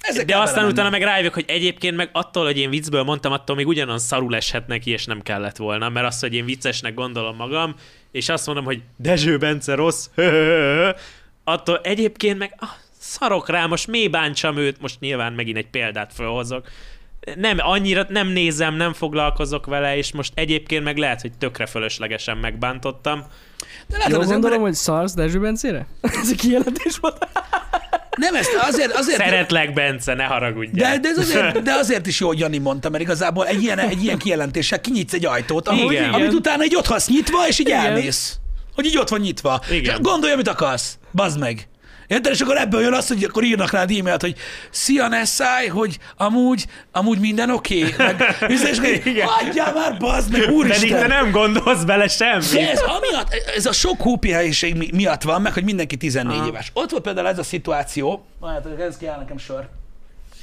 [0.00, 3.56] Ezek De aztán utána meg rájövök, hogy egyébként meg attól, hogy én viccből mondtam, attól
[3.56, 7.36] még ugyanan szarul eshet neki, és nem kellett volna, mert azt, hogy én viccesnek gondolom
[7.36, 7.74] magam,
[8.10, 10.08] és azt mondom, hogy Dezső Bence rossz,
[11.44, 12.68] attól egyébként meg ah,
[12.98, 16.68] szarok rá, most mi bántsam őt, most nyilván megint egy példát felhozok.
[17.36, 22.36] Nem, annyira nem nézem, nem foglalkozok vele, és most egyébként meg lehet, hogy tökre fölöslegesen
[22.36, 23.24] megbántottam.
[23.88, 24.60] De Jól az gondolom, ember...
[24.60, 25.86] hogy szarsz Dezső Bencére?
[26.22, 27.26] Ez a kijelentés volt.
[28.16, 29.18] Nem, ezt azért, azért...
[29.18, 30.92] Szeretlek, Bence, ne haragudjál.
[30.92, 33.78] De, de, ez azért, de azért is jó, hogy Jani mondta, mert igazából egy ilyen,
[33.78, 36.12] egy ilyen kijelentéssel kinyitsz egy ajtót, ahogy, Igen.
[36.12, 37.86] amit utána így ott hasz nyitva, és így Igen.
[37.86, 38.38] elmész.
[38.74, 39.60] Hogy így ott van nyitva.
[39.70, 39.94] Igen.
[39.94, 40.98] És gondolj, amit akarsz.
[41.12, 41.68] Bazd meg.
[42.12, 42.32] Érted?
[42.32, 44.36] És akkor ebből jön az, hogy akkor írnak rád e-mailt, hogy
[44.70, 47.84] szia Nessai, hogy amúgy, amúgy minden oké.
[47.84, 47.92] Okay.
[48.06, 49.26] Meg, és Igen.
[49.26, 51.06] hagyjál már, bazd meg, Pedig te úristen.
[51.08, 52.68] nem gondolsz bele De semmit.
[52.68, 56.46] ez amiatt, ez a sok hópihelyiség mi- miatt van, meg hogy mindenki 14 Aha.
[56.46, 56.70] éves.
[56.72, 59.68] Ott volt például ez a szituáció, hát ez kell nekem sör.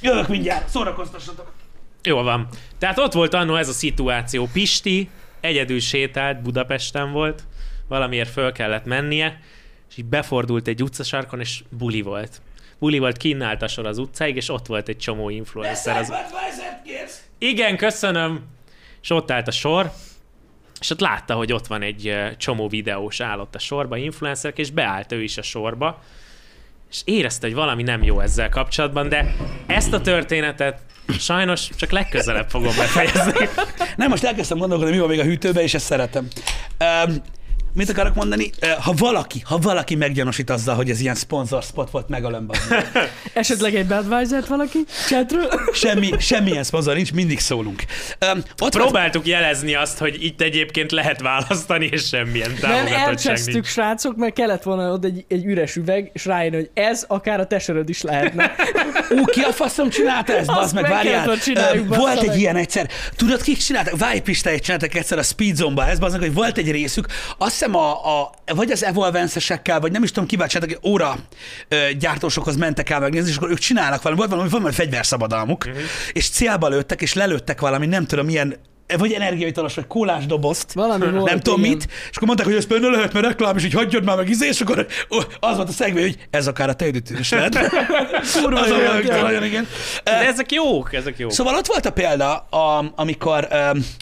[0.00, 1.52] Jövök mindjárt, szórakoztassatok.
[2.02, 2.48] Jó van.
[2.78, 4.48] Tehát ott volt annó ez a szituáció.
[4.52, 5.08] Pisti
[5.40, 7.42] egyedül sétált, Budapesten volt,
[7.88, 9.40] valamiért föl kellett mennie,
[9.90, 12.42] és így befordult egy utcasarkon, és buli volt.
[12.78, 15.96] Buli volt, kinnált a sor az utcáig, és ott volt egy csomó influencer.
[15.96, 16.12] Az...
[17.38, 18.42] Igen, köszönöm.
[19.02, 19.92] És ott állt a sor,
[20.80, 25.12] és ott látta, hogy ott van egy csomó videós állott a sorba, influencerek, és beállt
[25.12, 26.02] ő is a sorba,
[26.90, 29.34] és érezte, hogy valami nem jó ezzel kapcsolatban, de
[29.66, 30.80] ezt a történetet
[31.18, 33.48] sajnos csak legközelebb fogom befejezni.
[33.96, 36.28] Nem, most elkezdtem gondolkodni, mi van még a hűtőben, és ezt szeretem.
[37.06, 37.22] Um,
[37.72, 38.50] mit akarok mondani?
[38.80, 42.90] Ha valaki, ha valaki meggyanúsít azzal, hogy ez ilyen sponsor spot volt, megölöm bazd meg.
[43.32, 44.78] Esetleg egy Budweiser-t valaki?
[45.08, 45.48] Chatről?
[45.72, 47.84] Semmi, semmilyen szponzor nincs, mindig szólunk.
[48.32, 53.08] Um, ott volt, Próbáltuk jelezni azt, hogy itt egyébként lehet választani, és semmilyen Nem támogatottság
[53.08, 53.66] elcsesztük, nincs.
[53.66, 57.46] srácok, mert kellett volna ott egy, egy üres üveg, és rájönni, hogy ez akár a
[57.46, 58.54] tesöröd is lehetne.
[59.10, 61.36] Ú, ki a faszom csinálta ezt, bazd meg, várjál.
[61.86, 62.88] Volt egy ilyen egyszer.
[63.16, 63.98] Tudod, kik csináltak?
[63.98, 67.06] Várj, Pistáért csináltak egyszer a Speedzone-ba, ez bazd meg, hogy volt egy részük,
[67.38, 71.16] azt hiszem a, a vagy az Evolvence-esekkel, vagy nem is tudom kivel csináltak, hogy óra
[71.68, 75.64] ö, gyártósokhoz mentek el megnézni, és akkor ők csinálnak valami, volt valami, van valami fegyverszabadalmuk,
[75.66, 75.82] uh-huh.
[76.12, 78.56] és célba lőttek, és lelőttek valami, nem tudom, milyen
[78.98, 81.70] vagy energiaitalos, vagy kólás dobozt, Valami volt, nem tudom igen.
[81.70, 84.28] mit, és akkor mondták, hogy ez például lehet, mert reklám, és így hagyjad már meg
[84.28, 87.58] izé, és akkor ó, az volt a szegvény, hogy ez akár a teődítő is lehet.
[88.42, 89.22] Kurva az jó, olyan, igen.
[89.22, 89.66] nagyon igen.
[90.04, 91.32] De ezek jók, ezek jók.
[91.32, 92.46] Szóval ott volt a példa,
[92.94, 93.48] amikor,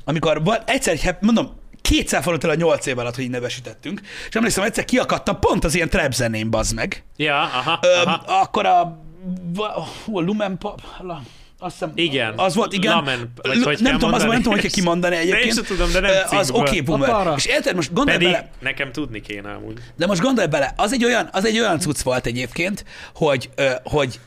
[0.05, 1.57] amikor volt, egyszer, mondom,
[1.89, 5.65] kétszer fordult el a nyolc év alatt, hogy így nevesítettünk, és emlékszem, egyszer kiakadtam pont
[5.65, 7.05] az ilyen trap zenén, bazd meg.
[7.16, 8.40] Ja, aha, Öm, aha.
[8.40, 8.98] akkor a,
[10.05, 10.81] hú, a Lumen Pop,
[11.60, 12.32] azt hiszem, Igen.
[12.36, 12.94] Az volt, igen.
[12.94, 15.44] Lamen, vagy hogy nem tudom, az, nem tudom, hogy kimondani egyébként.
[15.44, 16.60] Én sem tudom, de nem Ö, Az cikkből.
[16.60, 17.32] oké, okay, boomer.
[17.36, 19.78] És érted, most gondolj Pedig bele, nekem tudni kéne amúgy.
[19.97, 22.85] de most gondolj bele, az egy olyan, az egy olyan cucc volt egyébként,
[23.15, 24.20] hogy, ö, hogy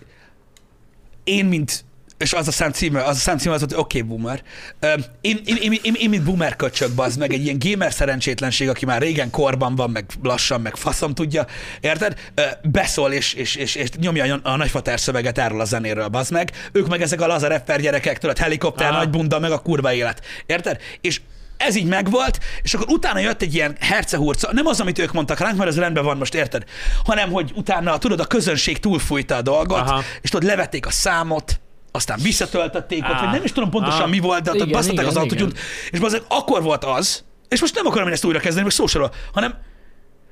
[1.23, 1.83] én, mint
[2.21, 4.41] és az a szám címe, az a szám címe az volt, hogy oké, okay, boomer.
[5.21, 8.85] Én, én, én, én, én, mint boomer köcsög, bazd meg, egy ilyen gamer szerencsétlenség, aki
[8.85, 11.45] már régen korban van, meg lassan, meg faszom tudja,
[11.79, 12.31] érted?
[12.63, 16.51] Beszól és, és, és, és nyomja a nagyfater szöveget erről a zenéről, bazd meg.
[16.71, 18.97] Ők meg ezek a laza rapper gyerekek, tudod, helikopter, Aha.
[18.97, 20.21] nagy bunda, meg a kurva élet.
[20.45, 20.77] Érted?
[21.01, 21.21] És
[21.61, 25.39] ez így megvolt, és akkor utána jött egy ilyen hercehurca, nem az, amit ők mondtak
[25.39, 26.63] ránk, mert ez rendben van most, érted?
[27.05, 30.03] Hanem, hogy utána, tudod, a közönség túlfújta a dolgot, Aha.
[30.21, 31.60] és tudod, levették a számot,
[31.91, 34.05] aztán visszatöltötték ott, vagy nem is tudom pontosan Á.
[34.05, 35.59] mi volt, de ott Igen, basztatták az igen, autotyút,
[35.91, 38.85] és bazeg, akkor volt az, és most nem akarom én ezt újra kezdeni, meg szó
[39.33, 39.53] hanem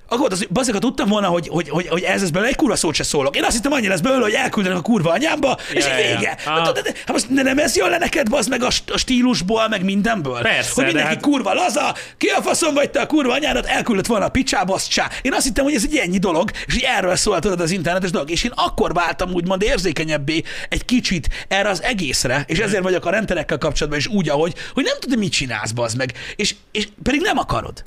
[0.09, 2.75] akkor az, hogy bazzeg, tudtam volna, hogy, hogy, hogy, hogy ez lesz belőle, egy kurva
[2.75, 3.35] szót se szólok.
[3.35, 6.37] Én azt hittem, annyi lesz belőle, hogy elküldenek a kurva anyámba, és Ja, így vége.
[6.45, 6.51] ja.
[6.51, 8.97] Hát, tudod, de- hát most ne- nem ez jön le neked, bazd meg a, a
[8.97, 10.41] stílusból, meg mindenből?
[10.41, 13.65] Persze, hogy de mindenki hát- kurva laza, ki a faszom vagy te a kurva anyádat,
[13.65, 15.09] elküldött volna a picsába, azt csá.
[15.21, 18.09] Én azt hittem, hogy ez egy ennyi dolog, és így erről szól tudod az internetes
[18.11, 18.29] dolog.
[18.31, 23.09] És én akkor váltam úgymond érzékenyebbé egy kicsit erre az egészre, és ezért vagyok a
[23.09, 26.13] renderekkel kapcsolatban is úgy, ahogy, hogy nem tudod, mit csinálsz, bazd meg.
[26.35, 27.81] És, és pedig nem akarod.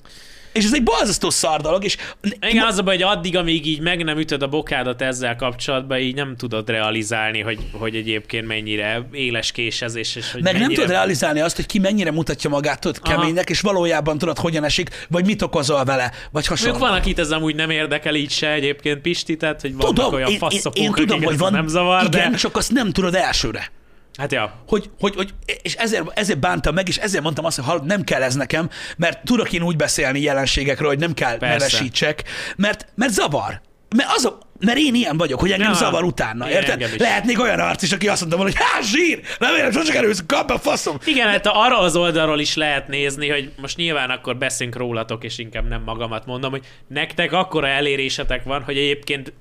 [0.53, 1.97] És ez egy balzasztó szar dolog, és
[2.41, 5.99] Igen, az a baj, hogy addig, amíg így meg nem ütöd a bokádat ezzel kapcsolatban,
[5.99, 10.67] így nem tudod realizálni, hogy, hogy egyébként mennyire éles késezés, és hogy Meg mennyire...
[10.67, 14.65] nem tudod realizálni azt, hogy ki mennyire mutatja magát tudod, keménynek, és valójában tudod, hogyan
[14.65, 16.79] esik, vagy mit okozol vele, vagy hasonló.
[16.79, 20.27] van, akit ez amúgy nem érdekel így se egyébként Pisti, tehát hogy vannak Tudom, olyan
[20.27, 22.37] én, én, faszopók, én tudom, hogy van, nem zavar, igen, de...
[22.37, 23.71] csak azt nem tudod elsőre.
[24.19, 27.65] Hát ja, Hogy, hogy, hogy, és ezért, ezért bántam meg, és ezért mondtam azt, hogy
[27.65, 31.57] hallod, nem kell ez nekem, mert tudok én úgy beszélni jelenségekről, hogy nem kell Persze.
[31.57, 32.23] nevesítsek,
[32.57, 33.61] mert, mert zavar.
[33.97, 37.01] Mert, az a, mert én ilyen vagyok, hogy engem Ja, zavar utána, igen, érted?
[37.01, 40.51] Lehetnék olyan arc is, aki azt mondta volna, hogy há, zsír, remélem, sose kerülsz, kap
[40.51, 40.97] a faszom.
[41.05, 45.39] Igen, hát arra az oldalról is lehet nézni, hogy most nyilván akkor beszélünk rólatok, és
[45.39, 49.33] inkább nem magamat mondom, hogy nektek akkora elérésetek van, hogy egyébként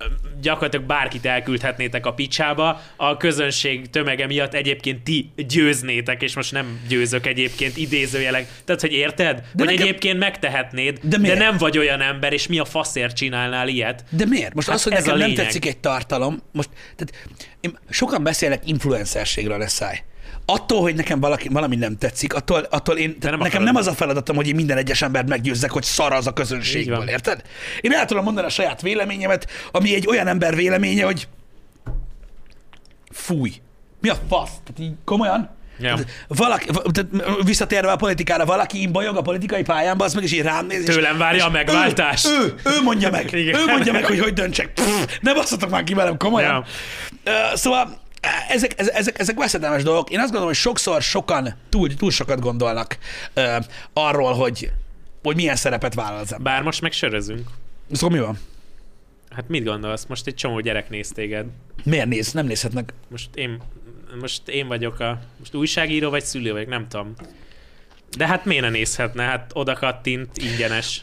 [0.41, 6.79] gyakorlatilag bárkit elküldhetnétek a picsába, a közönség tömege miatt egyébként ti győznétek, és most nem
[6.87, 8.47] győzök egyébként idézőjelek.
[8.65, 9.35] Tehát, hogy érted?
[9.37, 11.37] De hogy nekem- egyébként megtehetnéd, De de, miért?
[11.37, 14.03] de nem vagy olyan ember, és mi a faszért csinálnál ilyet?
[14.09, 14.53] De miért?
[14.53, 15.45] Most Hát az, hogy ez nekem nem lényeg.
[15.45, 17.29] tetszik egy tartalom, most, tehát
[17.59, 20.03] én, sokan beszélnek influencerségről, ne száj.
[20.45, 23.93] Attól, hogy nekem valaki, valami nem tetszik, attól, attól én, nem nekem nem az a
[23.93, 27.41] feladatom, hogy én minden egyes embert meggyőzzek, hogy szar az a közönségből, érted?
[27.81, 31.27] Én el tudom mondani a saját véleményemet, ami egy olyan ember véleménye, hogy
[33.11, 33.51] fúj.
[34.01, 34.51] Mi a fasz?
[34.63, 35.49] Tehát így komolyan?
[35.81, 35.97] Ja.
[36.27, 37.09] Valaki, va- tehát
[37.43, 40.87] visszatérve a politikára, valaki imbajog a politikai pályámba, az meg is így rám néz.
[40.87, 42.27] és- Tőlem várja a és megváltást.
[42.27, 43.31] Ő, ő, ő mondja meg.
[43.41, 43.59] Igen.
[43.59, 44.73] ő mondja meg, hogy hogy döntsek.
[44.73, 46.65] Pff, ne basszatok már ki velem, komolyan.
[47.25, 47.55] Ja.
[47.55, 47.99] Szóval
[48.49, 50.09] ezek, ezek, ezek, ezek veszedelmes dolgok.
[50.09, 52.97] Én azt gondolom, hogy sokszor sokan túl, túl sokat gondolnak
[53.35, 53.55] uh,
[53.93, 54.71] arról, hogy,
[55.23, 56.53] hogy milyen szerepet vállal az ember.
[56.53, 57.47] Bár most meg sörözünk.
[57.91, 58.37] Szóval mi van?
[59.35, 60.05] Hát mit gondolsz?
[60.07, 61.45] Most egy csomó gyerek néz téged.
[61.83, 62.31] Miért néz?
[62.31, 62.93] Nem nézhetnek.
[63.09, 63.61] Most én,
[64.19, 65.19] most én vagyok a...
[65.39, 67.13] Most újságíró vagy szülő vagyok, nem tudom.
[68.17, 69.23] De hát miért ne nézhetne?
[69.23, 71.01] Hát oda kattint, ingyenes.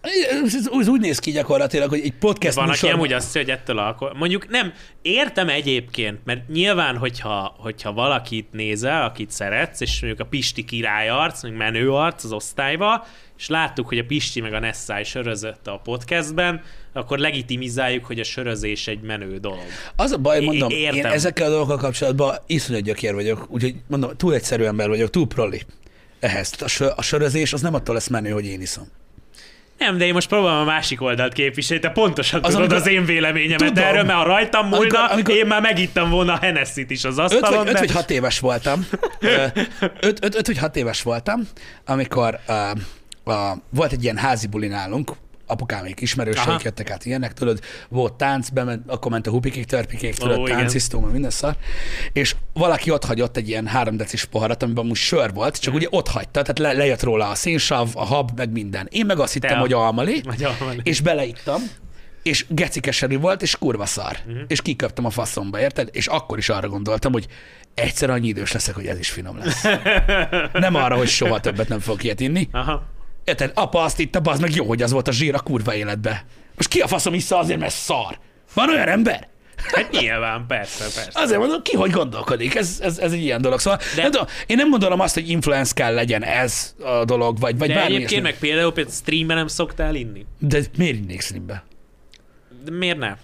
[0.00, 3.78] Ez, úgy néz ki gyakorlatilag, hogy egy podcast Van, aki műsorban- amúgy azt hogy ettől
[3.78, 4.14] alkohol...
[4.14, 4.72] Mondjuk nem,
[5.02, 11.08] értem egyébként, mert nyilván, hogyha, hogyha valakit nézel, akit szeretsz, és mondjuk a Pisti király
[11.08, 13.06] arc, menő arc az osztályba,
[13.40, 16.62] és láttuk, hogy a Pisti meg a Nessai sörözött a podcastben,
[16.92, 19.64] akkor legitimizáljuk, hogy a sörözés egy menő dolog.
[19.96, 20.96] Az a baj, mondom, értem.
[20.96, 25.26] én ezekkel a dolgokkal kapcsolatban iszonyat gyökér vagyok, úgyhogy mondom, túl egyszerű ember vagyok, túl
[25.26, 25.62] proli
[26.20, 26.52] ehhez.
[26.60, 28.86] A, sör, a sörözés az nem attól lesz menő, hogy én iszom.
[29.78, 32.92] Nem, de én most próbálom a másik oldalt képviselni, te pontosan Az, tudod amikor- az
[32.92, 33.74] én véleményemet Tudom.
[33.74, 33.88] Tudom.
[33.88, 37.18] erről, mert ha rajtam múlna, Amikor- amikor, én már megittam volna a Hennessy-t is az
[37.18, 37.78] asztalon, vagy, öt de...
[37.78, 38.86] vagy hat éves voltam.
[39.20, 39.44] Ö,
[40.00, 41.48] öt, öt, öt vagy hat éves voltam,
[41.84, 42.80] amikor uh,
[43.30, 45.12] uh, volt egy ilyen házi buli nálunk,
[45.46, 46.60] apukámék ismerőseik Aha.
[46.62, 51.12] jöttek át ilyenek, tudod, volt tánc, bement, akkor ment a hupikék, törpikék, tudod, táncisztó, meg
[51.12, 51.56] minden szar,
[52.12, 55.86] és valaki ott hagyott egy ilyen három decis poharat, amiben most sör volt, csak ugye
[55.90, 58.88] ott hagyta, tehát le, lejött róla a szénsav, a hab, meg minden.
[58.90, 60.22] Én meg azt hittem, a- hogy almali.
[60.82, 61.62] és beleittam,
[62.22, 64.16] és gecikeseri volt, és kurva szar.
[64.26, 64.42] Uh-huh.
[64.46, 65.88] És kiköptem a faszomba, érted?
[65.92, 67.26] És akkor is arra gondoltam, hogy
[67.74, 69.62] egyszer annyi idős leszek, hogy ez is finom lesz.
[70.52, 72.48] Nem arra, hogy soha többet nem fogok ilyet inni.
[72.52, 72.82] Aha.
[73.24, 73.50] Érted?
[73.54, 76.24] Apa azt itta, az meg jó, hogy az volt a zsír a kurva életbe.
[76.56, 78.18] Most ki a faszom issza azért, mert szar?
[78.54, 79.28] Van olyan ember?
[79.56, 81.20] Hát nyilván, persze, persze.
[81.20, 83.60] Azért mondom, ki hogy gondolkodik, ez, ez, ez egy ilyen dolog.
[83.60, 84.02] Szóval De...
[84.02, 87.68] nem tudom, én nem gondolom azt, hogy influence kell legyen ez a dolog, vagy, vagy
[87.68, 90.26] De bármi egyébként meg például, például streamben nem szoktál inni?
[90.38, 91.64] De miért innék streambe?
[92.64, 93.16] De miért ne?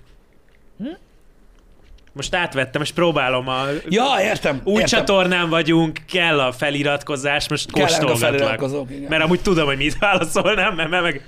[2.16, 3.64] Most átvettem, és próbálom a...
[3.88, 4.60] Ja, értem.
[4.64, 4.98] Új értem.
[4.98, 8.90] csatornán vagyunk, kell a feliratkozás, most a kóstolgatlak.
[8.90, 9.08] igen.
[9.08, 11.22] Mert amúgy tudom, hogy mit válaszolnám, mert, mert meg...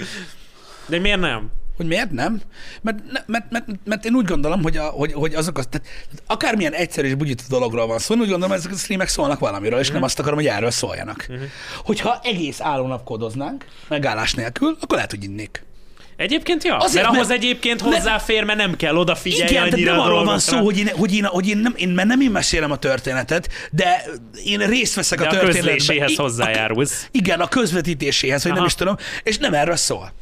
[0.86, 1.50] De miért nem?
[1.76, 2.40] Hogy miért nem?
[2.82, 5.88] Mert, mert, mert, mert én úgy gondolom, hogy, a, hogy, hogy azok az, tehát
[6.26, 9.38] akármilyen egyszerű és bugyító dologról van szó, én úgy gondolom, hogy ezek a streamek szólnak
[9.38, 11.26] valamiről, és nem azt akarom, hogy erről szóljanak.
[11.84, 15.66] Hogyha egész állónap kódoznánk, megállás nélkül, akkor lehet, hogy innék.
[16.18, 20.00] Egyébként ja, Azért, mert ahhoz mert- egyébként hozzáfér, mert nem kell odafigyelni Igen, annyira nem
[20.00, 22.70] arról van szó, hogy én, hogy én, hogy én, nem, én, mert nem én mesélem
[22.70, 24.04] a történetet, de
[24.44, 25.62] én részt veszek De a a történetben.
[25.76, 27.08] közléséhez a- hozzájárulsz.
[27.10, 28.68] Igen, a közvetítéséhez, hogy nem Aha.
[28.68, 30.12] is tudom, és nem erről szól.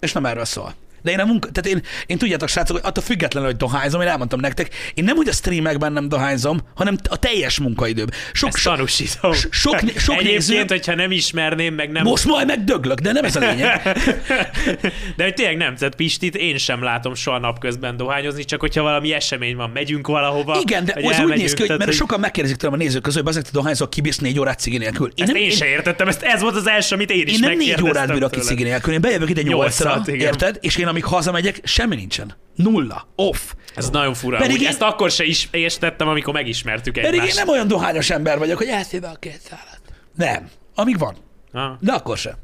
[0.00, 0.74] És nem erről szól.
[1.08, 4.08] De én a munka, tehát én, én tudjátok, srácok, hogy attól függetlenül, hogy dohányzom, én
[4.08, 8.06] elmondtam nektek, én nem úgy a streamekben nem dohányzom, hanem a teljes munkaidőm.
[8.32, 9.32] Sok, Ezt tanúsítom.
[9.32, 9.50] sok-
[9.96, 12.02] sok Egyébként, néző- hogyha nem ismerném, meg nem...
[12.02, 13.82] most majd megdöglök, de nem ez a lényeg.
[15.16, 19.12] De hogy tényleg nem, tehát Pistit én sem látom soha napközben dohányozni, csak hogyha valami
[19.12, 20.58] esemény van, megyünk valahova.
[20.60, 23.34] Igen, de az úgy néz ki, hogy, mert sokan megkérdezik tőlem a nézők közül, hogy
[23.34, 25.12] te dohányzol, kibírsz négy órát cigi nélkül.
[25.14, 27.38] Én Ezt én, én sem értettem, ezt, ez volt az első, amit én is Én
[27.40, 30.58] nem négy órát bírok ki cigi nélkül, én bejövök ide nyolcra, érted?
[30.60, 32.34] És én amíg hazamegyek, semmi nincsen.
[32.54, 33.06] Nulla.
[33.16, 33.52] Off.
[33.74, 34.36] Ez nagyon fura.
[34.36, 37.28] Pedig Pedig én- Ezt akkor se is értettem, amikor megismertük Pedig egymást.
[37.30, 39.80] én nem olyan dohányos ember vagyok, hogy elszébe a két szálat.
[40.16, 40.48] Nem.
[40.74, 41.16] Amíg van.
[41.52, 42.34] Ah, De akkor sem.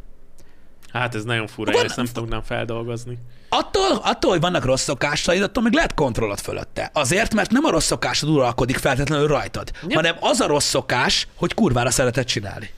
[0.93, 3.19] hát ez nagyon fura, Van- ezt nem tudnám feldolgozni.
[3.49, 6.91] Attól, attól, hogy vannak rossz szokásaid, attól még lehet kontrollod fölötte.
[6.93, 9.95] Azért, mert nem a rossz szokásod uralkodik feltétlenül rajtad, Ja.
[9.97, 12.71] hanem az a rossz szokás, hogy kurvára szereted csinálni.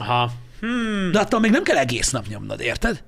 [0.00, 0.30] Aha.
[0.60, 1.10] Hmm.
[1.12, 3.02] De attól még nem kell egész nap nyomnod, érted?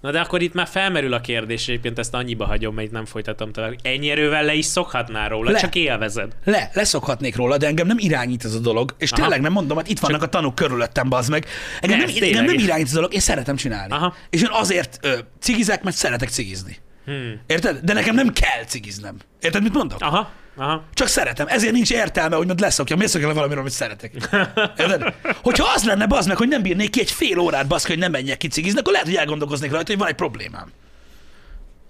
[0.00, 3.04] Na de akkor itt már felmerül a kérdés, egyébként ezt annyiba hagyom, mert itt nem
[3.04, 3.74] folytatom tovább.
[3.82, 5.58] Ennyi erővel le is szokhatnál róla, Le.
[5.58, 6.32] csak élvezed.
[6.44, 8.94] Le, leszokhatnék róla, de engem nem irányít ez a dolog.
[8.98, 9.20] És Aha.
[9.20, 11.46] tényleg nem mondom, hogy itt vannak a tanúk körülöttem, bazd meg.
[11.80, 13.92] Engem, nem, engem nem irányít ez a dolog, én szeretem csinálni.
[13.92, 14.14] Aha.
[14.30, 16.76] És én azért ö, cigizek, mert szeretek cigizni.
[17.04, 17.40] Hmm.
[17.46, 17.78] Érted?
[17.78, 19.16] De nekem nem kell cigiznem.
[19.40, 20.00] Érted, mit mondok?
[20.00, 20.84] Aha, aha.
[20.94, 21.46] Csak szeretem.
[21.48, 22.98] Ezért nincs értelme, hogy majd leszokjam.
[22.98, 24.12] Miért szokjam le valamiről, amit szeretek?
[24.78, 25.14] Érted?
[25.42, 28.10] Hogyha az lenne, bazd meg, hogy nem bírnék ki egy fél órát, bazd, hogy nem
[28.10, 30.72] menjek ki cigizni, akkor lehet, hogy elgondolkoznék rajta, hogy van egy problémám.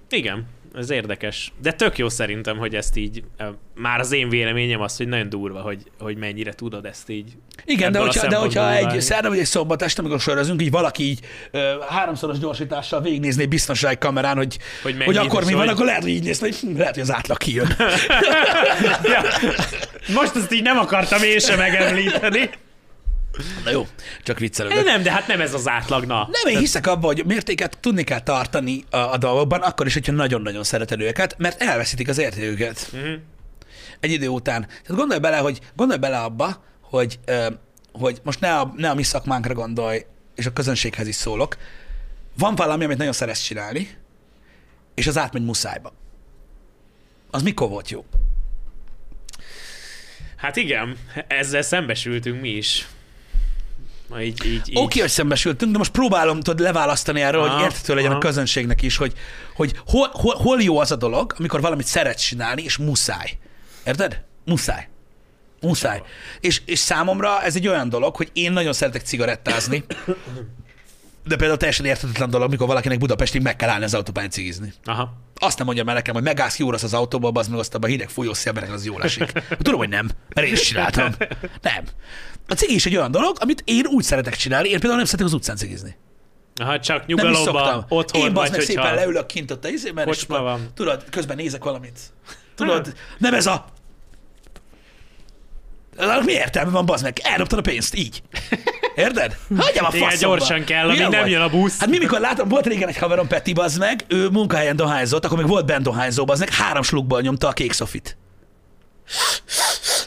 [0.08, 0.46] Igen.
[0.74, 1.52] Ez érdekes.
[1.62, 3.44] De tök jó szerintem, hogy ezt így, ö,
[3.74, 7.32] már az én véleményem az, hogy nagyon durva, hogy, hogy mennyire tudod ezt így.
[7.64, 11.02] Igen, de hogyha, de hogyha egy szerda vagy egy szombat este, amikor sorozunk, így valaki
[11.02, 11.20] így
[11.50, 16.02] ö, háromszoros gyorsítással végignézné egy biztonsági kamerán, hogy, Hogy hogy, akkor mi van, akkor lehet,
[16.02, 17.76] hogy így néz, hogy hm, lehet, hogy az átlag kijön.
[19.12, 19.22] ja.
[20.14, 22.50] Most ezt így nem akartam én sem megemlíteni.
[23.64, 23.86] Na jó,
[24.22, 24.78] csak viccelődök.
[24.78, 26.28] Én nem, de hát nem ez az átlag, na.
[26.30, 30.12] Nem, én hiszek abban, hogy mértéket tudni kell tartani a, a dolgokban, akkor is, hogyha
[30.12, 32.88] nagyon-nagyon szereted őket, mert elveszítik az értéküket.
[32.92, 33.12] Mhm.
[34.00, 34.66] Egy idő után.
[34.66, 37.18] Tehát gondolj bele, hogy gondolj bele abba, hogy,
[37.92, 40.04] hogy most ne a, ne a mi szakmánkra gondolj,
[40.34, 41.56] és a közönséghez is szólok.
[42.38, 43.90] Van valami, amit nagyon szeretsz csinálni,
[44.94, 45.92] és az átmegy muszájba.
[47.30, 48.04] Az mikor volt jó?
[50.36, 50.96] Hát igen,
[51.26, 52.88] ezzel szembesültünk mi is.
[54.18, 54.60] Így, így, így.
[54.70, 58.20] Oké, okay, hogy szembesültünk, de most próbálom tudod, leválasztani erről, hogy érthető legyen a aha.
[58.20, 59.12] közönségnek is, hogy,
[59.54, 63.38] hogy hol, hol, hol jó az a dolog, amikor valamit szeretsz csinálni, és muszáj.
[63.84, 64.22] Érted?
[64.44, 64.88] Muszáj.
[65.60, 66.02] Muszáj.
[66.40, 69.84] És, és számomra ez egy olyan dolog, hogy én nagyon szeretek cigarettázni,
[71.24, 74.72] de például teljesen érthetetlen dolog, amikor valakinek Budapestig meg kell állni az autópályán cigizni.
[74.84, 75.12] Aha.
[75.36, 77.92] Azt nem mondja már nekem, hogy megállsz, kiúrasz az autóba, az meg azt abban a
[77.92, 79.32] hideg folyó szélben, az jól esik.
[79.62, 81.14] Tudom, hogy nem, mert én is csináltam.
[81.62, 81.84] Nem.
[82.50, 84.68] A cigi is egy olyan dolog, amit én úgy szeretek csinálni.
[84.68, 85.96] Én például nem szeretek az utcán cigizni.
[86.56, 88.96] Aha, csak Nem nyugalomban, otthon Én vagy, meg szépen hogyha...
[88.98, 90.70] leülök kint ott a izében, és akkor, van.
[90.74, 91.98] tudod, közben nézek valamit.
[92.56, 93.64] Tudod, nem ez a...
[96.24, 97.18] Mi értelme van, bazd meg?
[97.22, 98.22] Elrobtad a pénzt, így.
[98.94, 99.36] Érted?
[99.56, 100.36] Hagyjam a Igen, faszomba.
[100.36, 101.78] gyorsan kell, amíg nem jön a busz.
[101.78, 105.38] Hát mi, mikor látom, volt régen egy haverom, Peti, bazd meg, ő munkahelyen dohányzott, akkor
[105.38, 108.16] még volt bent dohányzó, bazd meg, három slukból nyomta a kék szofit.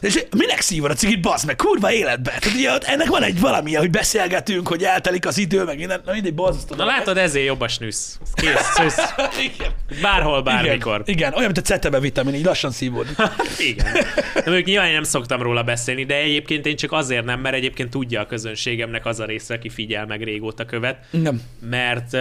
[0.03, 2.37] És minek szívod a cigit, bazd meg, kurva életbe?
[2.39, 6.01] Tehát ugye ott ennek van egy valami, hogy beszélgetünk, hogy eltelik az idő, meg minden,
[6.05, 6.75] na mindegy, borzasztó.
[6.75, 8.19] Na látod, ezért jobb a snűsz.
[8.33, 9.13] Kész, szűsz.
[10.01, 11.01] Bárhol, bármikor.
[11.05, 13.15] Igen, igen, olyan, mint a cetebe vitamin, így lassan szívódik.
[13.69, 13.93] Igen.
[14.33, 17.89] De mondjuk nyilván nem szoktam róla beszélni, de egyébként én csak azért nem, mert egyébként
[17.89, 21.41] tudja a közönségemnek az a része, aki figyel meg régóta követ, Nem.
[21.69, 22.11] mert,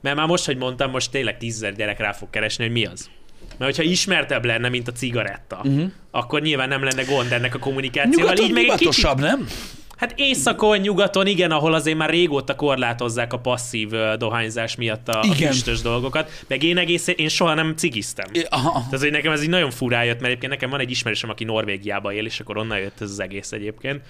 [0.00, 3.10] mert már most, hogy mondtam, most tényleg tízzer gyerek rá fog keresni, hogy mi az.
[3.58, 5.90] Mert hogyha ismertebb lenne, mint a cigaretta, uh-huh.
[6.10, 8.34] akkor nyilván nem lenne gond ennek a kommunikációval.
[8.34, 9.48] Nyugaton Így meg egy kicsit, nem?
[9.96, 15.24] hát északon, nyugaton, igen, ahol azért már régóta korlátozzák a passzív dohányzás miatt a, a
[15.24, 15.52] Igen.
[15.52, 16.30] füstös dolgokat.
[16.46, 18.26] Meg én egész, én soha nem cigiztem.
[18.48, 18.70] Aha.
[18.72, 21.44] Tehát, hogy nekem ez így nagyon furá jött, mert egyébként nekem van egy ismerősöm, aki
[21.44, 24.02] Norvégiába él, és akkor onnan jött ez az egész egyébként.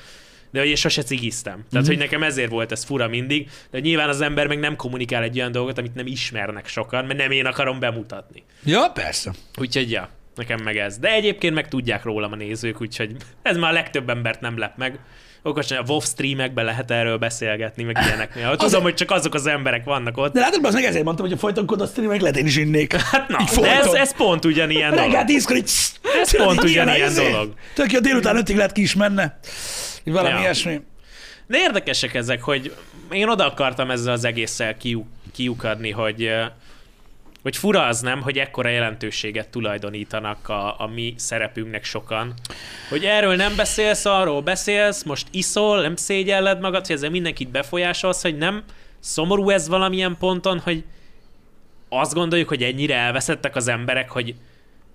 [0.55, 1.53] De hogy én sose cigiztem.
[1.53, 1.87] Tehát, mm-hmm.
[1.87, 3.51] hogy nekem ezért volt ez fura mindig.
[3.71, 7.19] De nyilván az ember meg nem kommunikál egy olyan dolgot, amit nem ismernek sokan, mert
[7.19, 8.43] nem én akarom bemutatni.
[8.65, 9.33] Ja, persze.
[9.59, 10.99] Úgyhogy ja, nekem meg ez.
[10.99, 14.77] De egyébként meg tudják rólam a nézők, úgyhogy ez már a legtöbb embert nem lep
[14.77, 14.99] meg.
[15.43, 18.33] Okosan, a WoW streamekben lehet erről beszélgetni, meg ilyenek.
[18.41, 20.33] Ja, tudom, hogy csak azok az emberek vannak ott.
[20.33, 22.97] De látod, az meg ezért mondtam, hogy a folytonkodott streamek lehet én is innék.
[22.97, 25.27] Hát na, Így de ez, ez pont ugyanilyen Reggel dolog.
[25.27, 25.71] tízkor így...
[26.23, 27.31] Ez pont ugyanilyen izé.
[27.31, 27.55] dolog.
[27.75, 29.39] Tök jó, délután ötig lehet ki is menne.
[30.05, 30.41] Valami Ja.
[30.41, 30.81] ilyesmi.
[31.47, 32.75] De érdekesek ezek, hogy
[33.11, 36.31] én oda akartam ezzel az egésszel kiu- kiukadni, hogy,
[37.43, 42.35] hogy fura az nem, hogy ekkora jelentőséget tulajdonítanak a, a mi szerepünknek sokan.
[42.89, 48.23] Hogy erről nem beszélsz, arról beszélsz, most iszol, nem szégyelled magad, hogy ezzel mindenkit befolyásolsz,
[48.23, 48.63] hogy nem
[49.01, 50.85] szomorú ez valamilyen ponton, hogy
[51.89, 54.35] azt gondoljuk, hogy ennyire elveszettek az emberek, hogy,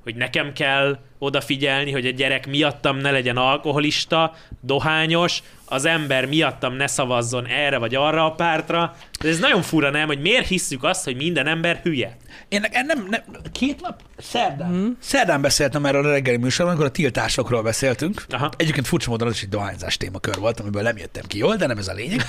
[0.04, 6.76] hogy nekem kell odafigyelni, hogy a gyerek miattam ne legyen alkoholista, dohányos, az ember miattam
[6.76, 8.96] ne szavazzon erre vagy arra a pártra.
[9.22, 10.08] De ez nagyon fura, nem?
[10.08, 12.18] Hogy miért hisszük azt, hogy minden ember hülye?
[12.48, 13.22] Én ne, nem, nem,
[13.52, 14.02] két nap?
[14.18, 14.70] Szerdán.
[14.70, 14.98] Hmm.
[15.00, 18.26] Szerdán beszéltem erről a reggeli műsorban, amikor a tiltásokról beszéltünk.
[18.30, 18.50] Aha.
[18.58, 21.68] Egyébként furcsa módon az is egy dohányzás témakör volt, amiből nem jöttem ki jól, de
[21.68, 22.22] nem ez a lényeg.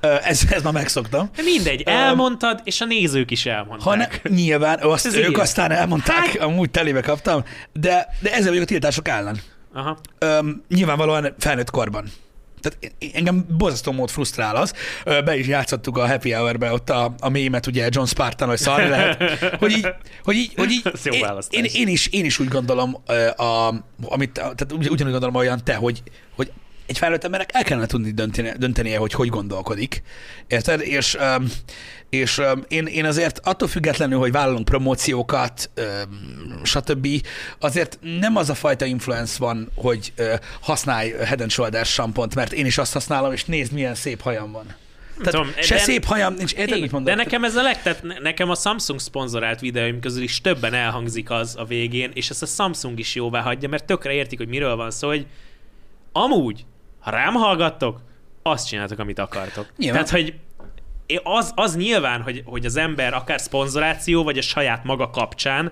[0.00, 1.30] Ez, ez már megszoktam.
[1.36, 3.80] De mindegy, elmondtad, és a nézők is elmondták.
[3.82, 5.40] Ha ne, nyilván, azt Ez ők igen.
[5.40, 6.36] aztán elmondták, hát?
[6.36, 9.40] amúgy telébe kaptam, de, de ezzel vagyok a tiltások ellen.
[9.72, 9.98] Aha.
[10.18, 12.10] Öm, nyilvánvalóan felnőtt korban.
[12.60, 14.72] Tehát engem borzasztó mód frusztrál az.
[15.04, 18.88] Be is játszottuk a Happy Hour-be ott a, a mémet, ugye John Spartan, hogy szarni
[18.88, 19.38] lehet.
[19.60, 19.88] Hogy így,
[20.24, 20.82] hogy így, hogy így
[21.50, 22.96] én, én, én, is, én is úgy gondolom,
[23.36, 23.74] a,
[24.04, 26.02] amit, tehát ugy- ugyanúgy gondolom olyan te, hogy,
[26.36, 26.52] hogy
[26.86, 30.02] egy felnőtt embernek el kellene tudni dönteni, döntenie, hogy hogy gondolkodik.
[30.46, 30.80] Érted?
[30.80, 31.50] És, öm,
[32.10, 37.08] és öm, én, én azért attól függetlenül, hogy vállalunk promóciókat, öm, stb.,
[37.58, 42.52] azért nem az a fajta influence van, hogy ö, használj Head and Shoulders sampont, mert
[42.52, 44.74] én is azt használom, és nézd, milyen szép hajam van.
[45.18, 47.14] Tehát tudom, se de- szép hajam nincs, érted, mit mondok?
[47.14, 50.74] de nekem ez a leg, tehát ne- nekem a Samsung szponzorált videóim közül is többen
[50.74, 54.48] elhangzik az a végén, és ezt a Samsung is jóvá hagyja, mert tökre értik, hogy
[54.48, 55.26] miről van szó, hogy
[56.12, 56.64] amúgy,
[56.98, 58.00] ha rám hallgattok,
[58.42, 59.66] azt csináltok, amit akartok.
[59.76, 60.04] Nyilván.
[60.04, 60.34] Tehát, hogy
[61.22, 65.70] az, az nyilván, hogy, hogy az ember akár szponzoráció, vagy a saját maga kapcsán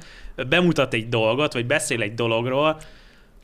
[0.49, 2.81] bemutat egy dolgot, vagy beszél egy dologról,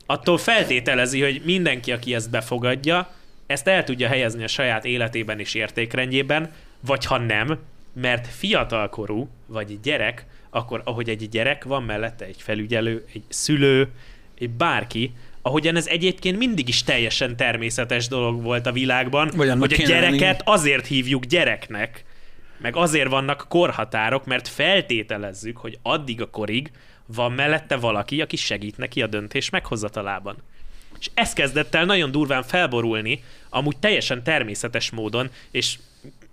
[0.05, 3.09] attól feltételezi, hogy mindenki, aki ezt befogadja,
[3.45, 7.57] ezt el tudja helyezni a saját életében és értékrendjében, vagy ha nem,
[7.93, 13.89] mert fiatalkorú, vagy gyerek, akkor ahogy egy gyerek van mellette egy felügyelő, egy szülő,
[14.39, 19.73] egy bárki, ahogyan ez egyébként mindig is teljesen természetes dolog volt a világban, Vagy hogy
[19.73, 20.17] a kéne lenni.
[20.17, 22.03] gyereket azért hívjuk gyereknek,
[22.57, 26.71] meg azért vannak korhatárok, mert feltételezzük, hogy addig a korig
[27.05, 30.35] van mellette valaki, aki segít neki a döntés meghozatalában.
[30.99, 35.77] És ez kezdett el nagyon durván felborulni, amúgy teljesen természetes módon, és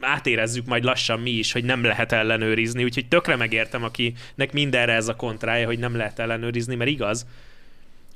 [0.01, 5.09] átérezzük majd lassan mi is, hogy nem lehet ellenőrizni, úgyhogy tökre megértem, akinek mindenre ez
[5.09, 7.27] a kontrája, hogy nem lehet ellenőrizni, mert igaz,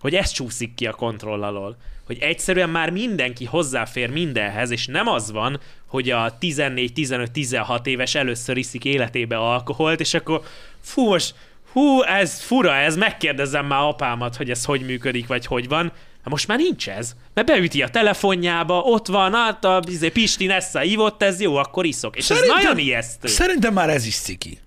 [0.03, 1.77] hogy ez csúszik ki a kontroll alól.
[2.07, 8.57] Hogy egyszerűen már mindenki hozzáfér mindenhez, és nem az van, hogy a 14-15-16 éves először
[8.57, 10.43] iszik életébe alkoholt, és akkor
[10.81, 11.35] fú, most,
[11.73, 15.93] hú, ez fura, ez megkérdezem már apámat, hogy ez hogy működik, vagy hogy van.
[16.23, 17.16] Hát most már nincs ez.
[17.35, 21.85] Mert beüti a telefonjába, ott van, hát a izé, Pisti Nessa ívott, ez jó, akkor
[21.85, 22.16] iszok.
[22.16, 23.29] És ez nagyon ijesztő.
[23.29, 24.59] Szerintem már ez is ciki.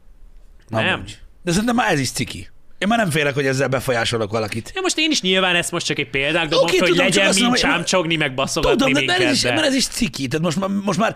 [0.68, 0.94] Nem.
[0.94, 1.20] Amúgy.
[1.44, 2.50] De szerintem már ez is ciki.
[2.78, 4.72] Én már nem félek, hogy ezzel befolyásolok valakit.
[4.76, 7.26] Ja, most én is nyilván ezt most csak egy példák dobom, Oké, hogy tudom, legyen
[7.26, 9.54] mint mondom, csámcsogni, meg baszogatni Tudom, de, minket, de ez, is, de...
[9.54, 10.28] ez is ciki.
[10.28, 11.16] Tehát most, már- most már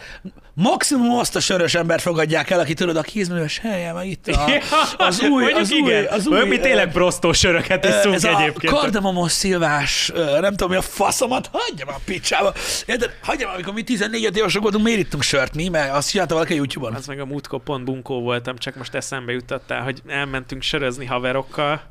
[0.54, 4.52] maximum azt a sörös embert fogadják el, aki tudod, a kézműves helye, meg itt a,
[4.98, 8.74] az új, Mondjuk az új, az új, mi tényleg prostó söröket iszunk ez a egyébként.
[8.74, 12.54] kardamomos szilvás, nem tudom mi a faszomat, hagyjam a picsába.
[12.86, 13.12] Érted?
[13.22, 15.68] Hagyjam, amikor mi 14 évesek voltunk, miért ittunk sört mi?
[15.68, 16.94] Mert azt csinálta valaki a YouTube-on.
[16.94, 21.06] Az meg a múltkor pont bunkó voltam, csak most eszembe jutottál, hogy elmentünk sörözni
[21.52, 21.82] haverokkal,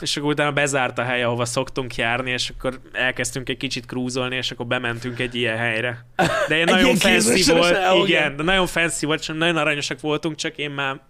[0.00, 4.36] és akkor utána bezárt a hely, ahova szoktunk járni, és akkor elkezdtünk egy kicsit krúzolni,
[4.36, 6.06] és akkor bementünk egy ilyen helyre.
[6.48, 10.36] De Egy nagyon fancy volt, ahogy igen, de nagyon fancy volt, és nagyon aranyosak voltunk,
[10.36, 11.00] csak én már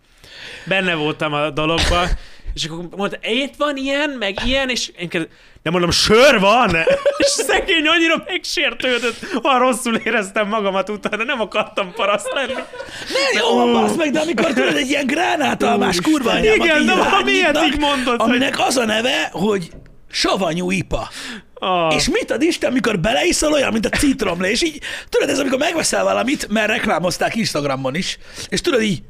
[0.65, 2.09] benne voltam a dologba,
[2.55, 5.29] és akkor mondta, itt van ilyen, meg ilyen, és én kezd...
[5.63, 6.77] de mondom, sör van!
[7.19, 12.53] És szegény annyira megsértődött, ha rosszul éreztem magamat utána, nem akartam paraszt lenni.
[12.53, 16.95] Ne, jó, van, basz meg, de amikor tudod, egy ilyen gránátalmás kurva anyámat Igen, de
[16.95, 19.71] valami ilyet rányitnak, így mondod, hogy- Aminek az a neve, hogy
[20.11, 21.09] savanyú ipa.
[21.55, 21.95] Ah.
[21.95, 25.59] És mit ad Isten, amikor beleiszol olyan, mint a citromlé, és így, tudod, ez amikor
[25.59, 28.19] megveszel valamit, mert reklámozták Instagramon is,
[28.49, 29.03] és tudod így,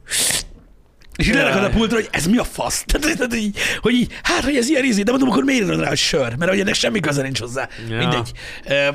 [1.18, 2.84] és így a pultra, hogy ez mi a fasz?
[2.86, 5.80] Tehát, tehát így, hogy így, hát, hogy ez ilyen ízé, de mondom, akkor miért írod
[5.80, 6.36] rá, hogy sör?
[6.36, 7.68] Mert hogy ennek semmi köze nincs hozzá.
[7.88, 7.96] Ja.
[7.96, 8.32] Mindegy.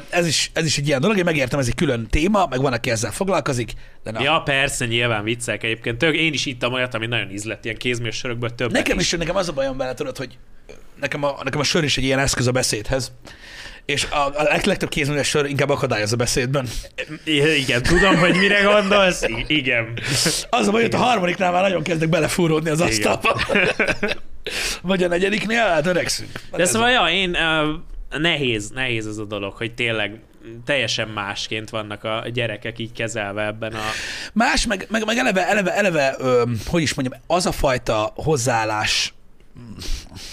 [0.09, 2.73] Ez is, ez is egy ilyen dolog, én megértem, ez egy külön téma, meg van,
[2.73, 3.71] aki ezzel foglalkozik,
[4.03, 4.21] de na.
[4.21, 5.97] Ja, persze, nyilván viccek egyébként.
[5.97, 9.35] Tök, én is ittam olyat, ami nagyon ízlett, ilyen kézműs sörökből többet Nekem is, nekem
[9.35, 10.37] az a bajom vele, tudod, hogy
[10.99, 13.11] nekem a, nekem a sör is egy ilyen eszköz a beszédhez.
[13.85, 16.67] És a, a leg- legtöbb kézműves sör inkább akadályoz a beszédben.
[17.23, 19.21] I- Igen, tudom, hogy mire gondolsz.
[19.37, 19.99] I- igen.
[20.49, 23.39] Az a baj, hogy a harmadiknál már nagyon kezdek belefúródni az asztalba.
[24.81, 26.29] Vagy a negyediknél, hát öregszünk.
[26.51, 30.19] De ez szóval, ja, én uh, nehéz, nehéz ez a dolog, hogy tényleg
[30.65, 33.81] teljesen másként vannak a gyerekek így kezelve ebben a...
[34.33, 39.13] Más, meg, meg, meg eleve, eleve, eleve ö, hogy is mondjam, az a fajta hozzáállás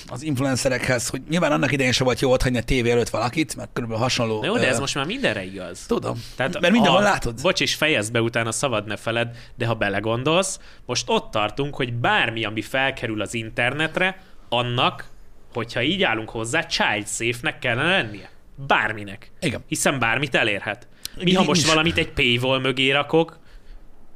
[0.08, 3.56] az influencerekhez, hogy nyilván annak idején sem volt jó ott hagyni a tévé előtt valakit,
[3.56, 4.44] mert körülbelül hasonló.
[4.44, 5.86] Jó, de ez ö, most már mindenre igaz.
[5.86, 7.40] Tudom, Tehát mert mindenhol a- látod.
[7.42, 11.92] Bocs, és fejezd be utána szabad ne feled, de ha belegondolsz, most ott tartunk, hogy
[11.92, 15.04] bármi, ami felkerül az internetre, annak,
[15.52, 18.30] hogyha így állunk hozzá, child safe-nek kellene lennie.
[18.66, 19.30] Bárminek.
[19.40, 19.64] Igen.
[19.68, 20.88] Hiszen bármit elérhet.
[21.22, 23.38] Mi, ha most valamit egy paywall mögé rakok,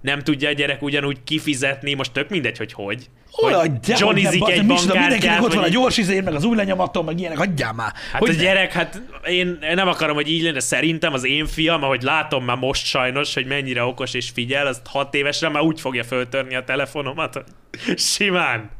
[0.00, 3.10] nem tudja a gyerek ugyanúgy kifizetni, most tök mindegy, hogy hogy.
[3.36, 6.56] Hogy de, Johnnyzik egy bazd, micsoda, Mindenkinek ott van a gyors izé, meg az új
[6.56, 7.92] lenyomatom, meg ilyenek, hagyjál már.
[8.12, 11.82] Hát hogy a gyerek, hát én nem akarom, hogy így lenne, szerintem az én fiam,
[11.82, 15.80] ahogy látom már most sajnos, hogy mennyire okos és figyel, azt hat évesen már úgy
[15.80, 18.70] fogja föltörni a telefonomat, hogy simán.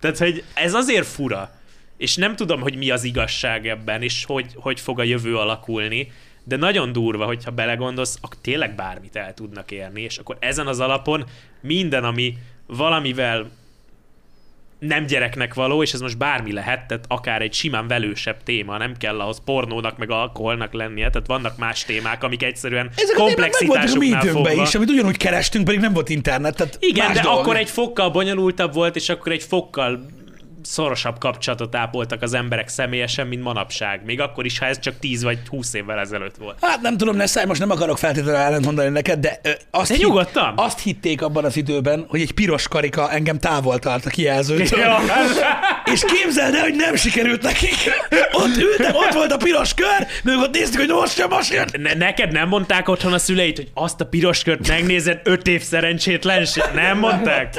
[0.00, 1.50] Tehát, hogy ez azért fura,
[1.96, 6.12] és nem tudom, hogy mi az igazság ebben, és hogy, hogy fog a jövő alakulni,
[6.44, 10.80] de nagyon durva, hogyha belegondolsz, akkor tényleg bármit el tudnak érni, és akkor ezen az
[10.80, 11.24] alapon
[11.60, 13.50] minden, ami valamivel
[14.86, 18.96] nem gyereknek való, és ez most bármi lehet, tehát akár egy simán velősebb téma, nem
[18.96, 23.24] kell ahhoz pornónak meg alkoholnak lennie, tehát vannak más témák, amik egyszerűen Ezek a a
[23.26, 24.62] komplexitásuknál időnkben fogva.
[24.62, 26.56] is, amit ugyanúgy kerestünk, pedig nem volt internet.
[26.56, 27.38] Tehát Igen, de dolog.
[27.38, 30.06] akkor egy fokkal bonyolultabb volt, és akkor egy fokkal
[30.62, 34.04] szorosabb kapcsolatot ápoltak az emberek személyesen, mint manapság.
[34.04, 36.56] Még akkor is, ha ez csak 10 vagy 20 évvel ezelőtt volt.
[36.60, 39.96] Hát nem tudom, Nessai, most nem akarok feltétlenül ellent mondani neked, de ö, azt, De
[39.96, 40.52] nyugodtan.
[40.56, 44.78] azt hitték abban az időben, hogy egy piros karika engem távol tart a kijelzőtől.
[44.78, 44.98] Ja.
[45.92, 47.74] És képzeld el, hogy nem sikerült nekik.
[48.32, 51.68] Ott ültek, ott volt a piros kör, meg ott néztük, hogy most sem, most jön.
[51.78, 55.62] Ne, neked nem mondták otthon a szüleid, hogy azt a piros kört megnézed, öt év
[55.62, 56.62] szerencsétlenség?
[56.74, 57.54] Nem mondták?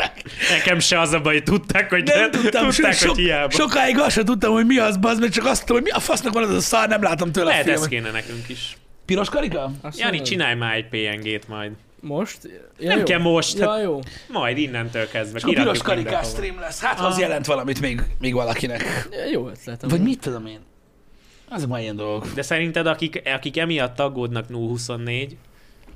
[0.58, 3.49] Nekem se az a baj, hogy tudták, hogy Nem tudtam, tudták, so, hogy hiába.
[3.52, 5.99] sokáig azt sem tudtam, hogy mi az, bazd, meg csak azt tudtam, hogy mi a
[5.99, 7.90] fasznak van az a szar, nem látom tőle Lehet a ez filmet.
[7.90, 8.78] kéne nekünk is.
[9.06, 9.72] Piros karika?
[9.82, 10.28] Azt Jani, mondod?
[10.32, 11.72] csinálj már egy PNG-t majd.
[11.99, 12.38] Most?
[12.80, 13.03] Ja, Nem jó.
[13.03, 13.99] kell most, Ja, jó.
[14.28, 15.38] Majd innentől kezdve.
[15.38, 16.82] És a piros karikás stream lesz.
[16.82, 17.20] Hát, ha az Ah.
[17.20, 19.07] jelent valamit még, még valakinek.
[19.11, 19.82] Ja, Jó ötlet.
[19.90, 20.60] Vagy mit tudom én?
[21.49, 22.34] Azok már ilyen dolgok.
[22.34, 25.38] De szerinted, akik, akik emiatt aggódnak 024,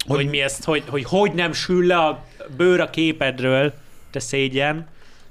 [0.07, 2.25] hogy, Hogy- mi ezt, hogy, hogy hogy nem sül le a
[2.57, 3.73] bőr a képedről,
[4.11, 4.87] te szégyen,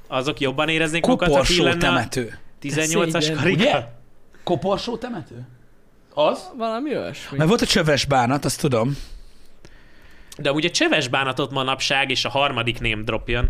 [0.09, 2.39] azok jobban éreznék magukat, ha ki Koporsó lenne a temető.
[2.63, 3.37] 18-as szégyen.
[3.37, 3.63] karika?
[3.63, 3.85] Ugye?
[4.45, 5.47] Koporsó temető?
[6.15, 6.51] Az?
[6.57, 7.37] Valami olyasmi.
[7.37, 8.97] Mert volt a csöves bánat, azt tudom.
[10.39, 13.49] De ugye csöves bánatot manapság, és a harmadik name drop jön.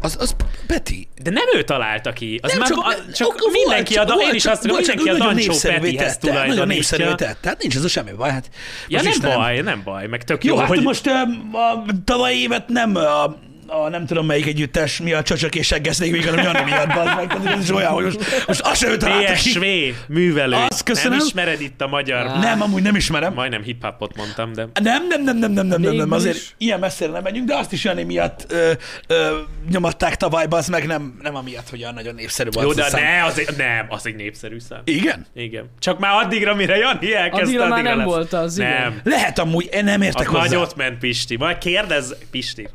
[0.00, 1.08] Az, az Peti.
[1.22, 2.38] De nem ő találta ki.
[2.42, 4.84] Az Nem, már, csak, a, csak akkor mindenki volt, a, volt, én is azt mondom,
[4.84, 7.14] csak mindenki a Dancsó Petihez tette, Nagyon tulajdonítja.
[7.14, 7.38] tett.
[7.40, 8.30] Tehát nincs ez a semmi baj.
[8.30, 8.50] Hát
[8.88, 9.38] Ja, nem Istenem.
[9.38, 10.82] baj, nem baj, meg tök Jó, jó, hát hogy...
[10.82, 15.66] most um, a tavalyi évet nem a, a nem tudom melyik együttes miatt csöcsök és
[15.66, 17.52] seggeszték még, hanem Jani miatt, bazd meg.
[17.56, 19.64] Ez is olyan, hogy most, most azt sem találta PSV
[20.08, 20.56] művelő.
[20.68, 21.16] Azt köszönöm.
[21.18, 22.26] Nem ismered itt a magyar...
[22.26, 22.38] Á.
[22.38, 23.32] Nem, amúgy nem ismerem.
[23.34, 24.66] Majdnem hip-hopot mondtam, de...
[24.82, 26.54] Nem, nem, nem, nem, nem, nem, nem, nem, azért is.
[26.58, 28.72] ilyen messzire nem menjünk, de azt is Jani miatt ö,
[29.06, 29.38] ö,
[29.70, 32.66] nyomatták tavaly, az meg nem, nem amiatt, hogy olyan nagyon népszerű volt.
[32.66, 33.02] Jó, a de szám.
[33.02, 34.80] ne, az egy, nem, az egy népszerű szám.
[34.84, 35.26] Igen?
[35.34, 35.70] Igen.
[35.78, 38.06] Csak már addigra, mire Jani elkezdte, Addigra már nem lesz.
[38.06, 38.70] volt az, igen.
[38.70, 39.00] Nem.
[39.04, 40.42] Lehet amúgy, én nem értek Az hozzá.
[40.42, 41.36] nagy ott ment Pisti.
[41.36, 42.68] Majd kérdezz, Pisti.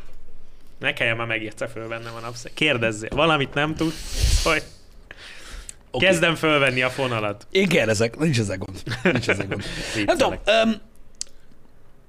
[0.79, 2.51] Ne kelljen már megírta föl bennem a napszeg.
[2.53, 3.09] Kérdezzél.
[3.13, 4.63] Valamit nem tudsz, hogy
[5.91, 6.05] Oké.
[6.05, 7.47] kezdem fölvenni a fonalat.
[7.51, 8.83] Én kérdezek, nincs ezzel gond.
[9.03, 9.63] Nincs ezzel gond.
[10.05, 10.81] nem tudom, öm,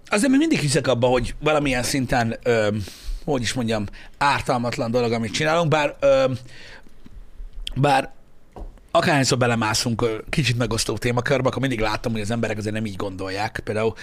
[0.07, 2.85] azért még mindig hiszek abba, hogy valamilyen szinten, öm,
[3.25, 3.87] hogy is mondjam,
[4.19, 6.39] ártalmatlan dolog, amit csinálunk, bár, öm,
[7.75, 8.13] bár
[8.91, 13.61] akárhányszor belemászunk kicsit megosztó témakörbe, akkor mindig látom, hogy az emberek azért nem így gondolják.
[13.65, 13.95] Például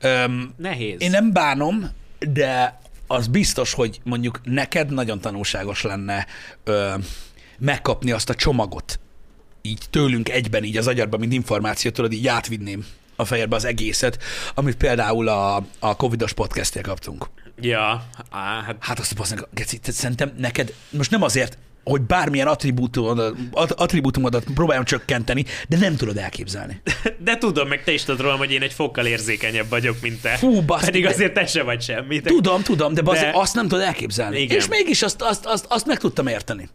[0.00, 1.00] öm, Nehéz.
[1.00, 6.26] én nem bánom, de az biztos, hogy mondjuk neked nagyon tanulságos lenne
[6.64, 6.94] ö,
[7.58, 9.00] megkapni azt a csomagot,
[9.62, 14.22] így tőlünk egyben, így az agyadban, mint információt, tudod, így átvinném a fejedbe az egészet,
[14.54, 17.26] amit például a, a Covidos podcastnél kaptunk.
[17.60, 21.58] Ja, á, hát Hát azt mondom, Geci, te szerintem neked, most nem azért,
[21.90, 26.80] hogy bármilyen attribútumodat, at- attribútumodat próbáljam csökkenteni, de nem tudod elképzelni.
[27.24, 30.36] de tudom, meg te is tudod rólam, hogy én egy fokkal érzékenyebb vagyok, mint te.
[30.36, 32.20] Fú, baszki, Pedig de- azért te se vagy semmi.
[32.20, 32.28] Te...
[32.30, 33.12] Tudom, tudom, de, de...
[33.12, 34.40] De- azt nem tudod elképzelni.
[34.40, 34.56] Igen.
[34.56, 36.68] És mégis azt, azt, azt, azt meg tudtam érteni.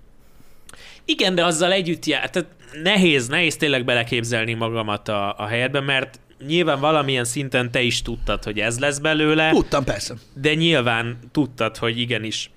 [1.05, 2.29] Igen, de azzal együtt jár.
[2.29, 2.49] Tehát
[2.83, 8.43] nehéz, nehéz tényleg beleképzelni magamat a, a helyedben, mert nyilván valamilyen szinten te is tudtad,
[8.43, 10.13] hogy ez lesz belőle, Tudtam, persze.
[10.33, 12.49] de nyilván tudtad, hogy igenis,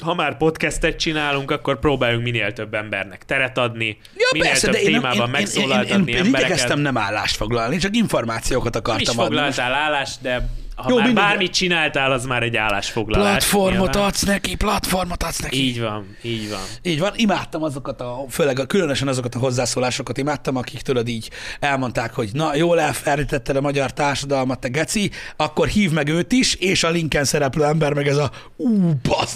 [0.00, 4.74] ha már podcastet csinálunk, akkor próbáljunk minél több embernek teret adni, Ja, minél persze, több
[4.74, 6.48] de én, témában én, én, én, megszólaltatni én, én, én embereket.
[6.48, 9.36] igyekeztem nem állást foglalni, csak információkat akartam adni.
[9.36, 11.24] foglaltál állást, de ha Jó, már mindegy.
[11.24, 13.30] bármit csináltál, az már egy állásfoglalás.
[13.30, 14.08] Platformot nyilván.
[14.08, 15.66] adsz neki, platformot adsz neki.
[15.66, 16.60] Így van, így van.
[16.82, 21.30] Így van, imádtam azokat a, főleg a, különösen azokat a hozzászólásokat imádtam, akik tudod így
[21.60, 26.54] elmondták, hogy na, jól elfelejtetted a magyar társadalmat, te geci, akkor hív meg őt is,
[26.54, 28.92] és a linken szereplő ember meg ez a ú,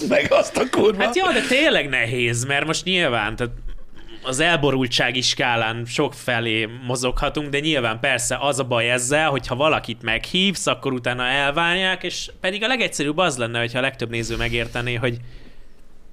[0.09, 1.03] meg azt a kurva.
[1.03, 3.53] Hát jó, de tényleg nehéz, mert most nyilván, tehát
[4.23, 9.55] az elborultsági skálán sok felé mozoghatunk, de nyilván persze az a baj ezzel, hogy ha
[9.55, 14.35] valakit meghívsz, akkor utána elválják, és pedig a legegyszerűbb az lenne, hogyha a legtöbb néző
[14.35, 15.17] megértené, hogy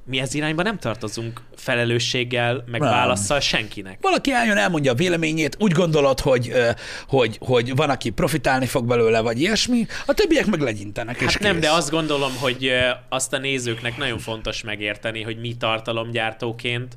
[0.09, 2.91] mi ez irányba nem tartozunk felelősséggel, meg Nem.
[2.91, 3.99] válaszsal senkinek.
[4.01, 6.53] Valaki eljön, elmondja a véleményét, úgy gondolod, hogy,
[7.09, 11.43] hogy, hogy van, aki profitálni fog belőle, vagy ilyesmi, a többiek meg legyintenek, és Hát
[11.43, 11.63] nem, kész.
[11.63, 12.71] de azt gondolom, hogy
[13.09, 16.97] azt a nézőknek nagyon fontos megérteni, hogy mi tartalomgyártóként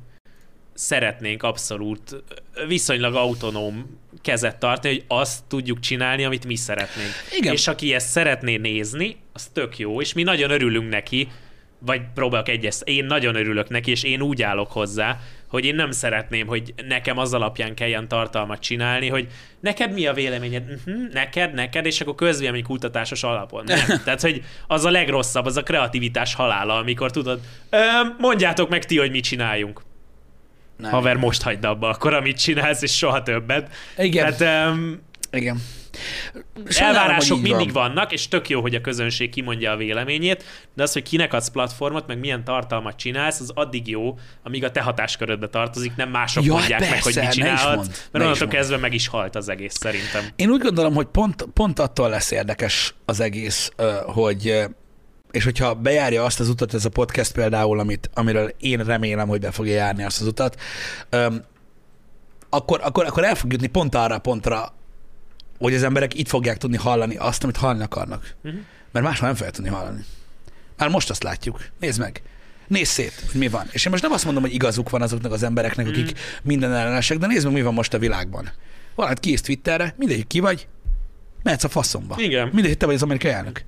[0.80, 2.22] szeretnénk abszolút
[2.66, 7.10] viszonylag autonóm kezet tartani, hogy azt tudjuk csinálni, amit mi szeretnénk.
[7.38, 7.52] Igen.
[7.52, 11.28] És aki ezt szeretné nézni, az tök jó, és mi nagyon örülünk neki,
[11.78, 15.90] vagy próbálok egyes, én nagyon örülök neki, és én úgy állok hozzá, hogy én nem
[15.90, 19.26] szeretném, hogy nekem az alapján kelljen tartalmat csinálni, hogy
[19.60, 20.62] neked mi a véleményed?
[20.70, 23.64] Uh-huh, neked, neked, és akkor közvélemény kutatásos alapon.
[23.66, 23.86] Nem.
[24.04, 27.40] Tehát, hogy az a legrosszabb, az a kreativitás halála, amikor tudod,
[28.18, 29.88] mondjátok meg ti, hogy mit csináljunk.
[30.80, 30.90] Nem.
[30.90, 33.74] Haver, most hagyd abba akkor, amit csinálsz, és soha többet.
[33.96, 34.34] Igen.
[34.36, 35.00] Tehát, um,
[35.30, 35.62] Igen.
[36.68, 37.88] Sajnálom, Elvárások mindig van.
[37.88, 40.44] vannak, és tök jó, hogy a közönség kimondja a véleményét,
[40.74, 44.70] de az, hogy kinek adsz platformot, meg milyen tartalmat csinálsz, az addig jó, amíg a
[44.70, 48.48] te hatáskörödbe tartozik, nem mások Ja, mondják meg, hogy persze, mit csinálhatsz, mondd, mert onnantól
[48.48, 50.24] kezdve meg is halt az egész szerintem.
[50.36, 53.70] Én úgy gondolom, hogy pont, pont attól lesz érdekes az egész,
[54.06, 54.64] hogy
[55.30, 59.40] és hogyha bejárja azt az utat ez a podcast például, amit, amiről én remélem, hogy
[59.40, 60.60] be fogja járni azt az utat,
[61.10, 61.42] öm,
[62.48, 64.72] akkor, akkor, akkor el fog jutni pont arra a pontra,
[65.58, 68.34] hogy az emberek itt fogják tudni hallani azt, amit hallani akarnak.
[68.42, 68.54] Mhm.
[68.92, 70.04] Mert máshol nem fogják tudni hallani.
[70.76, 71.60] Már most azt látjuk.
[71.80, 72.22] Nézd meg.
[72.66, 73.66] Nézd szét, hogy mi van.
[73.70, 76.18] És én most nem azt mondom, hogy igazuk van azoknak az embereknek, akik Mhm.
[76.42, 78.50] minden ellenesek, de nézd meg, mi van most a világban.
[78.94, 80.68] Valamit kiírsz Twitterre, mindegy, ki vagy,
[81.42, 82.14] mehetsz a faszomba.
[82.18, 82.50] Igen.
[82.52, 83.64] Mindegy, te vagy az amerikai elnök.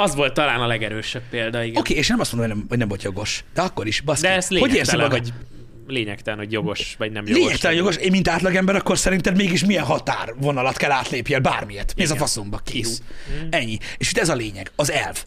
[0.00, 1.80] Az volt talán a legerősebb példa, igen.
[1.80, 4.26] Oké, és nem azt mondom, hogy nem, hogy nem volt jogos, de akkor is, baszki.
[4.26, 5.18] De ez hogy lényegtelen, magad?
[5.18, 5.32] hogy
[5.86, 7.42] lényegtelen, hogy jogos vagy nem jogos.
[7.42, 11.92] Lényegtelen jogos, én mint átlagember, akkor szerinted mégis milyen határvonalat kell átlépjél bármilyet.
[11.96, 12.60] Mi ez a faszomba?
[12.64, 13.02] Kész.
[13.50, 13.78] Ennyi.
[13.98, 15.24] És itt ez a lényeg, az elv.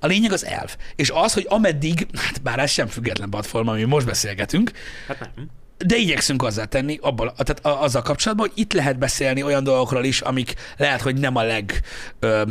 [0.00, 0.76] A lényeg az elv.
[0.96, 4.70] És az, hogy ameddig, hát bár ez sem független platform, ami most beszélgetünk,
[5.06, 5.50] Hát nem.
[5.86, 10.04] De igyekszünk azzal tenni, abban, tehát a- azzal kapcsolatban, hogy itt lehet beszélni olyan dolgokról
[10.04, 11.80] is, amik lehet, hogy nem a leg
[12.20, 12.42] ö,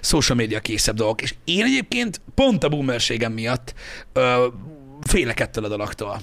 [0.00, 1.22] social media készebb dolgok.
[1.22, 3.74] És én egyébként pont a boomerségem miatt
[4.12, 4.46] ö,
[5.02, 6.20] félek ettől a dologtól.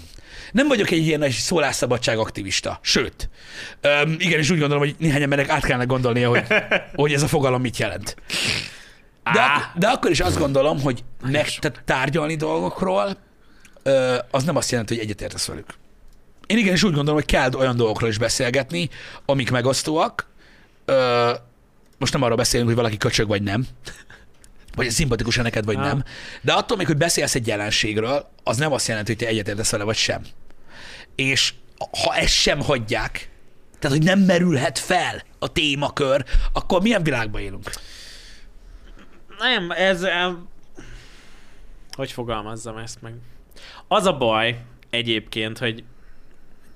[0.51, 2.79] Nem vagyok egy ilyen nagy szólásszabadság aktivista.
[2.81, 3.29] Sőt,
[3.81, 6.43] ö, igen, és úgy gondolom, hogy néhány embernek át kellene gondolnia, hogy,
[6.95, 8.15] hogy ez a fogalom mit jelent.
[9.33, 13.17] De, ak- de akkor is azt gondolom, hogy meg, tehát tárgyalni dolgokról,
[13.83, 15.65] ö, az nem azt jelenti, hogy egyetértesz velük.
[16.47, 18.89] Én igenis úgy gondolom, hogy kell olyan dolgokról is beszélgetni,
[19.25, 20.27] amik megosztóak.
[20.85, 21.31] Ö,
[21.97, 23.67] most nem arról beszélünk, hogy valaki köcsög vagy nem,
[24.75, 25.81] vagy szimpatikus neked vagy Ah.
[25.83, 26.03] nem,
[26.41, 29.83] de attól még, hogy beszélsz egy jelenségről, az nem azt jelenti, hogy te egyetértesz vele
[29.83, 30.21] vagy sem.
[31.15, 31.53] És
[32.03, 33.29] ha ezt sem hagyják,
[33.79, 37.69] tehát hogy nem merülhet fel a témakör, akkor milyen világban élünk?
[39.39, 40.05] Nem, ez...
[41.91, 43.13] Hogy fogalmazzam ezt meg?
[43.87, 45.83] Az a baj egyébként, hogy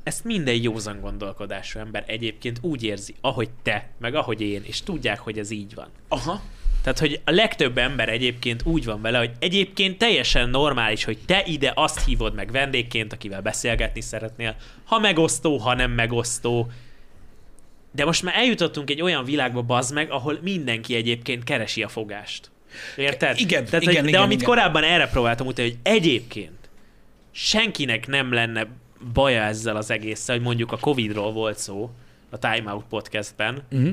[0.03, 5.19] ezt minden józan gondolkodású ember egyébként úgy érzi, ahogy te, meg ahogy én, és tudják,
[5.19, 5.88] hogy ez így van.
[6.07, 6.41] Aha.
[6.84, 11.43] Tehát, hogy a legtöbb ember egyébként úgy van vele, hogy egyébként teljesen normális, hogy te
[11.45, 16.71] ide azt hívod meg vendégként, akivel beszélgetni szeretnél, ha megosztó, ha nem megosztó.
[17.91, 22.51] De most már eljutottunk egy olyan világba, bazd meg, ahol mindenki egyébként keresi a fogást.
[22.95, 23.39] Érted?
[23.39, 24.49] Igen, Tehát, igen, hogy, de igen, amit igen.
[24.49, 26.69] korábban erre próbáltam mutatni, hogy egyébként
[27.31, 28.67] senkinek nem lenne
[29.13, 31.91] baja ezzel az egésszel, hogy mondjuk a Covid-ról volt szó
[32.30, 33.91] a Time Out podcastben, Uh-huh.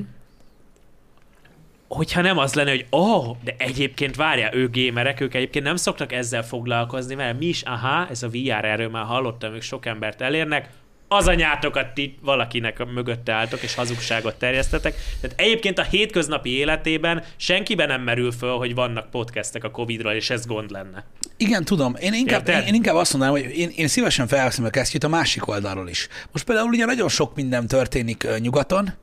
[1.87, 6.11] hogyha nem az lenne, hogy oh, de egyébként várjál, ők gémerek, ők egyébként nem szoktak
[6.11, 10.21] ezzel foglalkozni, mert mi is, aha, ez a VR, erről már hallottam, ők sok embert
[10.21, 10.69] elérnek,
[11.07, 14.95] az anyátokat ti valakinek a mögötte álltok, és hazugságot terjesztetek.
[15.21, 20.29] Tehát egyébként a hétköznapi életében senkiben nem merül föl, hogy vannak podcastek a Covid-ról, és
[20.29, 21.05] ez gond lenne.
[21.37, 21.95] Igen, tudom.
[21.99, 25.07] Én inkább, én, én inkább azt mondanám, hogy én, én szívesen felveszem a kesztyűt a
[25.07, 26.07] másik oldalról is.
[26.31, 28.93] Most például ugye nagyon sok minden történik nyugaton,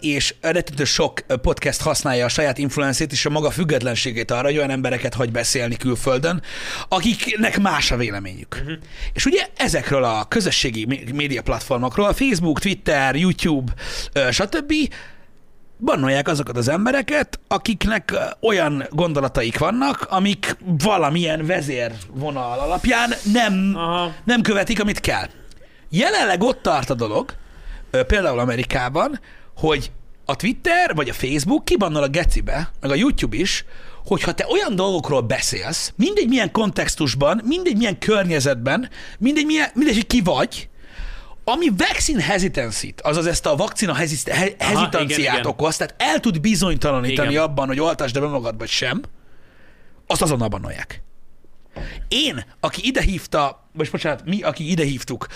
[0.00, 4.70] és rettentő sok podcast használja a saját influencét és a maga függetlenségét arra, hogy olyan
[4.70, 6.42] embereket hagy beszélni külföldön,
[6.88, 8.56] akiknek más a véleményük.
[8.60, 8.78] Uh-huh.
[9.12, 10.86] És ugye ezekről a közösségi
[11.20, 13.72] média platformokról, Facebook, Twitter, YouTube,
[14.30, 14.72] stb.,
[15.78, 24.14] bannolják azokat az embereket, akiknek olyan gondolataik vannak, amik valamilyen vezérvonal alapján nem, Aha.
[24.24, 25.26] nem követik, amit kell.
[25.90, 27.34] Jelenleg ott tart a dolog,
[27.90, 29.20] például Amerikában,
[29.56, 29.90] hogy
[30.24, 33.64] a Twitter vagy a Facebook kibannol a gecibe, meg a YouTube is,
[34.04, 38.88] hogyha te olyan dolgokról beszélsz, mindegy milyen kontextusban, mindegy milyen környezetben,
[39.18, 40.68] mindegy, milyen, mindegy hogy ki vagy,
[41.50, 45.46] ami vaccine hesitancy-t, azaz ezt a vakcina hezit- he- hezitanciát igen, igen.
[45.46, 47.42] okoz, tehát el tud bizonytalanítani Igen.
[47.42, 49.02] abban, hogy oltasd be magad vagy sem,
[50.06, 51.02] azt azonnal bannolják.
[52.08, 55.26] Én, aki ide hívta, vagy bocsánat, mi, aki ide hívtuk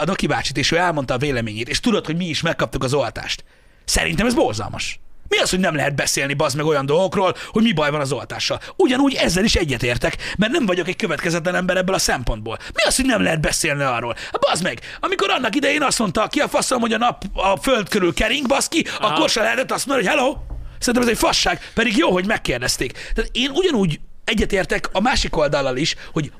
[0.00, 2.94] a Doki bácsit, és ő elmondta a véleményét, és tudod, hogy mi is megkaptuk az
[2.94, 3.44] oltást.
[3.84, 5.00] Szerintem ez borzalmas.
[5.28, 8.12] Mi az, hogy nem lehet beszélni bazd meg olyan dolgokról, hogy mi baj van az
[8.12, 8.60] oltással?
[8.76, 12.58] Ugyanúgy ezzel is egyetértek, mert nem vagyok egy következetlen ember ebből a szempontból.
[12.74, 14.14] Mi az, hogy nem lehet beszélni arról?
[14.14, 17.56] Hát bazd meg, amikor annak idején azt mondta ki a faszom, hogy a nap a
[17.56, 19.14] föld körül kering, baszki, Aha.
[19.14, 20.36] akkor se lehetett azt mondani, hogy hello,
[20.78, 22.92] szerintem ez egy fasság, pedig jó, hogy megkérdezték.
[23.14, 26.32] Tehát én ugyanúgy egyetértek a másik oldallal is, hogy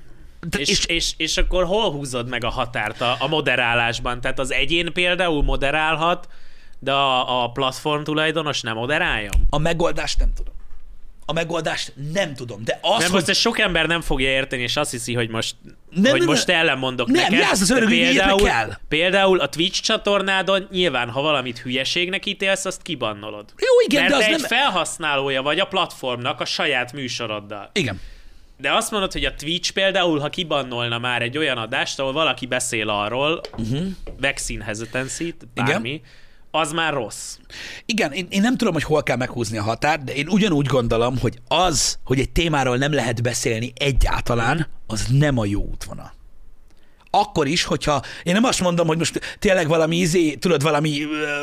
[0.57, 4.21] És, és, és, és akkor hol húzod meg a határt a, a moderálásban?
[4.21, 6.29] Tehát az egyén például moderálhat,
[6.85, 9.47] de a, a platform tulajdonos nem moderáljon?
[9.51, 10.55] A megoldást nem tudom.
[11.27, 13.13] A megoldást nem tudom, de az, Mert hogy...
[13.13, 15.57] most ezt sok ember nem fogja érteni, és azt hiszi, hogy most
[15.91, 16.57] Nem, hogy nem, most nem.
[16.57, 17.39] ellenmondok Nem, neked.
[17.39, 18.73] játszd az meg például, kell.
[18.89, 23.45] például a Twitch csatornádon nyilván, ha valamit hülyeségnek ítélsz, azt kibannolod.
[23.57, 24.41] Jó, igen, Mert de az te nem...
[24.41, 27.71] egy felhasználója vagy a platformnak a saját műsoroddal.
[27.73, 28.01] Igen.
[28.57, 32.47] De azt mondod, hogy a Twitch például, ha kibannolna már egy olyan adást, ahol valaki
[32.47, 33.87] beszél arról, uh-huh.
[34.21, 36.03] vaccine hesitancy, bármi, Igen.
[36.55, 37.37] Az már rossz.
[37.87, 41.19] Igen, én, én nem tudom, hogy hol kell meghúzni a határt, de én ugyanúgy gondolom,
[41.19, 46.13] hogy az, hogy egy témáról nem lehet beszélni egyáltalán, az nem a jó útvonal.
[47.11, 51.01] Akkor is, hogyha én nem azt mondom, hogy most tényleg valami izé, tudod, valami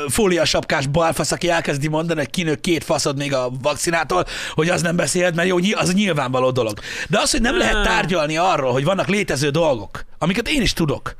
[0.08, 4.96] fóliasapkás balfasz, aki elkezdi mondani, hogy kinő két faszod még a vakcinától, hogy az nem
[4.96, 6.78] beszélt, mert jó, az nyilvánvaló dolog.
[7.08, 11.14] De az, hogy nem lehet tárgyalni arról, hogy vannak létező dolgok, amiket én is tudok,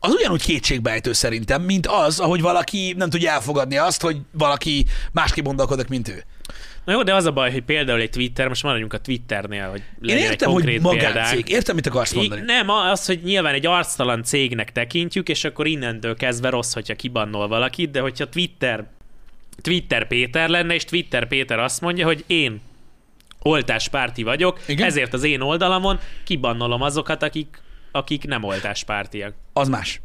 [0.00, 5.44] az ugyanúgy kétségbejtő szerintem, mint az, ahogy valaki nem tudja elfogadni azt, hogy valaki másképp
[5.44, 6.24] gondolkodik, mint ő.
[6.84, 9.78] Na jó, de az a baj, hogy például egy Twitter, most maradjunk a Twitternél, hogy
[9.80, 11.48] Én legyen egy értem, hogy konkrét magáncég, példánk.
[11.48, 12.40] értem, mit akarsz I- mondani.
[12.40, 17.48] nem, az, hogy nyilván egy arctalan cégnek tekintjük, és akkor innentől kezdve rossz, hogyha kibannol
[17.48, 18.86] valakit, de hogyha Twitter,
[19.62, 22.60] Twitter Péter lenne, és Twitter Péter azt mondja, hogy én
[23.42, 24.60] oltáspárti vagyok?
[24.66, 24.86] Igen?
[24.86, 27.58] ezért az én oldalamon kibannolom azokat, akik,
[27.92, 29.34] akik nem oltáspártiak.
[29.52, 30.00] Az más.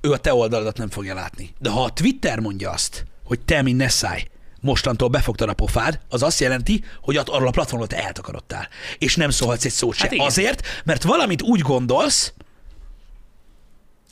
[0.00, 1.54] Ő a te oldaladat nem fogja látni.
[1.58, 4.28] De ha a Twitter mondja azt, hogy te, mint Nessai,
[4.60, 8.68] mostantól befogtad a pofád, az azt jelenti, hogy arról a platformról te eltakarodtál.
[8.98, 10.02] És nem szólhatsz egy szót se.
[10.02, 10.26] Hát igen.
[10.26, 12.32] Azért, mert valamit úgy gondolsz,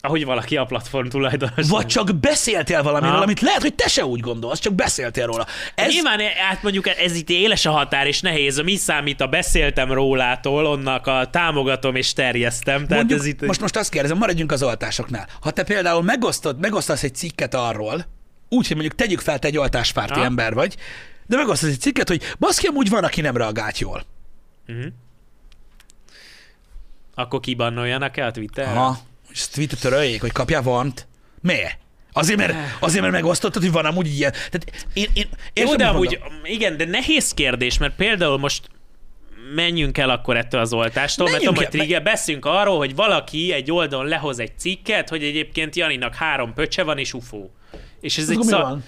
[0.02, 1.68] Ahogy valaki a platform tulajdonos.
[1.68, 3.22] vagy csak beszéltél valamiről, Ha.
[3.22, 5.46] amit lehet, hogy te se úgy gondolsz, csak beszéltél róla.
[5.74, 5.92] Ez.
[5.92, 8.60] Nyilván hát mondjuk ez itt éles a határ, és nehéz.
[8.60, 12.86] Mi számít a beszéltem rólától, onnak a támogatom és terjesztem.
[12.86, 13.46] Tehát Mondjuk, ez itt...
[13.46, 15.28] most, most azt kérdezem, maradjunk az oltásoknál.
[15.40, 18.06] Ha te például megosztod, megosztasz egy cikket arról,
[18.48, 20.24] úgy, hogy mondjuk tegyük fel, te egy oltáspárti Ha.
[20.24, 20.76] ember vagy,
[21.26, 24.02] de megosztasz egy cikket, hogy baszki, amúgy van, aki nem reagált jól.
[27.14, 28.76] Akkor kibannoljanak el a Twitter?
[28.76, 28.98] Aha,
[29.32, 31.08] és ezt tweetet töröljék, hogy kapjál vant.
[31.40, 31.78] Miért?
[32.12, 34.32] Azért, mert, azért, mert megosztottad, hogy van amúgy ilyen.
[34.32, 38.62] Tehát én, én, én Jó, de amúgy, igen, de nehéz kérdés, mert például most
[39.54, 43.52] menjünk el akkor ettől az oltástól, mert Menjünk tudom, hogy Trigger, beszélünk arról, hogy valaki
[43.52, 47.50] egy oldalon lehoz egy cikket, hogy egyébként Janinak három pöccse van és ufó.
[48.00, 48.62] És ez egy szak...
[48.62, 48.84] van?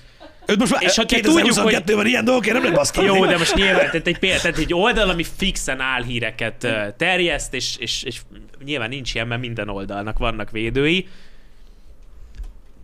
[0.46, 3.06] Őt most már És ha 2022 van ilyen dolgok, én nem lehet basztani.
[3.06, 6.66] Jó, de most nyilván, tehát egy, példa, tehát egy oldal, ami fixen álhíreket
[6.96, 8.20] terjeszt, és, és, és
[8.64, 11.08] nyilván nincs ilyen, mert minden oldalnak vannak védői.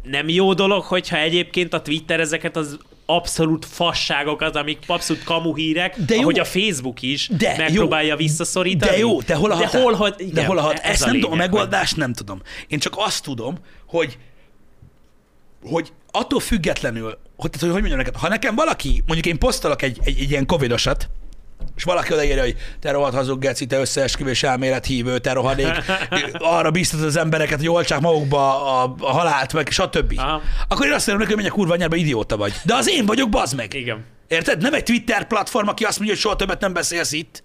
[0.02, 6.14] Nem jó dolog, hogyha egyébként a Twitter ezeket az abszolút fasságokat, amik abszolút kamuhírek, De
[6.14, 6.20] jó.
[6.20, 8.16] ahogy a Facebook is De megpróbálja jó.
[8.16, 8.90] visszaszorítani.
[8.90, 9.70] De jó, de hol a határ?
[9.70, 10.80] De hol, hogy, igen, de hol a határ?
[10.84, 12.42] ez Ezt nem lényeg, tudom, a megoldást nem tudom.
[12.68, 14.18] Én csak azt tudom, hogy
[15.62, 19.82] hogy attól függetlenül, hogy, tehát, hogy, hogy mondjam neked, ha nekem valaki, mondjuk én posztolok
[19.82, 21.10] egy, egy, egy ilyen covidosat,
[21.78, 25.72] és valaki odaírja, hogy te rohadt hazug geci, te összeesküvés elmélet hívő, te rohadék,
[26.38, 30.12] arra biztat az embereket, hogy oltsák magukba a, a halált, meg stb.
[30.16, 30.42] Aha.
[30.68, 32.52] Akkor én azt mondom neki, hogy menj a kurva anyába, idióta vagy.
[32.64, 33.74] De az én vagyok, bazd meg.
[33.74, 34.04] Igen.
[34.28, 34.62] Érted?
[34.62, 37.42] Nem egy Twitter platform, aki azt mondja, hogy soha többet nem beszélsz itt.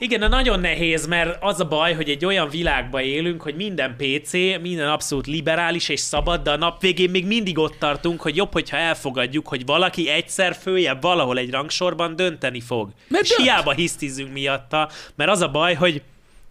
[0.00, 3.96] Igen, de nagyon nehéz, mert az a baj, hogy egy olyan világban élünk, hogy minden
[3.96, 8.36] PC, minden abszolút liberális és szabad, de a nap végén még mindig ott tartunk, hogy
[8.36, 12.90] jobb, hogyha elfogadjuk, hogy valaki egyszer följebb valahol egy rangsorban dönteni fog.
[13.08, 13.42] Mert és dönt.
[13.42, 16.02] hiába hisztizünk miatta, mert az a baj, hogy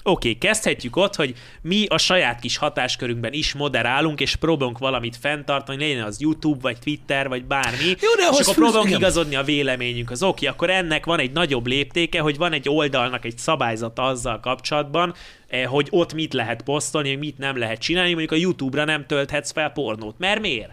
[0.10, 5.18] Oké, okay, kezdhetjük ott, hogy mi a saját kis hatáskörünkben is moderálunk, és próbálunk valamit
[5.18, 9.00] fenntartani, legyen az YouTube, vagy Twitter, vagy bármi, Jó, de és akkor próbálunk igen.
[9.00, 10.12] igazodni a véleményünk.
[10.12, 14.40] Az oké, akkor ennek van egy nagyobb léptéke, hogy van egy oldalnak egy szabályzata azzal
[14.40, 15.14] kapcsolatban,
[15.48, 19.06] eh, hogy ott mit lehet posztolni, hogy mit nem lehet csinálni, mondjuk a YouTube-ra nem
[19.06, 20.16] tölthetsz fel pornót.
[20.18, 20.72] Mert miért?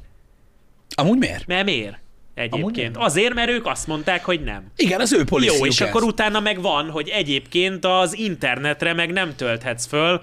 [0.95, 1.47] Amúgy miért?
[1.47, 2.04] Mert miért?
[2.35, 2.97] Egyébként.
[2.97, 4.63] Azért, mert ők azt mondták, hogy nem.
[4.77, 9.13] Igen, az ő policy Jó, és akkor utána meg van, hogy egyébként az internetre meg
[9.13, 10.23] nem tölthetsz föl,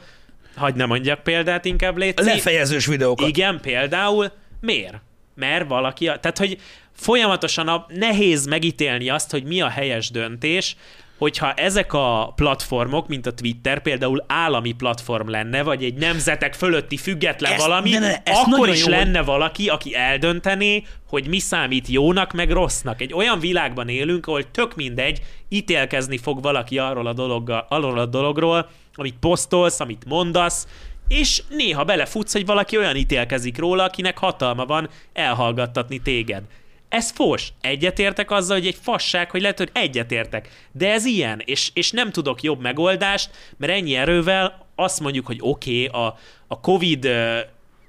[0.55, 3.27] hagyd ne mondjak példát, inkább légy lefejezős videókat.
[3.27, 4.31] Igen, például.
[4.61, 5.01] Miért?
[5.35, 6.57] Mert valaki, tehát hogy
[6.91, 10.75] folyamatosan a, nehéz megítélni azt, hogy mi a helyes döntés,
[11.21, 16.97] hogyha ezek a platformok, mint a Twitter például állami platform lenne, vagy egy nemzetek fölötti
[16.97, 21.87] független Ezt- valami, ne, ne, akkor is jó, lenne valaki, aki eldöntené, hogy mi számít
[21.87, 23.01] jónak, meg rossznak.
[23.01, 28.05] Egy olyan világban élünk, ahol tök mindegy, ítélkezni fog valaki arról a, dologgal, arról a
[28.05, 30.67] dologról, amit posztolsz, amit mondasz,
[31.07, 36.43] és néha belefutsz, hogy valaki olyan ítélkezik róla, akinek hatalma van elhallgattatni téged.
[36.91, 37.53] Ez fos.
[37.61, 40.49] Egyetértek azzal, hogy egy fasság, hogy lehet, hogy egyetértek.
[40.71, 45.37] De ez ilyen, és, és nem tudok jobb megoldást, mert ennyi erővel azt mondjuk, hogy
[45.41, 47.07] oké, okay, a, a COVID,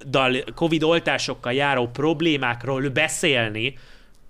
[0.05, 3.77] dal, COVID oltásokkal járó problémákról beszélni,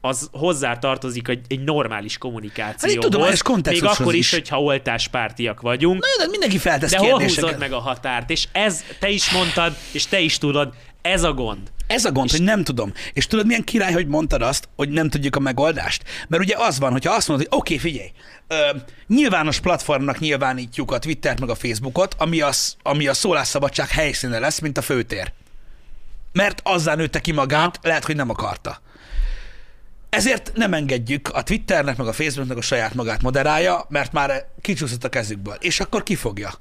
[0.02, 2.94] az hozzá tartozik egy, egy normális kommunikációhoz.
[2.94, 4.32] Hát tudományos még kontextushoz akkor is, is.
[4.32, 6.02] hogyha oltáspártiak vagyunk.
[6.02, 8.30] Na, de mindenki feltesz De hol húzod meg a határt?
[8.30, 11.72] És ez, te is mondtad, és te is tudod, ez a gond.
[11.94, 12.94] Ez a gond, hogy nem tudom.
[13.14, 16.04] És tudod, milyen király, hogy mondtad azt, hogy nem tudjuk a megoldást?
[16.28, 18.12] Mert ugye az van, hogyha azt mondod, hogy oké, okay, figyelj,
[18.48, 24.40] ö, nyilvános platformnak nyilvánítjuk a Twittert meg a Facebookot, ami, az, ami a szólásszabadság helyszíne
[24.40, 25.32] lesz, mint a főtér.
[26.32, 28.82] Mert azzal nőtte ki magát, lehet, hogy nem akarta.
[30.14, 35.04] Ezért nem engedjük a Twitternek, meg a Facebooknak a saját magát moderálja, mert már kicsúszott
[35.04, 35.58] a kezükből.
[35.60, 36.54] És akkor ki fogja?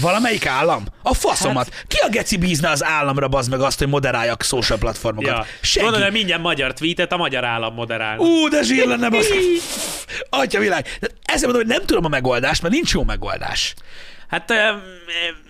[0.00, 0.84] Valamelyik állam?
[1.02, 1.74] A faszomat.
[1.74, 1.84] Hát...
[1.88, 5.36] Ki a geci bízna az államra, bazd meg azt, hogy moderáljak social platformokat?
[5.36, 5.46] Ja.
[5.60, 5.90] Senki.
[5.90, 8.18] Gondolom, mindjárt magyar tweetet a magyar állam moderál.
[8.18, 9.32] Ú, de zsír lenne, bazd.
[10.30, 10.98] Atya világ.
[11.22, 13.74] Ezért mondom, hogy nem tudom a megoldást, mert nincs jó megoldás.
[14.28, 14.52] Hát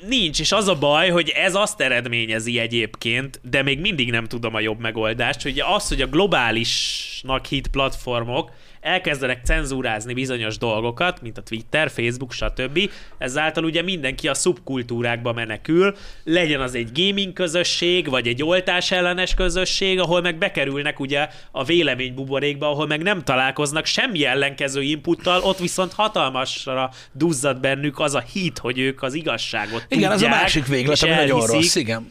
[0.09, 4.55] nincs, és az a baj, hogy ez azt eredményezi egyébként, de még mindig nem tudom
[4.55, 8.51] a jobb megoldást, hogy az, hogy a globálisnak hit platformok
[8.85, 12.91] elkezdenek cenzúrázni bizonyos dolgokat, mint a Twitter, Facebook, stb.
[13.19, 19.35] Ezáltal ugye mindenki a szubkultúrákba menekül, legyen az egy gaming közösség, vagy egy oltás ellenes
[19.35, 25.59] közösség, ahol meg bekerülnek ugye a véleménybuborékba, ahol meg nem találkoznak semmi ellenkező inputtal, ott
[25.59, 30.41] viszont hatalmasra duzzad bennük az a hit, hogy ők az igazságot Igen, az a tudják,
[30.41, 32.07] másik véglet, ami nagyon rossz, igen.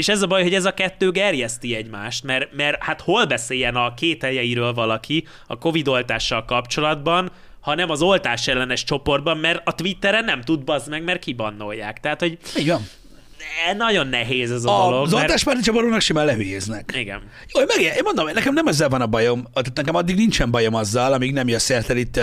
[0.00, 3.76] És ez a baj, hogy ez a kettő gerjeszti egymást, mert, mert hát hol beszéljen
[3.76, 9.60] a két helyeiről valaki a Covid oltással kapcsolatban, ha nem az oltás ellenes csoportban, mert
[9.64, 12.00] a Twitteren nem tud bazd meg, mert kibannolják.
[12.00, 12.82] Tehát, hogy van.
[13.68, 15.06] E, nagyon nehéz ez a, A, dolog.
[15.06, 16.92] az oltáspárti csaparónak simán lehülyéznek.
[16.96, 17.20] Igen.
[17.54, 20.74] Jó, meg én mondom, nekem nem ezzel van a bajom, tehát nekem addig nincsen bajom
[20.74, 22.20] azzal, amíg nem jössz érted itt,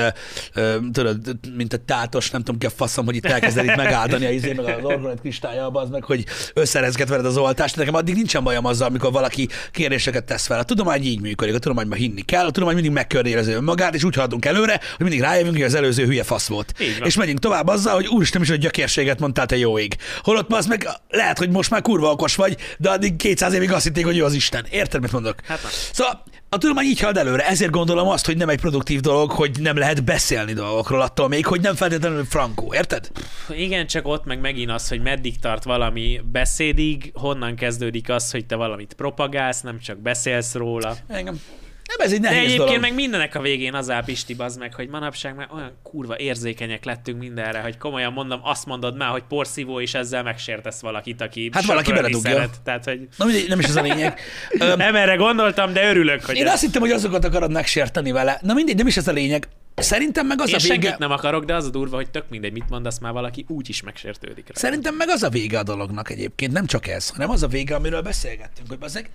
[0.92, 1.18] tudod,
[1.56, 4.54] mint a tátos, nem tudom ki a faszom, hogy itt elkezded itt megáldani a izé,
[4.54, 8.66] meg az orgonit kristálya, az meg, hogy összerezget veled az oltást, nekem addig nincsen bajom
[8.66, 10.60] azzal, amikor valaki kérdéseket tesz fel.
[10.60, 14.16] A tudomány így működik, a tudományban hinni kell, a tudomány mindig megkörnyéző önmagát, és úgy
[14.16, 16.74] haladunk előre, hogy mindig rájövünk, hogy az előző hülye fasz volt.
[17.04, 19.96] És megyünk tovább azzal, hogy úristen is, hogy gyökérséget mondtál te jó ég.
[20.22, 20.88] Holott az meg
[21.18, 24.24] lehet, hogy most már kurva okos vagy, de addig 200 évig azt hitték, hogy ő
[24.24, 24.66] az Isten.
[24.70, 25.36] Érted, mit mondok?
[25.46, 25.60] Hát.
[25.92, 29.60] Szóval a tudomány így halad előre, ezért gondolom azt, hogy nem egy produktív dolog, hogy
[29.60, 33.12] nem lehet beszélni dolgokról attól még, hogy nem feltétlenül frankó, érted?
[33.50, 38.46] Igen, csak ott meg megint az, hogy meddig tart valami beszédig, honnan kezdődik az, hogy
[38.46, 40.96] te valamit propagálsz, nem csak beszélsz róla.
[41.08, 41.42] Engem.
[41.98, 42.82] Nem, ez egy De nehéz egyébként dolog.
[42.82, 46.86] meg mindenek a végén az áll Pisti, bazd meg, hogy manapság már olyan kurva érzékenyek
[46.86, 51.50] lettünk mindenre, hogy komolyan mondom, azt mondod már, hogy porszívó, és ezzel megsértesz valakit, aki
[51.54, 52.32] Hát valaki beledugja.
[52.32, 52.62] szeret.
[52.64, 54.20] Tehát, hogy Na mindegy, nem is ez a lényeg.
[54.78, 58.40] Nem erre gondoltam, de örülök, hogy én azt hittem, hogy azokat akarod megsérteni vele.
[58.42, 59.48] Na mindegy, nem is ez a lényeg.
[59.76, 60.74] Szerintem meg az én a vége...
[60.74, 63.70] senkit nem akarok, de az a durva, hogy tök mindegy, mit mondasz, már valaki úgy
[63.70, 64.54] is megsértődik rá.
[64.54, 67.76] Szerintem meg az a vége a dolognak egyébként, nem csak ez, hanem az a vége,
[67.76, 69.10] amiről beszélgettünk, hogy ezek,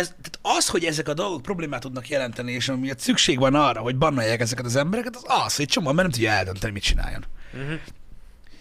[0.00, 3.80] ez, tehát az, hogy ezek a dolgok problémát tudnak jelenteni, és amiatt szükség van arra,
[3.80, 7.24] hogy bannolják ezeket az embereket, az az, hogy csomó ember nem tudja eldönteni, mit csináljon.
[7.52, 7.78] Uh-huh.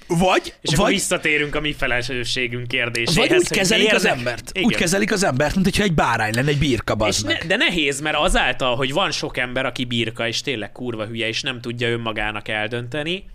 [0.08, 0.54] Vagy.
[0.62, 3.30] És akkor vagy, visszatérünk a mi felelősségünk kérdéséhez.
[3.30, 4.50] vagy úgy kezelik az embert.
[4.54, 4.64] Igen.
[4.64, 8.02] Úgy kezelik az embert, mint hogyha egy bárány lenne, egy birka, bazd ne, de nehéz,
[8.02, 11.90] mert azáltal, hogy van sok ember, aki birka, és tényleg kurva hülye, és nem tudja
[11.90, 13.26] önmagának eldönteni,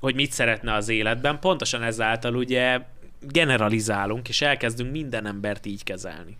[0.00, 2.80] hogy mit szeretne az életben, pontosan ezáltal ugye
[3.20, 6.36] generalizálunk, és elkezdünk minden embert így kezelni.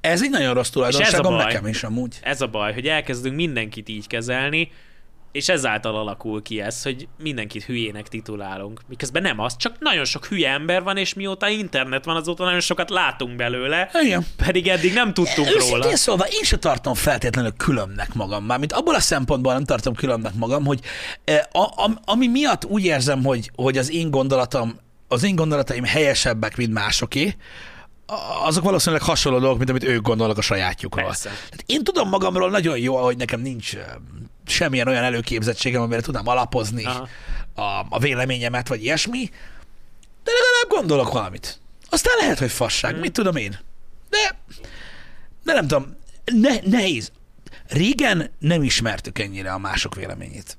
[0.00, 2.18] Ez egy nagyon rossz tulajdonságom nekem is amúgy.
[2.22, 4.70] Ez a baj, hogy elkezdünk mindenkit így kezelni,
[5.32, 8.80] és ezáltal alakul ki ez, hogy mindenkit hülyének titulálunk.
[8.88, 12.60] Miközben nem az, csak nagyon sok hülye ember van, és mióta internet van, azóta nagyon
[12.60, 14.26] sokat látunk belőle, Igen.
[14.36, 15.58] pedig eddig nem tudtunk róla.
[15.58, 18.44] Őszintén szólva, én se tartom feltétlenül különbnek magam.
[18.44, 20.80] Mármint abból a szempontból nem tartom különbnek magam, hogy
[21.24, 24.78] eh, a, a, ami miatt úgy érzem, hogy, hogy az én gondolatom,
[25.08, 27.34] az én gondolataim helyesebbek, mint másoké,
[28.44, 31.04] azok valószínűleg hasonló dolgok, mint amit ők gondolnak a sajátjukról.
[31.04, 31.28] Persze.
[31.28, 33.76] Tehát én tudom magamról nagyon jó, hogy nekem nincs
[34.46, 37.08] semmilyen olyan előképzettségem, amire tudnám alapozni Aha.
[37.54, 39.30] a, a véleményemet, vagy ilyesmi,
[40.24, 41.60] de legalább gondolok valamit.
[41.90, 43.00] Aztán lehet, hogy fasság, Hmm.
[43.00, 43.58] mit tudom én.
[44.10, 44.38] De,
[45.44, 47.12] de nem tudom, ne, nehéz.
[47.66, 50.58] Régen nem ismertük ennyire a mások véleményét.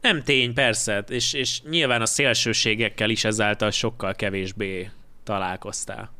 [0.00, 4.90] Nem tény, persze, és, és nyilván a szélsőségekkel is ezáltal sokkal kevésbé
[5.24, 6.10] találkoztál.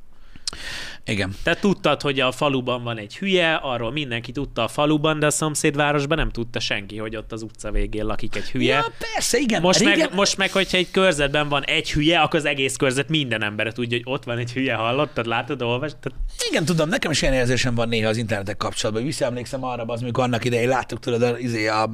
[1.05, 1.35] Igen.
[1.43, 5.31] Te tudtad, hogy a faluban van egy hülye, arról mindenki tudta a faluban, de a
[5.31, 8.74] szomszédvárosban nem tudta senki, hogy ott az utca végén lakik egy hülye.
[8.74, 9.60] Ja, persze, igen.
[9.62, 13.09] Most, Régen, meg, most meg, hogyha egy körzetben van egy hülye, akkor az egész körzet
[13.09, 16.12] minden emberet tudja, hogy ott van egy hülye, hallottad, látod, olvastad?
[16.48, 19.05] Igen, tudom, nekem is ilyen érzésem van néha az internetek kapcsolatban.
[19.05, 21.90] Visszaemlékszem arra, az, amikor annak idején láttuk, tudod, az, izé, a,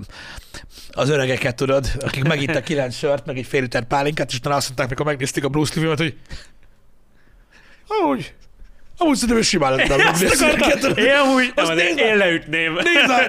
[0.90, 4.66] az öregeket, tudod, akik megittek kilenc sört, meg egy fél liter pálinkát, és utána azt
[4.66, 6.16] mondták, mikor megnézték a Bruce Lee filmet, hogy
[7.86, 8.34] ahogy
[8.98, 9.90] Amúgy szerintem ez simán lett.
[9.90, 12.78] Azt akartam, én nem, Azt azért nézd én leütném.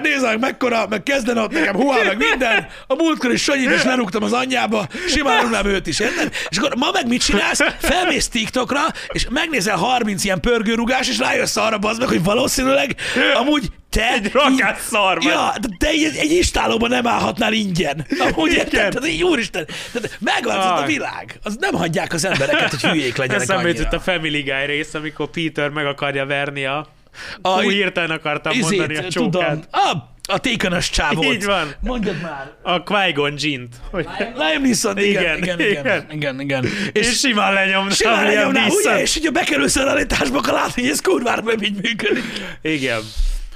[0.02, 2.68] Nézd meg, mekkora, meg kezdene ott nekem huá, meg minden.
[2.86, 6.32] A múltkor is Sanyit is lerúgtam az anyjába, simán rúgnám őt is, érted?
[6.48, 7.60] És akkor ma meg mit csinálsz?
[7.78, 12.94] Felmész TikTokra, és megnézel 30 ilyen pörgőrugás, és rájössz arra, bazd meg, hogy valószínűleg
[13.34, 14.12] amúgy te...
[14.12, 15.24] Egy rakás szar vagy.
[15.24, 18.06] Ja, de egy, egy istálóban nem állhatnál ingyen.
[18.18, 18.70] Amúgy érted?
[18.92, 21.38] Tehát, így, úristen, tehát megváltozott a világ.
[21.42, 25.30] Az nem hagyják az embereket, hogy hülyék legyenek Eszembe jutott a Family Guy rész, amikor
[25.30, 26.86] Peter meg akarja verni a...
[27.42, 29.68] A- Hú, hirtelen akartam mondani a Izét, tudom, csókát.
[29.70, 29.96] a,
[30.32, 31.24] a tékönös csávót.
[31.24, 31.74] Így van.
[31.80, 32.50] Mondjad már.
[32.62, 33.74] A Qui-Gon Jinn-t.
[34.36, 36.64] Liam Neeson, igen, igen, Igen, igen, igen, igen.
[36.92, 39.00] És, és simán lenyomnám simán lenyomná, ugye?
[39.00, 42.24] És hogyha bekerülsz a realitásba, akkor látod, hogy ez kurvára nem így működik.
[42.62, 43.00] Igen.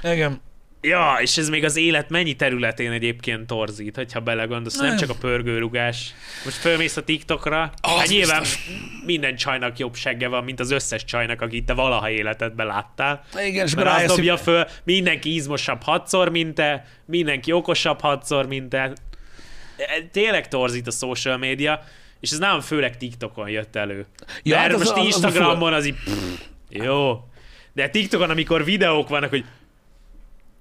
[0.03, 0.41] Igen.
[0.85, 4.97] Ja, és ez még az élet mennyi területén egyébként torzít, hogyha belegondolsz, nem Nem.
[4.97, 6.13] csak a pörgőrugás.
[6.45, 8.69] Most fölmész a TikTokra, Az hát nyilván biztos.
[9.05, 13.23] minden csajnak jobb segge van, mint az összes csajnak, akit te valaha életedben láttál.
[13.45, 18.69] Igen, és Mert azt dobja föl, mindenki izmosabb hatszor, mint te, mindenki okosabb hatszor, mint
[18.69, 18.93] te.
[20.11, 21.83] Tényleg torzít a social media,
[22.19, 24.05] és ez nem főleg TikTokon jött elő.
[24.43, 25.95] Ja, hát Mert az most az Instagramon az így...
[26.03, 26.39] Pff,
[26.69, 27.27] jó.
[27.73, 29.45] De TikTokon, amikor videók vannak, hogy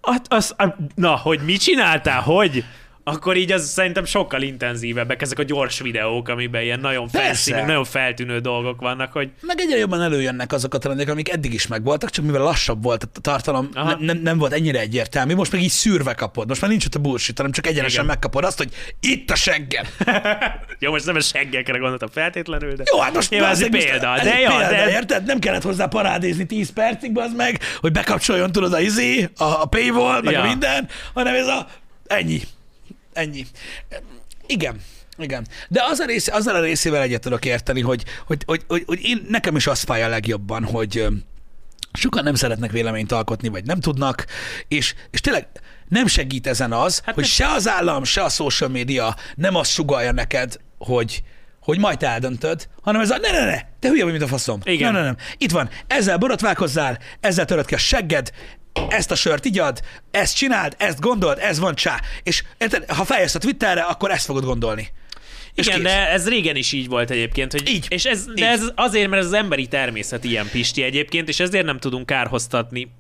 [0.03, 0.55] Hát az,
[0.95, 2.65] na, hogy mit csináltál, hogy?
[3.05, 7.67] Akkor így az szerintem sokkal intenzívebbek ezek a gyors videók, amiben ilyen nagyon fancy, meg
[7.67, 11.67] nagyon feltűnő dolgok vannak, hogy meg egyre jobban előjönnek azok a trendek, amik eddig is
[11.67, 13.97] megvoltak, csak mivel lassabb volt a tartalom, Aha.
[14.01, 16.49] ne, nem, volt ennyire egyértelmű, most meg így szűrve kapod.
[16.49, 18.07] Most már nincs ott a bullshit, hanem csak egyenesen Igen.
[18.07, 19.85] megkapod azt, hogy itt a seggem.
[20.79, 24.15] jó, most nem a seggekre gondoltam feltétlenül, de Jó, hát most Nyilván ez egy példa,
[24.23, 25.25] de jó, példa, de- érted?
[25.25, 29.65] Nem kellett hozzá parádézni 10 percig, az meg, hogy bekapcsoljon tudod a izé, a, a
[29.65, 30.41] paywall, meg Ja.
[30.43, 31.67] a minden, hanem ez a
[32.07, 32.41] ennyi.
[33.13, 33.47] Ennyi.
[34.47, 34.81] Igen.
[35.17, 35.47] Igen.
[35.69, 38.99] De az a rész, azzal a részével egyet tudok érteni, hogy, hogy, hogy, hogy, hogy
[39.03, 41.07] én, nekem is az fáj a legjobban, hogy
[41.93, 44.27] sokan nem szeretnek véleményt alkotni, vagy nem tudnak,
[44.69, 45.47] és, és tényleg
[45.89, 49.55] nem segít ezen az, hát hogy ne- se az állam, se a social media nem
[49.55, 51.23] azt sugalja neked, hogy,
[51.61, 54.61] hogy majd eldöntöd, hanem ez a ne, ne, ne, te hülye vagy, mint a faszom.
[54.65, 54.93] Igen.
[54.93, 55.27] Nem, nem, nem.
[55.37, 58.33] Itt van, ezzel borotválkozzál, ezzel töröd ki a segged,
[58.89, 59.81] ezt a sört igyad,
[60.11, 62.01] ezt csináld, ezt gondold, ez van csá.
[62.23, 64.89] És érted, ha feljössz a Twitterre, akkor ezt fogod gondolni.
[65.55, 67.87] Igen, de ez régen is így volt egyébként, hogy Így.
[67.89, 68.35] És ez, Így.
[68.35, 72.07] de ez azért, mert ez az emberi természet ilyen pisti egyébként, és ezért nem tudunk
[72.07, 72.91] kárhoztatni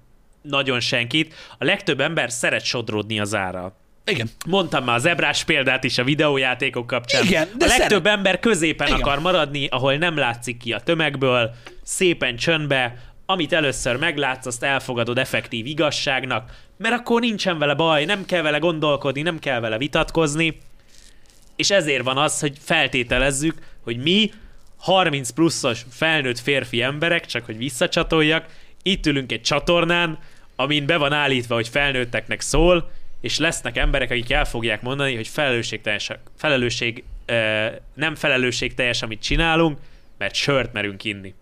[0.43, 1.35] nagyon senkit.
[1.59, 3.77] A legtöbb ember szeret sodródni az árral.
[4.05, 4.31] Igen.
[4.47, 7.24] Mondtam már az ebrás példát is a videójátékok kapcsán.
[7.24, 9.01] Igen, de a legtöbb szeret- ember középen Igen.
[9.01, 15.19] akar maradni, ahol nem látszik ki a tömegből, szépen csöndbe, amit először meglátsz, azt elfogadod
[15.19, 20.59] effektív igazságnak, mert akkor nincsen vele baj, nem kell vele gondolkodni, nem kell vele vitatkozni,
[21.57, 24.31] és ezért van az, hogy feltételezzük, hogy mi
[24.78, 28.47] 30 pluszos felnőtt férfi emberek, csak hogy visszacsatoljak,
[28.82, 30.19] itt ülünk egy csatornán,
[30.57, 32.90] amin be van állítva, hogy felnőtteknek szól,
[33.20, 39.78] és lesznek emberek, akik el fogják mondani, hogy felelősségteljes, felelősség, ö, nem felelősségteljes, amit csinálunk,
[40.19, 41.35] mert sört merünk inni.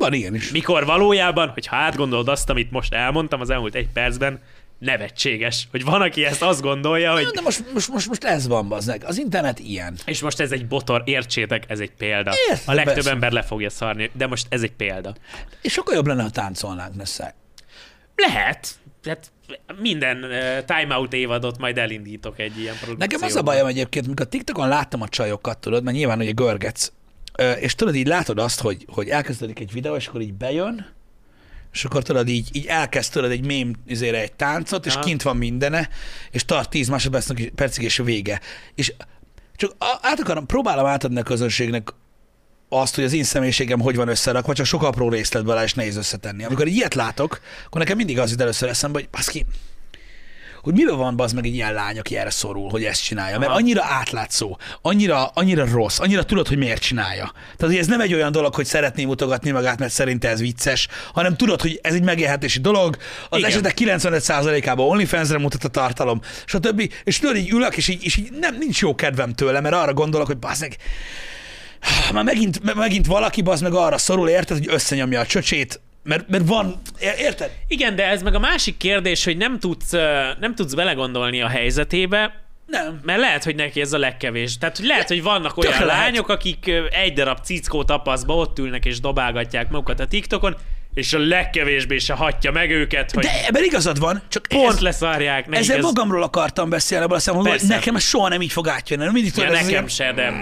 [0.00, 0.50] Van ilyen is.
[0.50, 4.40] Mikor valójában, hogyha átgondolod azt, amit most elmondtam az elmúlt egy percben,
[4.78, 8.68] nevetséges, hogy van, aki ezt azt gondolja, hogy De most, most, most, most ez van,
[8.68, 9.04] bazdmeg.
[9.04, 9.96] Az internet ilyen.
[10.04, 12.32] És most ez egy botor, értsétek, ez egy példa.
[12.50, 13.10] Értem, a legtöbb persze.
[13.10, 15.14] ember le fogja szarni, de most ez egy példa.
[15.62, 17.30] És sokkal jobb lenne, ha táncolnánk, Nessai.
[18.16, 18.68] Lehet.
[19.04, 19.32] Hát
[19.80, 23.08] minden uh, timeout évadot majd elindítok egy ilyen produkcióban.
[23.08, 26.30] Nekem az a bajom egyébként, amikor a TikTokon láttam a csajokat, tudod, mert nyilván ugye
[26.30, 26.92] görgetsz,
[27.60, 30.86] és tudod, így látod azt, hogy, hogy elkezdődik egy videó, és akkor így bejön,
[31.72, 35.04] és akkor tudod, így, így elkezd tudod egy mém üzére egy táncot, és Aha.
[35.04, 35.88] kint van mindene,
[36.30, 38.40] és tart 10 másodpercig percig, és vége.
[38.74, 38.92] És
[39.56, 41.92] csak át akarom, próbálom átadni a közönségnek
[42.68, 46.44] azt, hogy az én személyiségem hogy van összerakva, csak sok apró részletből és nehéz összetenni.
[46.44, 49.46] Amikor ilyet látok, akkor nekem mindig az jut először eszembe, hogy baszki,
[50.62, 53.38] hogy miben van az meg egy ilyen lány, aki erre szorul, hogy ezt csinálja.
[53.38, 57.32] Mert annyira átlátszó, annyira, annyira rossz, annyira tudod, hogy miért csinálja.
[57.32, 60.88] Tehát, hogy ez nem egy olyan dolog, hogy szeretné mutogatni magát, mert szerinte ez vicces,
[61.12, 62.96] hanem tudod, hogy ez egy megélhetési dolog,
[63.28, 63.50] az Igen.
[63.50, 66.92] esetek 95%-ában OnlyFans-re mutat a tartalom, stb.
[67.04, 69.94] És tudod, így ülök, és így, és így nem, nincs jó kedvem tőle, mert arra
[69.94, 70.76] gondolok, hogy bazdmeg,
[72.14, 76.46] már megint, megint valaki bazd meg arra szorul, érted, hogy összenyomja a csöcsét, mert, mert
[76.46, 76.80] van,
[77.18, 77.50] érted?
[77.68, 79.90] Igen, de ez meg a másik kérdés, hogy nem tudsz,
[80.40, 82.34] nem tudsz belegondolni a helyzetébe,
[82.66, 83.00] Nem.
[83.04, 84.58] mert lehet, hogy neki ez a legkevés.
[84.58, 85.86] Tehát, hogy lehet, hogy vannak olyan lehet.
[85.86, 90.56] lányok, akik ö, egy darab cickó tapaszba ott ülnek és dobálgatják magukat a TikTokon,
[90.94, 94.80] és a legkevésbé se hagyja meg őket, hogy De ebben igazad van, csak pont ez,
[94.80, 95.60] leszarják nekik.
[95.64, 95.82] ezzel ez...
[95.82, 97.66] magamról akartam beszélni, abban a hogy Persze.
[97.74, 99.04] nekem ez soha nem így fog átjönni.
[99.12, 100.32] Mindig Ja, ez nekem ilyen- se, de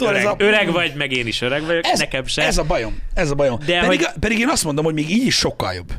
[0.00, 2.42] Tudod, Öreg, ez a- öreg vagy, meg én is öreg vagyok, Ez, nekem se.
[2.42, 2.98] ez a bajom.
[3.14, 3.58] Ez a bajom.
[3.66, 5.92] De pedig, hogy- pedig én azt mondom, hogy még így is sokkal jobb,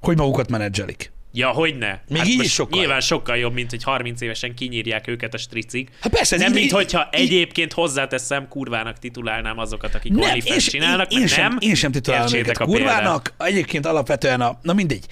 [0.00, 1.12] hogy magukat menedzselik.
[1.38, 1.98] Ja, hogy ne.
[2.08, 5.90] Még így is sokkal Nyilván sokkal jobb, mint hogy 30 évesen kinyírják őket a stricik.
[6.00, 10.58] Hát persze, nem, így- mint hogyha így- egyébként hozzáteszem, kurvának titulálnám azokat, akik Nem, én,
[10.58, 11.56] csinálnak, én, én, sem, nem.
[11.60, 13.32] én sem Értsétek őket a kurvának.
[13.38, 14.58] Egyébként alapvetően a...
[14.62, 15.04] Na mindegy.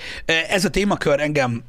[0.48, 1.62] Ez a témakör engem...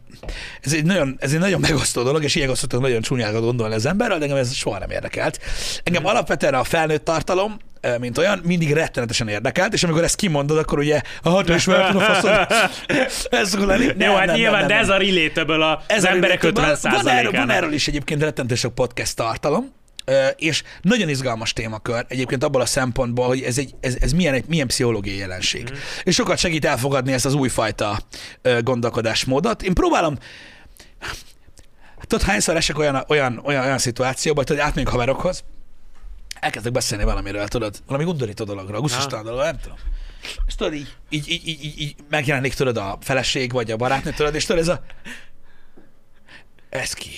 [0.62, 3.86] Ez egy nagyon, ez egy nagyon megosztó dolog, és ilyen szoktam nagyon csúnyákat gondolni az
[3.86, 5.40] emberrel, de engem ez soha nem érdekelt.
[5.84, 6.12] Engem Mhm.
[6.12, 7.58] alapvetően a felnőtt tartalom,
[8.00, 12.00] mint olyan, mindig rettenetesen érdekelt, és amikor ezt kimondod, akkor ugye a hat és a
[12.00, 12.48] faszod.
[13.42, 13.86] Ez szokott lenni.
[13.86, 14.84] Nem, Jó, hát nem, nyilván, nem, de nem.
[14.84, 16.72] ez a relatable a, Ez az a emberek relatable.
[16.72, 19.74] 50 van erről, van erről is egyébként rettentő sok podcast tartalom,
[20.36, 24.46] és nagyon izgalmas témakör egyébként abból a szempontból, hogy ez, egy, ez, ez milyen, egy,
[24.48, 25.70] milyen pszichológiai jelenség.
[25.72, 25.76] Mm.
[26.04, 28.00] És sokat segít elfogadni ezt az újfajta
[28.62, 29.64] gondolkodásmódot.
[29.64, 30.18] Én próbálom,
[32.02, 35.44] tudod, hányszor esek olyan, olyan, olyan, olyan szituációba, hogy átmegyünk haverokhoz,
[36.40, 39.78] elkezdek beszélni valamiről, tudod, valami undorító dologról, gusztustalan dologról, nem tudom.
[40.48, 44.36] És tudod, így, így, így, így, így, megjelenik tudod a feleség, vagy a barátnő, tudod,
[44.36, 44.82] és tudod, ez a
[46.70, 47.10] ez ki?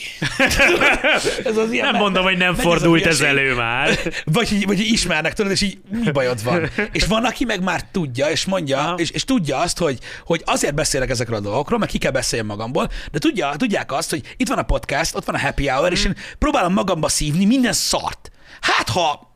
[1.44, 4.00] ez az ilyen Nem mondom, hogy nem fordult ez elő már.
[4.26, 6.70] Vagy, így- vagy így ismernek, tudod, és így mi bajod van.
[6.92, 8.96] És van, aki meg már tudja, és mondja, Aha.
[8.98, 12.48] és, és, tudja azt, hogy, hogy azért beszélek ezekről a dolgokról, meg ki kell beszélni
[12.48, 15.92] magamból, de tudja, tudják azt, hogy itt van a podcast, ott van a happy hour,
[15.92, 18.32] és én próbálom magamba szívni minden szart.
[18.62, 19.36] Hát, ha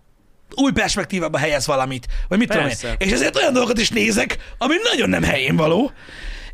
[0.55, 2.87] új perspektívába helyez valamit, vagy mit tudom Persze.
[2.87, 2.95] én.
[2.97, 5.91] És ezért olyan dolgokat is nézek, ami nagyon nem helyén való,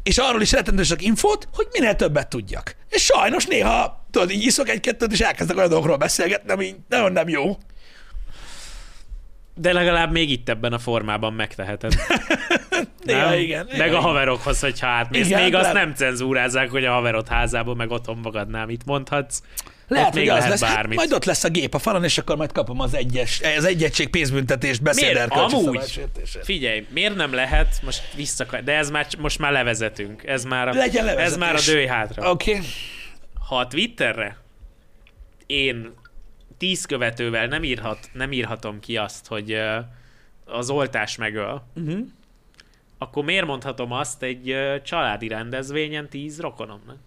[0.03, 2.75] és arról is rettentő sok infót, hogy minél többet tudjak.
[2.89, 7.29] És sajnos néha, tudod, így iszok egy-kettőt, és elkezdek olyan dolgokról beszélgetni, ami nagyon nem
[7.29, 7.57] jó.
[9.55, 11.93] De legalább még itt ebben a formában megteheted.
[13.03, 13.39] Néha Nem?
[13.39, 13.65] igen.
[13.65, 15.25] néha Meg a haverokhoz, hogyha átmész.
[15.25, 15.85] Igen, még azt lehet.
[15.85, 19.41] nem cenzúrázzák, hogy a haverod házából meg otthon magadnál mit mondhatsz.
[19.87, 20.73] Lehet, Ott hogy még az lehet lesz.
[20.73, 20.97] Bármit.
[20.97, 24.09] majd ott lesz a gép a falon, és akkor majd kapom az, egyes, az egység
[24.09, 26.05] pénzbüntetést, beszéderkölcsi Amúgy.
[26.43, 30.23] Figyelj, miért nem lehet, most vissza, de ez már, most már levezetünk.
[30.23, 31.31] Ez már a, Legyen levezetés.
[31.31, 32.31] ez már a dőj hátra.
[32.31, 32.51] Oké.
[32.51, 32.65] Okay.
[33.47, 34.37] Ha a Twitterre
[35.45, 35.93] én
[36.57, 39.57] tíz követővel nem, írhat, nem írhatom ki azt, hogy
[40.45, 41.99] az oltás megöl, Uh-huh.
[42.97, 46.97] akkor miért mondhatom azt egy családi rendezvényen tíz rokonomnak?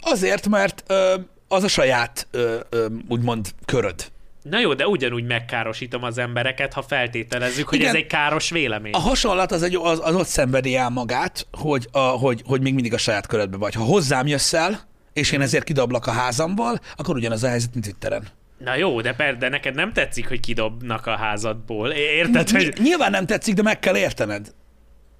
[0.00, 1.14] Azért, mert ö,
[1.48, 4.10] az a saját, ö, ö, úgymond, köröd.
[4.42, 7.88] Na jó, de ugyanúgy megkárosítom az embereket, ha feltételezzük, hogy Igen.
[7.88, 8.92] ez egy káros vélemény.
[8.92, 12.74] A hasonlat az, egy, az, az ott szenvedi el magát, hogy, a, hogy, hogy még
[12.74, 13.74] mindig a saját körödben vagy.
[13.74, 14.80] Ha hozzám jössz el,
[15.12, 18.26] és én ezért kidablak a házamból, akkor ugyanaz a helyzet, mint Twitteren.
[18.58, 21.90] Na jó, de, per, de neked nem tetszik, hogy kidobnak a házadból.
[21.90, 22.66] Érted, hogy...
[22.66, 24.52] Ny- Nyilván nem tetszik, de meg kell értened.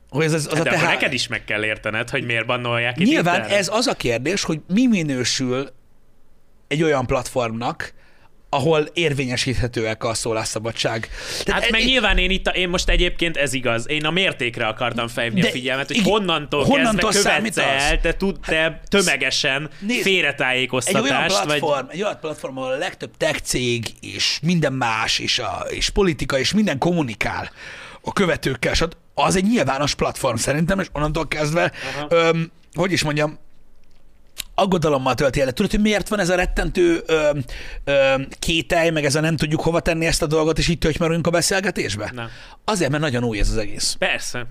[0.08, 2.46] Hogy ez, az, az Hát a de te neked is meg kell értened, hogy miért
[2.46, 3.58] bannolják ki Nyilván Twitterre.
[3.58, 5.68] ez az a kérdés, hogy mi minősül
[6.68, 7.94] egy olyan platformnak,
[8.48, 11.08] ahol érvényesíthetőek a szólásszabadság.
[11.44, 14.10] Tehát Hát e- meg nyilván én itt, a, én most egyébként ez igaz, én a
[14.10, 17.58] mértékre akartam De a figyelmet, hogy honnantól, honnantól kezdve követsz?
[17.58, 22.58] Hát el, te, tud, te tömegesen nézd, egy olyan félretájékoztatást, vagy platform, egy olyan platform,
[22.58, 27.50] ahol a legtöbb tech cég és minden más, és, a, és politika, és minden kommunikál
[28.00, 28.80] a követőkkel, és
[29.24, 32.06] az egy nyilvános platform szerintem, és onnantól kezdve, Aha.
[32.10, 33.38] öm, hogy is mondjam,
[34.54, 35.52] aggodalommal tölti el.
[35.52, 37.30] Tudod, hogy miért van ez a rettentő ö,
[37.84, 41.26] ö, kételj, meg ez a nem tudjuk hova tenni ezt a dolgot, és itt töltymörünk
[41.26, 42.10] a beszélgetésbe?
[42.14, 42.28] Nem.
[42.64, 43.96] Azért, mert nagyon új ez az egész.
[43.98, 44.46] persze.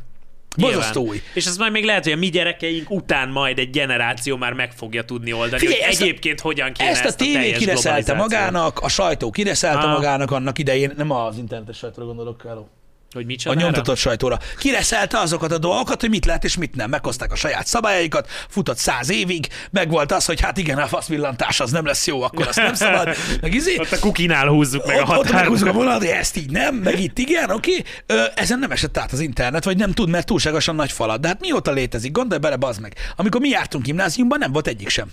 [0.57, 1.17] Borzasztó Nyilván.
[1.17, 1.23] új.
[1.33, 4.71] És ez majd még lehet, hogy a mi gyerekeink után majd egy generáció már meg
[4.71, 7.51] fogja tudni oldani, Figyelj, hogy ezt a- egyébként hogyan kéne Ezt a ezt a tévé
[7.51, 9.91] kireszelte magának, a sajtó kireszelte Ah.
[9.93, 12.69] magának annak idején, nem az internetes sajtóra gondolok, Káló.
[13.15, 13.59] Hogy A micsoda?
[13.59, 14.39] nyomtatott sajtóra.
[14.57, 16.89] Kireszelte azokat a dolgokat, hogy mit lehet és mit nem.
[16.89, 21.59] Meghozták a saját szabályaikat, futott száz évig, meg volt az, hogy hát igen, a faszvillantás
[21.59, 23.15] az nem lesz jó, akkor azt nem szabad.
[23.41, 25.33] Meg izé, Ott a kukinál húzzuk meg a ott, ott határt.
[25.33, 27.83] meghúzzuk a vonalat, hogy ezt így nem, meg itt igen, oké.
[28.05, 31.19] Ö, Ezen nem esett át az internet, vagy nem tud, mert túlságosan nagy falat.
[31.19, 32.11] De hát mióta létezik?
[32.11, 32.93] Gondolj bele, bazd meg.
[33.15, 35.07] Amikor mi jártunk gimnáziumban, nem volt egyik sem.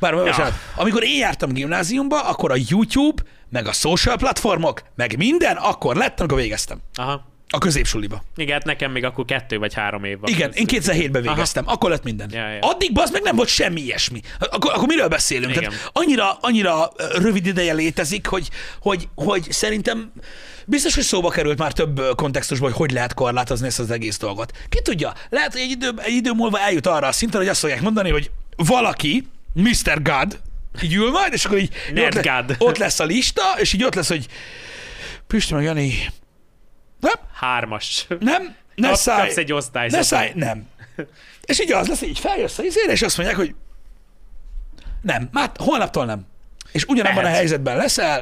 [0.00, 0.56] Bár, ja.
[0.76, 6.20] amikor én jártam gimnáziumba, akkor a YouTube, meg a social platformok, meg minden, akkor lett,
[6.20, 6.78] amikor végeztem.
[6.94, 7.32] Aha.
[7.48, 8.22] A középsuliba.
[8.36, 10.30] Igen, hát nekem még akkor kettő vagy három év van.
[10.30, 12.30] Igen, én 2007-ben végeztem, akkor lett minden.
[12.32, 12.58] Ja, ja.
[12.60, 14.20] Addig az meg nem volt semmi ilyesmi.
[14.38, 15.56] Akkor, akkor miről beszélünk?
[15.56, 15.70] Igen.
[15.70, 18.48] Tehát annyira, annyira rövid ideje létezik, hogy,
[18.80, 20.12] hogy, hogy szerintem
[20.66, 24.52] biztos, hogy szóba került már több kontextusban, hogy hogy lehet korlátozni ezt az egész dolgot.
[24.68, 27.60] Ki tudja, lehet, hogy egy idő, egy idő múlva eljut arra a szintre, hogy azt
[27.60, 30.02] fogják mondani, hogy valaki, Mr.
[30.02, 30.40] God,
[30.82, 33.94] így ül majd, és akkor így ott, le, ott lesz a lista, és így ott
[33.94, 34.26] lesz, hogy
[35.26, 35.94] Pisti meg Jani,
[37.00, 38.06] nem, Hármas.
[38.20, 39.90] nem, ne Kap- szállj, kapsz egy osztályt.
[39.90, 40.66] ne szállj, nem.
[41.44, 43.54] És így az lesz, így feljössz a izére, és azt mondják, hogy
[45.02, 46.26] nem, már holnaptól nem.
[46.72, 47.32] És ugyanabban Lehet.
[47.32, 48.16] a helyzetben leszel,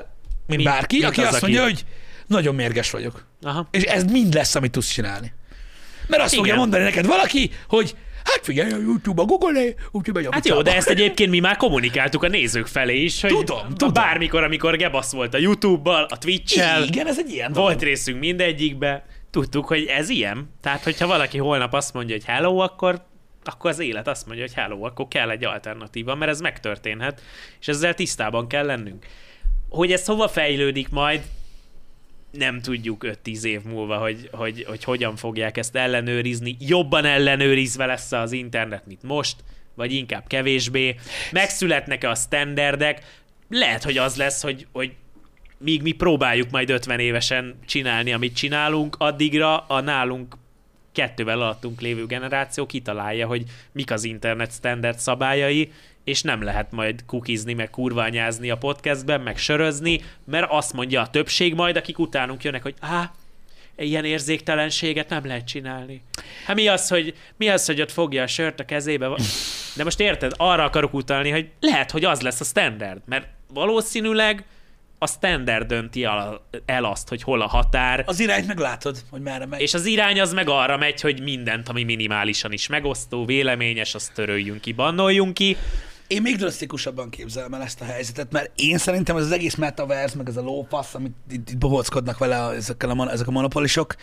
[0.47, 1.85] mint Mint- bárki, mint aki az, azt aki- mondja, hogy
[2.27, 3.25] nagyon mérges vagyok.
[3.43, 3.69] Aha.
[3.71, 5.33] És ez mind lesz, amit tudsz csinálni.
[6.07, 6.45] Mert azt Igen.
[6.45, 10.47] fogja mondani neked valaki, hogy hát figyelj, a YouTube, a Google, úgyhogy megy a Hát
[10.49, 13.93] jó, de ezt egyébként mi már kommunikáltuk a nézők felé is, hogy Tudom, tudom.
[13.93, 17.69] bármikor, amikor Gebasz volt a YouTube-bal, a Twitch-el, Igen, ez egy ilyen dolog.
[17.69, 20.51] volt részünk mindegyikbe, tudtuk, hogy ez ilyen.
[20.61, 23.11] Tehát, hogyha valaki holnap azt mondja, hogy hello, akkor
[23.45, 27.21] akkor az élet azt mondja, hogy hello, akkor kell egy alternatíva, mert ez megtörténhet,
[27.61, 29.07] és ezzel tisztában kell lennünk.
[29.69, 31.23] Hogy ez hova fejlődik majd,
[32.33, 36.57] nem tudjuk 5-10 év múlva, hogy, hogy, hogy hogyan fogják ezt ellenőrizni.
[36.61, 39.37] Jobban ellenőrizve lesz az internet, mint most,
[39.75, 40.97] vagy inkább kevésbé.
[41.33, 43.21] Megszületnek-e a standardek?
[43.49, 44.93] Lehet, hogy az lesz, hogy, hogy
[45.59, 50.37] míg mi próbáljuk majd 50 évesen csinálni, amit csinálunk, addigra a nálunk
[50.93, 55.73] kettővel alattunk lévő generáció kitalálja, hogy mik az internet standard szabályai,
[56.05, 61.11] és nem lehet majd kukizni, meg kurványázni a podcastben, meg sörözni, mert azt mondja a
[61.11, 63.13] többség majd, akik utánunk jönnek, hogy á,
[63.77, 66.03] ilyen érzéktelenséget nem lehet csinálni.
[66.47, 69.09] Hát mi az, hogy, mi az, hogy ott fogja a sört a kezébe?
[69.77, 74.45] De most érted, arra akarok utalni, hogy lehet, hogy az lesz a standard, mert valószínűleg
[75.03, 79.47] a standard dönti el, el azt, hogy hol a határ, Az irányt meglátod, hogy merre
[79.47, 79.61] megy.
[79.61, 84.13] és az irány az meg arra megy, hogy mindent, ami minimálisan is megosztó, véleményes, azt
[84.13, 85.57] töröljünk ki, bannoljunk ki.
[86.07, 90.17] Én még drasztikusabban képzelem el ezt a helyzetet, mert én szerintem ez az egész metaverse,
[90.17, 93.95] meg ez a lófasz, amit itt, itt bohóckodnak vele ezekkel a, ezek a monopolisok,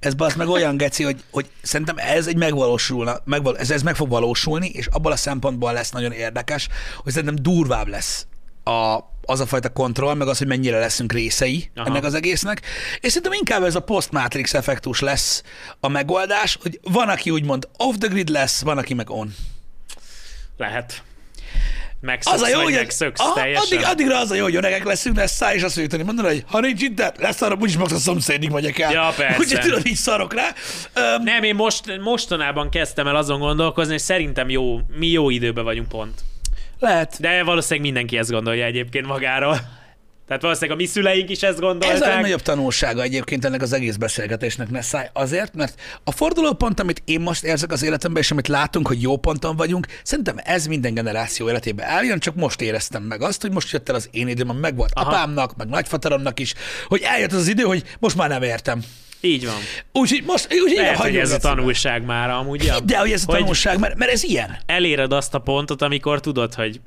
[0.00, 3.96] ez az meg olyan geci, hogy, hogy szerintem ez egy megvalósulna, megval, ez, ez meg
[3.96, 8.26] fog valósulni, és abból a szempontból lesz nagyon érdekes, hogy szerintem durvább lesz
[8.64, 8.98] a,
[9.28, 11.86] az a fajta kontroll, meg az, hogy mennyire leszünk részei Aha.
[11.86, 12.62] Ennek az egésznek.
[13.00, 15.42] És szerintem inkább ez a post-matrix effektus lesz
[15.80, 19.34] a megoldás, hogy van, aki úgymond off the grid lesz, van, aki meg on.
[20.56, 21.02] Lehet.
[22.00, 23.64] Megszöksz, Az a jó, hogy megszöksz Aha, teljesen.
[23.64, 26.44] addig, addigra az a jó, hogy öregek leszünk, lesz száj, és azt tudni mondani, hogy
[26.46, 28.92] ha nincs internet, lesz arra, úgyis max a szomszédig megyek el.
[28.92, 29.38] Ja, persze.
[29.38, 30.54] Úgyhogy tudod, így szarok rá.
[31.16, 35.64] Um, Nem, én most, mostanában kezdtem el azon gondolkozni, hogy szerintem jó, mi jó időben
[35.64, 36.20] vagyunk pont.
[36.78, 37.16] Lehet.
[37.20, 39.76] De valószínűleg mindenki ezt gondolja egyébként magáról.
[40.26, 41.98] Tehát valószínűleg a mi szüleink is ezt Ez a gondolták.
[41.98, 45.10] legnagyobb tanulsága egyébként ennek az egész beszélgetésnek, ne száj.
[45.12, 49.16] Azért, mert a fordulópont, amit én most érzek az életemben, és amit látunk, hogy jó
[49.16, 53.72] ponton vagyunk, szerintem ez minden generáció életében eljön, csak most éreztem meg azt, hogy most
[53.72, 55.10] jött el az én időm, ami megvolt Aha.
[55.10, 56.54] apámnak, meg nagyfateromnak is,
[56.86, 58.82] hogy eljött az az idő, hogy most már nem értem.
[59.20, 59.60] Így van.
[59.92, 62.64] Úgyhogy most, úgyhogy Lehet, hogy ez a tanulság már amúgy.
[62.64, 62.80] ja.
[62.80, 64.58] De hogy ez a tanulság, mert, mert ez ilyen.
[64.66, 66.80] eléred azt a pontot, amikor tudod, hogy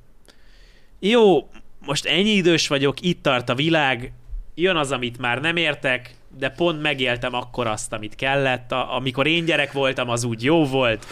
[0.99, 1.49] jó,
[1.85, 4.11] most ennyi idős vagyok, itt tart a világ,
[4.55, 8.71] jön az, amit már nem értek, de pont megéltem akkor azt, amit kellett.
[8.71, 11.05] A, amikor én gyerek voltam, az úgy jó volt.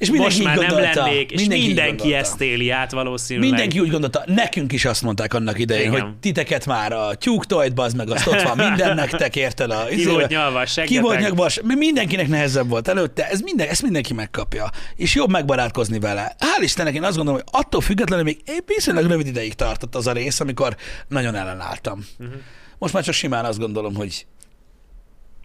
[0.00, 1.04] És mindenki Most már így nem gondolta.
[1.04, 2.16] lennék, és Mindenki mindenki, gondolta.
[2.16, 3.48] ezt éli át valószínűleg.
[3.48, 6.00] Mindenki úgy gondolta, nekünk is azt mondták annak idején, Igen.
[6.00, 9.70] hogy titeket már a tyúktojt, bazd meg, azt ott van minden nektek, érted?
[9.70, 14.70] A, Ki volt nyalva Ki volt mindenkinek nehezebb volt előtte, ez minden, ezt mindenki megkapja,
[14.96, 16.36] és jobb megbarátkozni vele.
[16.38, 20.12] Hál' Istennek én azt gondolom, hogy attól függetlenül még viszonylag rövid ideig tartott az a
[20.12, 20.76] rész, amikor
[21.08, 22.04] nagyon ellenálltam.
[22.18, 22.34] Uh-huh.
[22.78, 24.26] Most már csak simán azt gondolom, hogy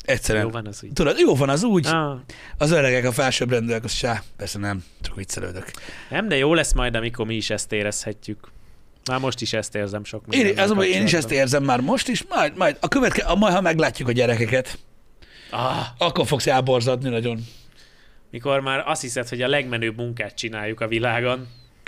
[0.06, 0.94] egyszerűen, Jó van az úgy.
[0.94, 2.20] tudod, jó van az úgy, Ah,
[2.58, 5.72] az öregek, a felsőbbrendűek, az sá, persze nem, csak viccelődök.
[6.10, 8.52] nem, de jó lesz majd, amikor mi is ezt érezhetjük.
[9.10, 11.64] Már most is ezt érzem sok Én, mindennel ez a baj, én is ezt érzem
[11.64, 14.80] már most is, majd, majd a követke, a, majd ha meglátjuk a gyerekeket,
[15.50, 17.40] Ah, akkor fogsz elborzadni nagyon.
[18.32, 21.48] mikor már azt hiszed, hogy a legmenőbb munkát csináljuk a világon,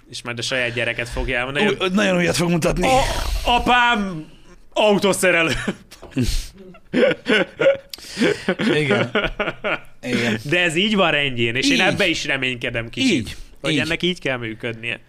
[0.09, 2.87] és majd a saját gyereket fogja elmondani, Ú, nagyon újat fog mutatni.
[2.87, 3.01] A,
[3.45, 4.25] apám
[4.73, 5.51] autószerelő.
[8.75, 9.09] Igen.
[10.01, 10.39] Igen.
[10.43, 11.79] De ez így van rendjén, és én Így.
[11.79, 13.11] ebbe is reménykedem kicsit.
[13.11, 13.35] Így.
[13.61, 13.79] Hogy Így.
[13.79, 14.99] ennek így kell működnie.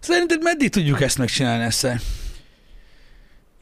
[0.00, 1.86] Szerinted meddig tudjuk ezt megcsinálni ezt?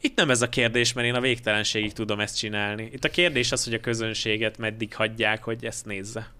[0.01, 2.89] Itt nem ez a kérdés, mert én a végtelenségig tudom ezt csinálni.
[2.93, 6.31] Itt a kérdés az, hogy a közönséget meddig hagyják, hogy ezt nézze.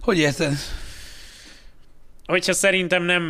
[0.00, 0.52] Hogy érted?
[2.26, 3.24] Hogyha szerintem nem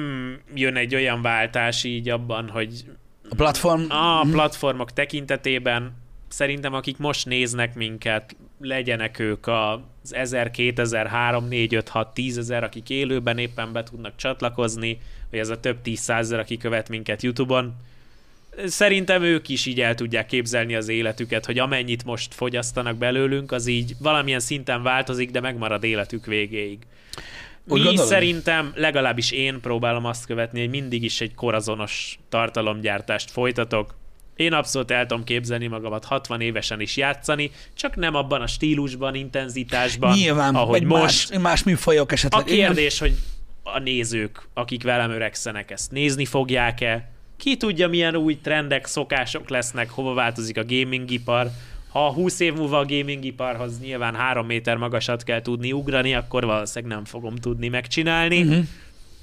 [0.55, 2.85] jön egy olyan váltás így abban, hogy
[3.29, 3.83] A platform?
[3.91, 5.93] a platformok tekintetében
[6.29, 9.79] szerintem akik most néznek minket, legyenek ők az
[10.11, 14.99] 1000, 2000, 3, 4, 5, 6, 10 ezer, akik élőben éppen be tudnak csatlakozni,
[15.31, 17.75] vagy ez a több tízszázezer, aki követ minket YouTube-on.
[18.67, 23.67] Szerintem ők is így el tudják képzelni az életüket, hogy amennyit most fogyasztanak belőlünk, az
[23.67, 26.79] így valamilyen szinten változik, de megmarad életük végéig.
[27.69, 33.95] Úgy Mi szerintem, legalábbis én próbálom azt követni, hogy mindig is egy korazonos tartalomgyártást folytatok.
[34.39, 39.15] Én abszolút el tudom képzelni magamat 60 évesen is játszani, csak nem abban a stílusban,
[39.15, 41.31] intenzitásban, Nyilván, ahogy most.
[41.31, 42.41] más, más műfajok esetleg.
[42.41, 43.15] A kérdés, hogy
[43.63, 49.91] a nézők, akik velem öregszenek, ezt nézni fogják-e, ki tudja, milyen új trendek, szokások lesznek,
[49.91, 51.51] hova változik a gamingipar.
[51.89, 56.95] Ha 20 év múlva a gamingiparhoz nyilván 3 méter magasat kell tudni ugrani, akkor valószínűleg
[56.95, 58.43] nem fogom tudni megcsinálni.
[58.43, 58.65] Uh-huh.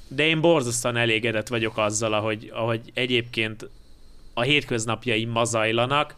[0.07, 3.69] De én borzasztóan elégedett vagyok azzal, ahogy, ahogy egyébként
[4.37, 6.15] a hétköznapjaim zajlanak.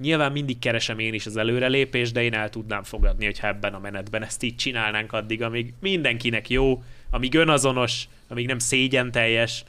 [0.00, 3.78] Nyilván mindig keresem én is az előrelépést, de én el tudnám fogadni, hogyha ebben a
[3.78, 9.64] menetben ezt így csinálnánk addig, amíg mindenkinek jó, amíg önazonos, amíg nem szégyen teljes.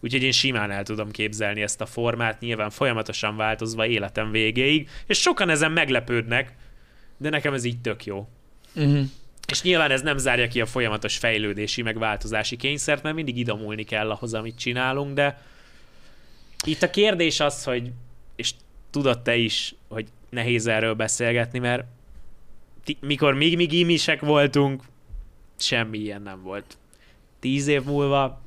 [0.00, 5.20] Úgyhogy én simán el tudom képzelni ezt a formát, nyilván folyamatosan változva életem végéig, és
[5.20, 6.52] sokan ezen meglepődnek,
[7.16, 8.28] de nekem ez így tök jó.
[8.74, 9.04] Uh-huh.
[9.48, 13.82] És nyilván ez nem zárja ki a folyamatos fejlődési, meg változási kényszert, mert mindig idomulni
[13.82, 15.42] kell ahhoz, amit csinálunk, de
[16.64, 17.92] itt a kérdés az, hogy,
[18.36, 18.52] és
[18.90, 21.84] tudod te is, hogy nehéz erről beszélgetni, mert
[22.84, 24.82] ti, mikor még mi gimisek voltunk,
[25.58, 26.76] semmi ilyen nem volt.
[27.40, 28.42] Tíz év múlva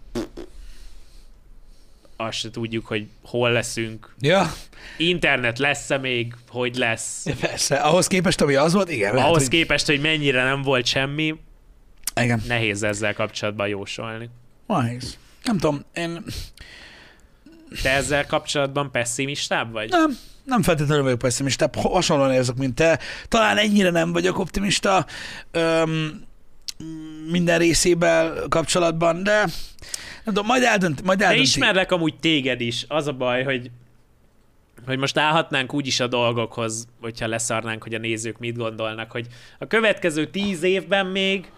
[2.18, 4.16] azt se tudjuk, hogy hol leszünk.
[4.20, 4.54] Ja,
[4.98, 7.26] Internet lesz-e még, hogy lesz.
[7.40, 7.76] persze.
[7.76, 9.14] Ahhoz képest, ami az volt, igen.
[9.14, 9.52] lehet, Ahhoz hogy...
[9.52, 11.36] képest, hogy mennyire nem volt semmi,
[12.22, 12.42] Igen.
[12.48, 14.30] nehéz ezzel kapcsolatban jósolni.
[14.68, 15.18] Nehéz.
[15.44, 16.24] Nem tudom, én
[17.82, 19.90] Te ezzel kapcsolatban pessimistább vagy?
[19.90, 23.00] nem, nem feltétlenül vagyok pessimista, hasonlóan érzek, mint te.
[23.28, 25.06] Talán ennyire nem vagyok optimista
[25.52, 26.24] öm,
[27.32, 31.48] minden részével kapcsolatban, de nem tudom, majd eldönt, majd De eldönti.
[31.48, 32.86] ismerlek amúgy téged is.
[32.88, 33.72] Az a baj, hogy
[34.86, 39.28] hogy most állhatnánk úgy is a dolgokhoz, hogyha leszarnánk, hogy a nézők mit gondolnak, hogy
[39.60, 41.52] a következő tíz évben még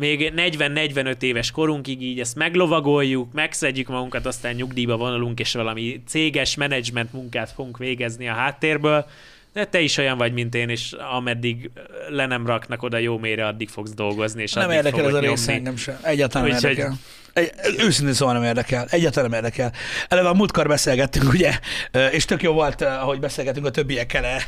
[0.00, 6.54] még 40-45 éves korunkig így ezt meglovagoljuk, megszedjük magunkat, aztán nyugdíjba vonulunk, és valami céges
[6.54, 9.06] menedzsment munkát fogunk végezni a háttérből,
[9.52, 11.70] de te is olyan vagy, mint én, és ameddig
[12.08, 15.18] le nem raknak oda jó mélyre, addig fogsz dolgozni, és nem addig érdekel ez a
[15.18, 15.98] rész engem sem.
[16.02, 16.98] Egyáltalán nem Úgyhogy- érdekel.
[17.32, 18.86] Egy, őszintén szóval nem érdekel.
[18.90, 19.72] Egyáltalán nem érdekel.
[20.08, 21.58] Eleve a múltkor beszélgettünk, ugye,
[22.10, 24.42] és tök jó volt, ahogy beszélgettünk a többiekkel eh,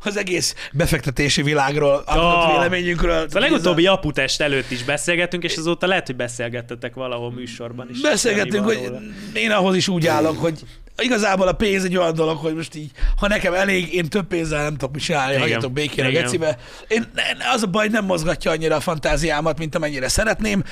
[0.00, 2.52] az egész befektetési világról, a Ah.
[2.52, 3.26] véleményünkről.
[3.32, 8.00] A legutóbbi aputest előtt is beszélgettünk, és azóta lehet, hogy beszélgettetek valahol műsorban is.
[8.00, 8.90] Beszélgettünk, hogy
[9.34, 10.58] én ahhoz is úgy állok, hogy
[11.02, 14.62] igazából a pénz egy olyan dolog, hogy most így, ha nekem elég, én több pénzzel
[14.62, 16.56] nem tudok mit csinálni, hagyjatok békén a gecibe.
[16.88, 17.06] Én,
[17.54, 20.62] az a baj, nem mozgatja annyira a fantáziámat, mint amennyire szeretném.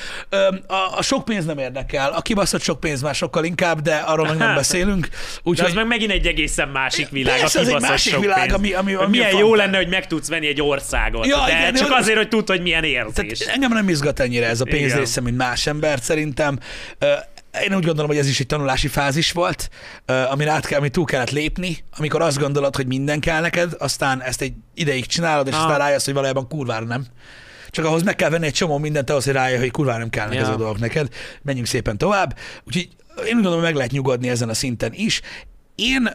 [0.67, 4.27] A, a sok pénz nem érdekel, a kibaszott sok pénz már sokkal inkább, de arról
[4.27, 5.07] meg nem beszélünk.
[5.09, 7.39] De az Úgyhogy meg megint egy egészen másik világ.
[7.39, 8.53] Persze, az egy másik sok világ, pénz.
[8.55, 11.27] ami- ami- ami milyen jó lenne, hogy meg tudsz venni egy országot.
[11.27, 13.39] Ja, de igen, de csak az- azért, hogy tudd, hogy milyen érzés.
[13.39, 16.59] Tehát engem nem izgat ennyire ez a pénz része, mint más embert szerintem.
[17.63, 19.71] Én úgy gondolom, hogy ez is egy tanulási fázis volt,
[20.31, 24.23] amin át kell, amit túl kellett lépni, amikor azt gondolod, hogy minden kell neked, aztán
[24.23, 25.61] ezt egy ideig csinálod, és Ah.
[25.61, 27.07] aztán rájössz, hogy valójában kurvára nem.
[27.71, 30.35] Csak ahhoz meg kell venni egy csomó mindent ahhoz, hogy rájöjj, hogy kurvára nem kellnek
[30.35, 30.41] Ja.
[30.41, 31.09] ezek a dolgok neked.
[31.43, 32.37] Menjünk szépen tovább.
[32.67, 35.21] Úgyhogy én úgy gondolom, hogy meg lehet nyugodni ezen a szinten is.
[35.75, 36.09] Én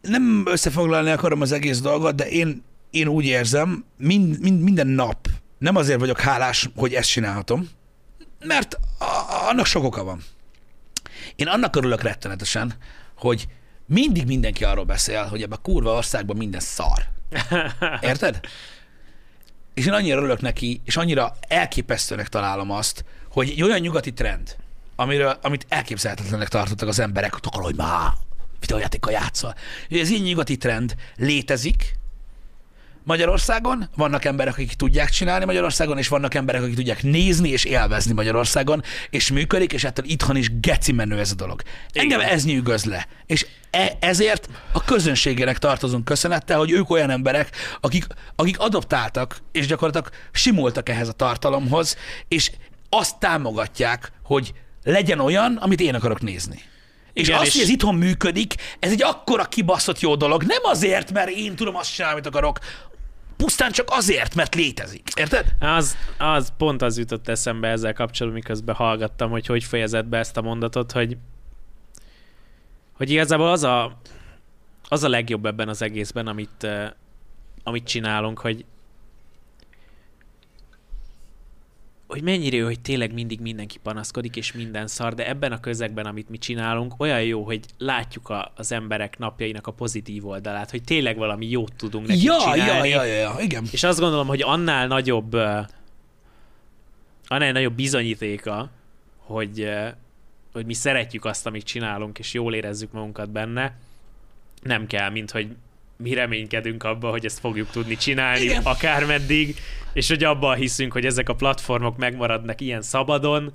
[0.00, 5.28] nem összefoglalni akarom az egész dolgot, de én, én úgy érzem, mind, mind, minden nap
[5.58, 7.68] nem azért vagyok hálás, hogy ezt csinálhatom,
[8.44, 10.24] mert a, annak sok oka van.
[11.36, 12.74] Én annak örülök rettenetesen,
[13.16, 13.48] hogy
[13.86, 17.08] mindig mindenki arról beszél, hogy ebben a kurva országban minden szar.
[18.00, 18.40] Érted?
[19.74, 24.56] És én annyira örülök neki, és annyira elképesztőnek találom azt, hogy egy olyan nyugati trend,
[24.96, 28.12] amiről, amit elképzelhetetlenek tartottak az emberek, hogy már
[28.60, 29.54] videójátékkal játszol.
[29.90, 31.98] Ez így nyugati trend létezik,
[33.08, 38.12] Magyarországon, vannak emberek, akik tudják csinálni Magyarországon, és vannak emberek, akik tudják nézni és élvezni
[38.12, 41.62] Magyarországon, és működik, és ettől itthon is geci menő ez a dolog.
[41.92, 43.06] Engem ez nyűgöz le.
[43.26, 48.06] És e- ezért a közönségének tartozunk köszönettel, hogy ők olyan emberek, akik,
[48.36, 51.96] akik adoptáltak, és gyakorlatilag simultak ehhez a tartalomhoz,
[52.28, 52.50] és
[52.88, 54.52] azt támogatják, hogy
[54.84, 56.62] legyen olyan, amit én akarok nézni.
[57.12, 60.42] És Igen, az, és- hogy ez itthon működik, ez egy akkora kibaszott jó dolog.
[60.42, 62.58] Nem azért, mert én tudom azt csinálni, amit akarok,
[63.38, 65.08] pusztán csak azért, mert létezik.
[65.16, 65.54] Érted?
[65.60, 70.36] Az, az pont az jutott eszembe ezzel kapcsolatban, miközben hallgattam, hogy hogy fejezett be ezt
[70.36, 71.16] a mondatot, hogy
[72.98, 73.98] hogy igazából az a,
[74.88, 76.90] az a legjobb ebben az egészben, amit, eh,
[77.62, 78.64] amit csinálunk, hogy
[82.08, 86.06] hogy mennyire jó, hogy tényleg mindig mindenki panaszkodik, és minden szar, de ebben a közegben,
[86.06, 90.82] amit mi csinálunk, olyan jó, hogy látjuk a, az emberek napjainak a pozitív oldalát, hogy
[90.82, 92.88] tényleg valami jót tudunk nekik Ja, ja, csinálni.
[92.88, 93.64] ja, ja, ja, igen.
[93.70, 95.34] És azt gondolom, hogy annál nagyobb,
[97.26, 98.70] annál nagyobb bizonyítéka,
[99.16, 99.68] hogy,
[100.52, 103.76] hogy mi szeretjük azt, amit csinálunk, és jól érezzük magunkat benne,
[104.62, 105.56] nem kell, mint hogy
[105.98, 108.62] mi reménykedünk abba, hogy ezt fogjuk tudni csinálni Igen.
[108.62, 109.56] Akármeddig,
[109.92, 113.52] és hogy abban hiszünk, hogy ezek a platformok megmaradnak ilyen szabadon,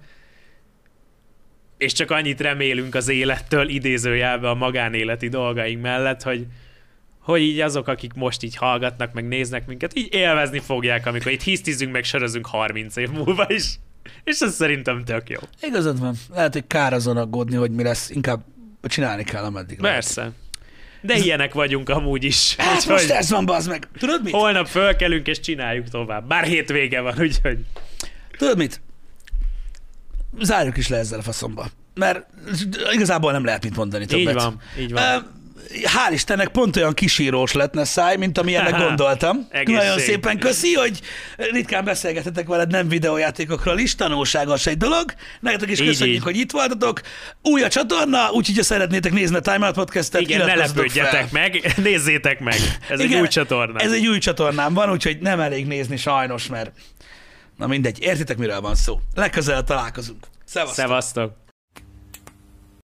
[1.78, 6.46] és csak annyit remélünk az élettől, idézőjelbe a magánéleti dolgaink mellett, hogy,
[7.20, 11.42] hogy így azok, akik most így hallgatnak, meg néznek minket, így élvezni fogják, amikor itt
[11.42, 13.80] hisztizünk, meg sörözünk 30 év múlva is.
[14.24, 15.40] És ez szerintem tök jó.
[15.62, 16.16] Igazad van.
[16.34, 18.10] Lehet, hogy kár azon aggódni, hogy mi lesz.
[18.10, 18.44] Inkább
[18.82, 20.34] csinálni kell, ameddig lehet.
[21.04, 22.56] De ilyenek vagyunk amúgy is.
[22.56, 23.88] Hát Úgyhogy most ez van, bazd meg.
[23.98, 24.34] Tudod mit?
[24.34, 26.28] holnap fölkelünk és csináljuk tovább.
[26.28, 27.58] Bár hétvége van, úgyhogy...
[28.38, 28.82] Tudod mit?
[30.40, 31.68] Zárjuk is le ezzel a faszomba.
[31.94, 32.26] Mert
[32.94, 34.28] igazából nem lehet mit mondani többet.
[34.28, 35.04] Így van, így van.
[35.04, 35.18] Ö,
[35.84, 39.48] Hál' Istennek pont olyan kisírós lett száj, mint amilyennek gondoltam.
[39.66, 41.00] Nagyon szépen köszi, hogy
[41.38, 45.14] ritkán beszélgetetek veled nem videójátékokról is, tanulságos egy dolog.
[45.40, 46.24] Nektek is Így, köszönjük, így.
[46.24, 47.02] hogy itt voltatok.
[47.42, 51.28] Új a csatorna, úgyhogy ha szeretnétek nézni a Time Out Podcastet, Igen, ne lepődjetek fel.
[51.32, 52.56] meg, nézzétek meg.
[52.90, 53.80] Ez egy Igen, új csatorna.
[53.80, 56.72] Ez egy új csatornám van, úgyhogy nem elég nézni sajnos, mert
[57.58, 59.00] na mindegy, értitek miről van szó.
[59.16, 60.28] Legközelebb találkozunk.
[60.46, 60.76] Szevasztok!
[60.86, 61.42] Szevasztok.